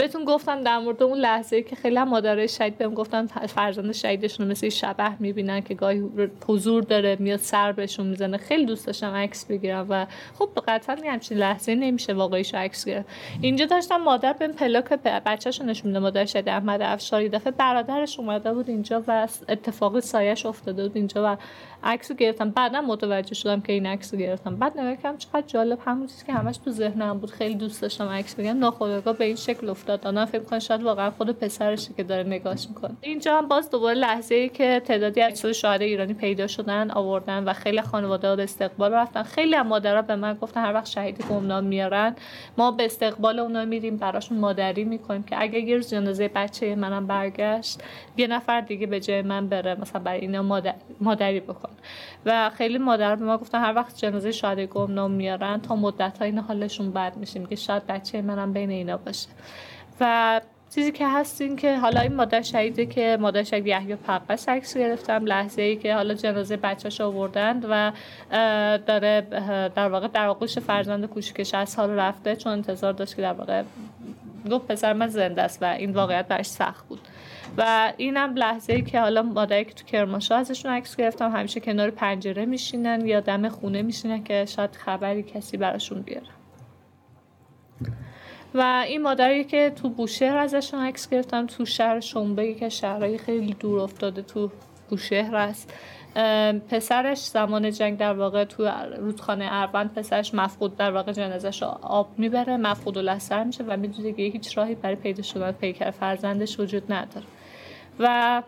بهتون 0.00 0.24
گفتم 0.24 0.62
در 0.62 0.78
مورد 0.78 1.02
اون 1.02 1.18
لحظه 1.18 1.62
که 1.62 1.76
خیلی 1.76 2.02
مادرای 2.02 2.48
شهید 2.48 2.78
بهم 2.78 2.94
گفتن 2.94 3.26
فرزند 3.26 3.92
شهیدشون 3.92 4.46
مثل 4.46 4.68
شبه 4.68 5.16
می‌بینن 5.18 5.60
که 5.60 5.74
گاهی 5.74 6.02
حضور 6.46 6.82
داره 6.82 7.16
میاد 7.18 7.38
سر 7.38 7.72
بهشون 7.72 8.06
می‌زنه. 8.06 8.36
خیلی 8.36 8.64
دوست 8.64 8.86
داشتم 8.86 9.14
عکس 9.14 9.44
بگیرم 9.44 9.86
و 9.88 10.06
خب 10.38 10.48
قطعا 10.68 10.96
همچین 11.04 11.38
لحظه 11.38 11.74
نمیشه 11.74 12.12
واقعیش 12.12 12.54
عکس 12.54 12.84
گرفت. 12.84 13.08
اینجا 13.40 13.66
داشتم 13.66 13.96
مادر 13.96 14.32
بهم 14.32 14.52
پلاک 14.52 14.84
بچه‌شو 15.02 15.64
نشون 15.64 15.88
میده 15.88 15.98
مادر 15.98 16.24
شهید 16.24 16.48
احمد 16.48 16.82
افشاری. 16.82 17.28
دفعه 17.28 17.50
برادرش 17.50 18.18
اومده 18.18 18.54
بود 18.54 18.68
اینجا 18.68 19.04
و 19.06 19.28
اتفاقی 19.48 20.00
سایش 20.00 20.46
افتاده 20.46 20.82
بود 20.82 20.96
اینجا 20.96 21.24
و 21.24 21.36
عکس 21.84 22.12
گرفتم. 22.12 22.50
بعدا 22.50 22.80
متوجه 22.80 23.34
شدم 23.34 23.60
که 23.60 23.72
این 23.72 23.86
عکس 23.86 24.14
گرفتم. 24.14 24.56
بعد 24.56 24.78
نگاه 24.78 24.96
کردم 24.96 25.18
چقدر 25.18 25.44
جالب 25.46 25.78
همون 25.84 26.06
چیزی 26.06 26.26
که 26.26 26.32
همش 26.32 26.56
تو 26.56 26.70
ذهنم 26.70 27.18
بود. 27.18 27.30
خیلی 27.30 27.54
دوست 27.54 27.82
داشتم 27.82 28.08
عکس 28.08 28.34
بگیرم. 28.34 28.58
ناخودآگاه 28.58 29.16
به 29.16 29.24
این 29.24 29.36
شکل 29.36 29.66
آدم 29.90 30.24
فکر 30.24 30.42
کنه 30.42 30.58
شاید 30.58 30.82
واقعا 30.82 31.10
خود 31.10 31.30
پسرشه 31.30 31.94
که 31.94 32.02
داره 32.02 32.22
نگاهش 32.22 32.66
می‌کنه. 32.68 32.96
اینجا 33.00 33.38
هم 33.38 33.48
باز 33.48 33.70
دوباره 33.70 33.94
لحظه 33.94 34.34
ای 34.34 34.48
که 34.48 34.82
تعدادی 34.84 35.20
عکس 35.20 35.46
شاهد 35.46 35.82
ایرانی 35.82 36.14
پیدا 36.14 36.46
شدن 36.46 36.90
آوردن 36.90 37.44
و 37.44 37.52
خیلی 37.52 37.82
خانواده 37.82 38.36
به 38.36 38.42
استقبال 38.42 38.92
رفتن. 38.92 39.22
خیلی 39.22 39.54
هم 39.54 39.66
مادرها 39.66 40.02
به 40.02 40.16
من 40.16 40.34
گفتن 40.34 40.64
هر 40.64 40.74
وقت 40.74 40.86
شهید 40.86 41.24
گمنام 41.30 41.64
میارن 41.64 42.16
ما 42.58 42.70
به 42.70 42.84
استقبال 42.84 43.38
اونا 43.38 43.64
میریم 43.64 43.96
براشون 43.96 44.38
مادری 44.38 44.84
می‌کنیم 44.84 45.22
که 45.22 45.42
اگه 45.42 45.60
یه 45.60 45.76
روز 45.76 45.90
جنازه 45.90 46.28
بچه 46.28 46.74
منم 46.74 47.06
برگشت 47.06 47.82
یه 48.16 48.26
نفر 48.26 48.60
دیگه 48.60 48.86
به 48.86 49.00
جای 49.00 49.22
من 49.22 49.48
بره 49.48 49.80
مثلا 49.80 50.02
برای 50.02 50.20
اینا 50.20 50.42
مادر... 50.42 50.74
مادری 51.00 51.40
بکن 51.40 51.70
و 52.26 52.50
خیلی 52.50 52.78
مادر 52.78 53.16
به 53.16 53.24
ما 53.24 53.38
گفتن 53.38 53.60
هر 53.60 53.74
وقت 53.74 53.96
جنازه 53.96 54.32
شاهد 54.32 54.60
گمنام 54.60 55.10
میارن 55.10 55.60
تا 55.60 55.76
مدت 55.76 56.18
ها 56.18 56.24
این 56.24 56.38
حالشون 56.38 56.90
بد 56.90 57.16
میشه 57.16 57.46
که 57.46 57.56
شاید 57.56 57.86
بچه 57.86 58.22
منم 58.22 58.52
بین 58.52 58.70
اینا 58.70 58.96
باشه. 58.96 59.28
و 60.00 60.40
چیزی 60.74 60.92
که 60.92 61.08
هست 61.08 61.40
این 61.40 61.56
که 61.56 61.78
حالا 61.78 62.00
این 62.00 62.14
مادر 62.14 62.42
شهیده 62.42 62.86
که 62.86 63.18
مادر 63.20 63.42
شهید 63.42 63.66
یحیی 63.66 63.96
پقس 63.96 64.48
عکس 64.48 64.76
گرفتم 64.76 65.24
لحظه 65.24 65.62
ای 65.62 65.76
که 65.76 65.94
حالا 65.94 66.14
جنازه 66.14 66.56
بچه‌ش 66.56 67.00
آوردند 67.00 67.66
و 67.70 67.92
داره 68.86 69.26
در 69.74 69.88
واقع 69.88 70.08
در 70.08 70.26
آغوش 70.26 70.58
فرزند 70.58 71.06
کوچیکش 71.06 71.54
از 71.54 71.76
حال 71.76 71.90
رفته 71.90 72.36
چون 72.36 72.52
انتظار 72.52 72.92
داشت 72.92 73.16
که 73.16 73.22
در 73.22 73.32
واقع 73.32 73.62
گفت 74.50 74.66
پسر 74.66 74.92
من 74.92 75.08
زنده 75.08 75.42
است 75.42 75.62
و 75.62 75.64
این 75.64 75.92
واقعیت 75.92 76.28
برش 76.28 76.46
سخت 76.46 76.88
بود. 76.88 77.00
و 77.58 77.92
اینم 77.96 78.34
لحظه 78.34 78.72
ای 78.72 78.82
که 78.82 79.00
حالا 79.00 79.22
مادری 79.22 79.64
که 79.64 79.74
تو 79.74 79.84
کرمانشاه 79.84 80.38
ازشون 80.38 80.72
عکس 80.72 80.96
گرفتم 80.96 81.30
همیشه 81.30 81.60
کنار 81.60 81.90
پنجره 81.90 82.44
میشینن 82.44 83.06
یا 83.06 83.20
دم 83.20 83.48
خونه 83.48 83.82
میشینن 83.82 84.24
که 84.24 84.44
شاید 84.44 84.70
خبری 84.72 85.22
کسی 85.22 85.56
براشون 85.56 86.02
بیاره. 86.02 86.26
و 88.54 88.84
این 88.86 89.02
مادری 89.02 89.44
که 89.44 89.72
تو 89.82 89.88
بوشهر 89.88 90.36
ازشون 90.36 90.80
عکس 90.80 91.08
گرفتم 91.08 91.46
تو 91.46 91.64
شهر 91.64 92.00
شنبه 92.00 92.54
که 92.54 92.68
شهرهای 92.68 93.18
خیلی 93.18 93.54
دور 93.54 93.80
افتاده 93.80 94.22
تو 94.22 94.50
بوشهر 94.90 95.36
است 95.36 95.74
پسرش 96.70 97.18
زمان 97.18 97.70
جنگ 97.70 97.98
در 97.98 98.12
واقع 98.12 98.44
تو 98.44 98.68
رودخانه 98.98 99.48
اروند 99.50 99.94
پسرش 99.94 100.34
مفقود 100.34 100.76
در 100.76 100.92
واقع 100.92 101.12
جنازش 101.12 101.62
آب 101.62 102.08
می‌بره 102.18 102.56
مفقود 102.56 102.96
و 102.96 103.02
لسر 103.02 103.44
میشه 103.44 103.64
و 103.64 103.76
می‌دونه 103.76 104.12
که 104.12 104.22
هیچ 104.22 104.58
راهی 104.58 104.74
برای 104.74 104.96
پیدا 104.96 105.22
شدن 105.22 105.52
پیکر 105.52 105.90
فرزندش 105.90 106.60
وجود 106.60 106.92
نداره. 106.92 107.26
و 107.98 108.42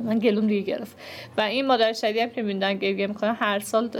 من 0.00 0.18
گلوم 0.18 0.46
دیگه 0.46 0.76
گرفت. 0.76 0.96
و 1.36 1.40
این 1.40 1.66
مادر 1.66 1.92
شدی 1.92 2.20
هم 2.20 2.30
که 2.30 2.42
میدن 2.42 2.74
گریه 2.74 3.06
می‌کنه 3.06 3.32
هر 3.32 3.58
سال 3.58 3.90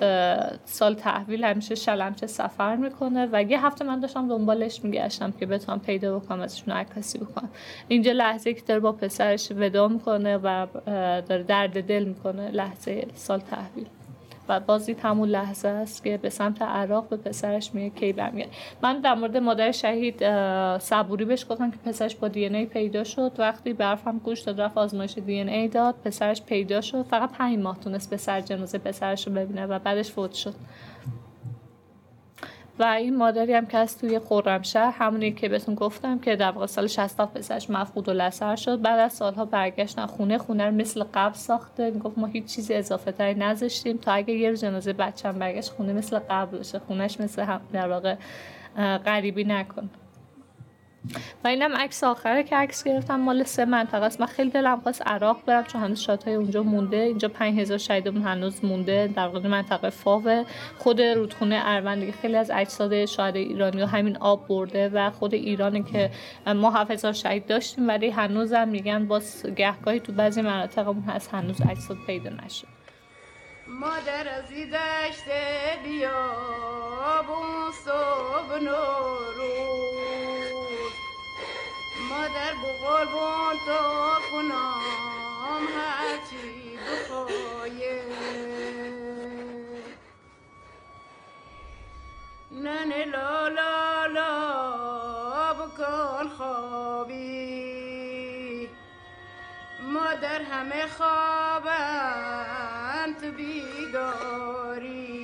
سال 0.65 0.95
تحویل 0.95 1.45
همیشه 1.45 1.75
شلمچه 1.75 2.27
سفر 2.27 2.77
می‌کنه 2.77 3.29
و 3.33 3.43
یه 3.43 3.67
هفته 3.67 3.85
من 3.85 4.01
داشتم 4.01 4.29
دنبالش 4.29 4.85
میگشتم 4.85 5.33
که 5.33 5.47
بتونم 5.47 5.81
پیدا 5.81 6.19
بکنم 6.19 6.41
ازشون 6.41 6.75
عکاسی 6.75 7.19
بکنم. 7.19 7.51
اینجا 7.89 8.13
لحظه 8.13 8.55
که 8.55 8.63
داره 8.67 8.81
با 8.81 8.93
پسرش 8.93 9.53
ودا 9.57 9.89
می‌کنه 9.89 10.37
و 10.37 10.67
داره 11.29 11.43
درد 11.43 11.87
دل 11.87 12.05
می‌کنه 12.05 12.51
لحظه 12.51 13.07
سال 13.15 13.41
تحویل. 13.41 13.87
و 14.49 14.61
بازی 14.61 14.97
همون 15.03 15.29
لحظه 15.29 15.69
است 15.69 16.05
که 16.05 16.17
به 16.17 16.31
سمت 16.31 16.63
عراق 16.63 17.09
به 17.09 17.17
پسرش 17.17 17.75
میگه 17.75 17.91
کی 17.91 18.13
برمیاد 18.13 18.49
من 18.83 19.01
در 19.01 19.15
مورد 19.15 19.37
مادر 19.37 19.73
شهید 19.73 20.19
صبوری 20.79 21.25
بهش 21.25 21.47
گفتم 21.49 21.71
که 21.71 21.77
پسرش 21.77 22.17
با 22.17 22.29
دی 22.29 22.47
ای 22.47 22.67
پیدا 22.67 23.05
شد. 23.05 23.33
وقتی 23.39 23.73
برفم 23.73 24.19
گوش 24.19 24.41
داد 24.41 24.61
رفت 24.61 24.79
آزمایش 24.79 25.19
دی 25.19 25.41
ای 25.41 25.69
داد 25.69 25.95
پسرش 26.05 26.43
پیدا 26.43 26.81
شد. 26.81 27.03
فقط 27.03 27.33
پنج 27.33 27.59
ماه 27.59 27.81
تونست 27.81 28.15
پسر 28.15 28.41
جنازه 28.41 28.79
پسرش 28.79 29.27
رو 29.27 29.33
ببینه 29.33 29.67
و 29.67 29.79
بعدش 29.79 30.11
فوت 30.11 30.33
شد. 30.33 30.55
و 32.79 32.83
این 32.83 33.17
مادری 33.17 33.53
هم 33.53 33.67
که 33.67 33.79
از 33.79 33.99
توی 33.99 34.19
خرمشهر 34.19 34.95
همونی 34.99 35.33
که 35.33 35.49
بهتون 35.49 35.75
گفتم 35.75 36.19
که 36.19 36.37
در 36.37 36.51
واقع 36.51 36.67
سال 36.67 36.87
60 36.87 37.21
پسرش 37.21 37.71
مفقود 37.71 38.09
و 38.09 38.13
لسر 38.13 38.57
شد. 38.57 38.83
بعد 38.83 38.99
از 38.99 39.13
سالها 39.13 39.45
برگشتن 39.45 40.07
خونه 40.07 40.39
خونه 40.39 40.67
رو 40.67 40.75
مثل 40.75 41.05
قبل 41.15 41.35
ساخته. 41.35 41.91
می‌گفت 41.91 42.19
ما 42.19 42.27
هیچ 42.27 42.45
چیزی 42.45 42.75
اضافه 42.75 43.13
تری 43.13 43.35
نذاشتیم. 43.35 43.97
تا 43.97 44.13
اگه 44.13 44.35
یه 44.35 44.57
جنازه 44.57 44.93
بچم 44.93 45.33
برگشت 45.33 45.71
خونه 45.71 45.93
مثل 45.93 46.19
قبل 46.19 46.59
بشه 46.59 46.79
خونش 46.79 47.21
مثل 47.21 47.43
هم 47.43 47.61
در 47.73 47.89
واقع 47.89 48.17
غریبی 49.05 49.45
نکن. 49.45 49.91
و 51.45 51.49
اینم 51.49 51.77
عکس 51.77 52.05
آخره 52.05 52.43
که 52.43 52.57
عکس 52.57 52.85
گرفتم 52.85 53.21
مال 53.21 53.43
سه 53.43 53.65
منطقه 53.65 54.05
است. 54.05 54.21
من 54.21 54.27
خیلی 54.27 54.51
دلم 54.51 54.81
خواست 54.81 55.03
عراق 55.07 55.45
برم 55.47 55.65
چون 55.65 55.81
هنوز 55.81 56.07
های 56.07 56.35
اونجا 56.35 56.63
مونده. 56.63 56.97
اینجا 56.97 57.29
5000 57.29 57.79
شهیدمون 57.79 58.23
هنوز 58.23 58.65
مونده 58.65 59.07
در 59.17 59.29
واقع 59.29 59.49
منطقه 59.49 59.91
فاوه. 59.91 60.45
خود 60.79 61.01
رودخونه 61.01 61.63
اروند 61.65 62.11
خیلی 62.11 62.37
از 62.37 62.51
اجساد 62.55 63.05
شاهد 63.05 63.37
ایرانی 63.37 63.83
و 63.83 63.87
همین 63.87 64.17
آب 64.17 64.49
برده 64.49 64.89
و 64.89 65.11
خود 65.11 65.35
ایرانی 65.35 65.83
که 65.83 66.11
ما 66.47 66.71
7000 66.71 67.13
شهید 67.13 67.47
داشتیم 67.47 67.89
ولی 67.89 68.11
هنوزم 68.11 68.69
میگن 68.69 69.07
باز 69.07 69.47
گهگاهی 69.57 70.01
تو 70.01 70.13
بعضی 70.13 70.43
مناطقمون 70.43 71.05
هست 71.05 71.35
هنوز 71.35 71.61
اجساد 71.71 71.97
پیدا 72.07 72.31
نشد 72.31 72.67
مادر 73.69 74.29
از 74.29 74.45
دشت 74.51 75.25
بیا 75.85 76.11
صبح 77.85 78.59
مادر 82.11 82.55
بقربون 82.55 83.57
تو 83.67 83.81
خونام 84.31 85.65
هرچی 85.77 86.79
بخوایه. 86.79 88.01
نن 92.51 92.91
لا 93.11 93.49
لا 93.49 94.07
لا 94.07 94.33
بکن 95.55 96.29
خوابی. 96.29 97.25
مادر 99.83 100.43
همه 100.43 100.87
خوابن 100.99 101.85
تو 103.21 103.31
بیداری. 103.33 105.24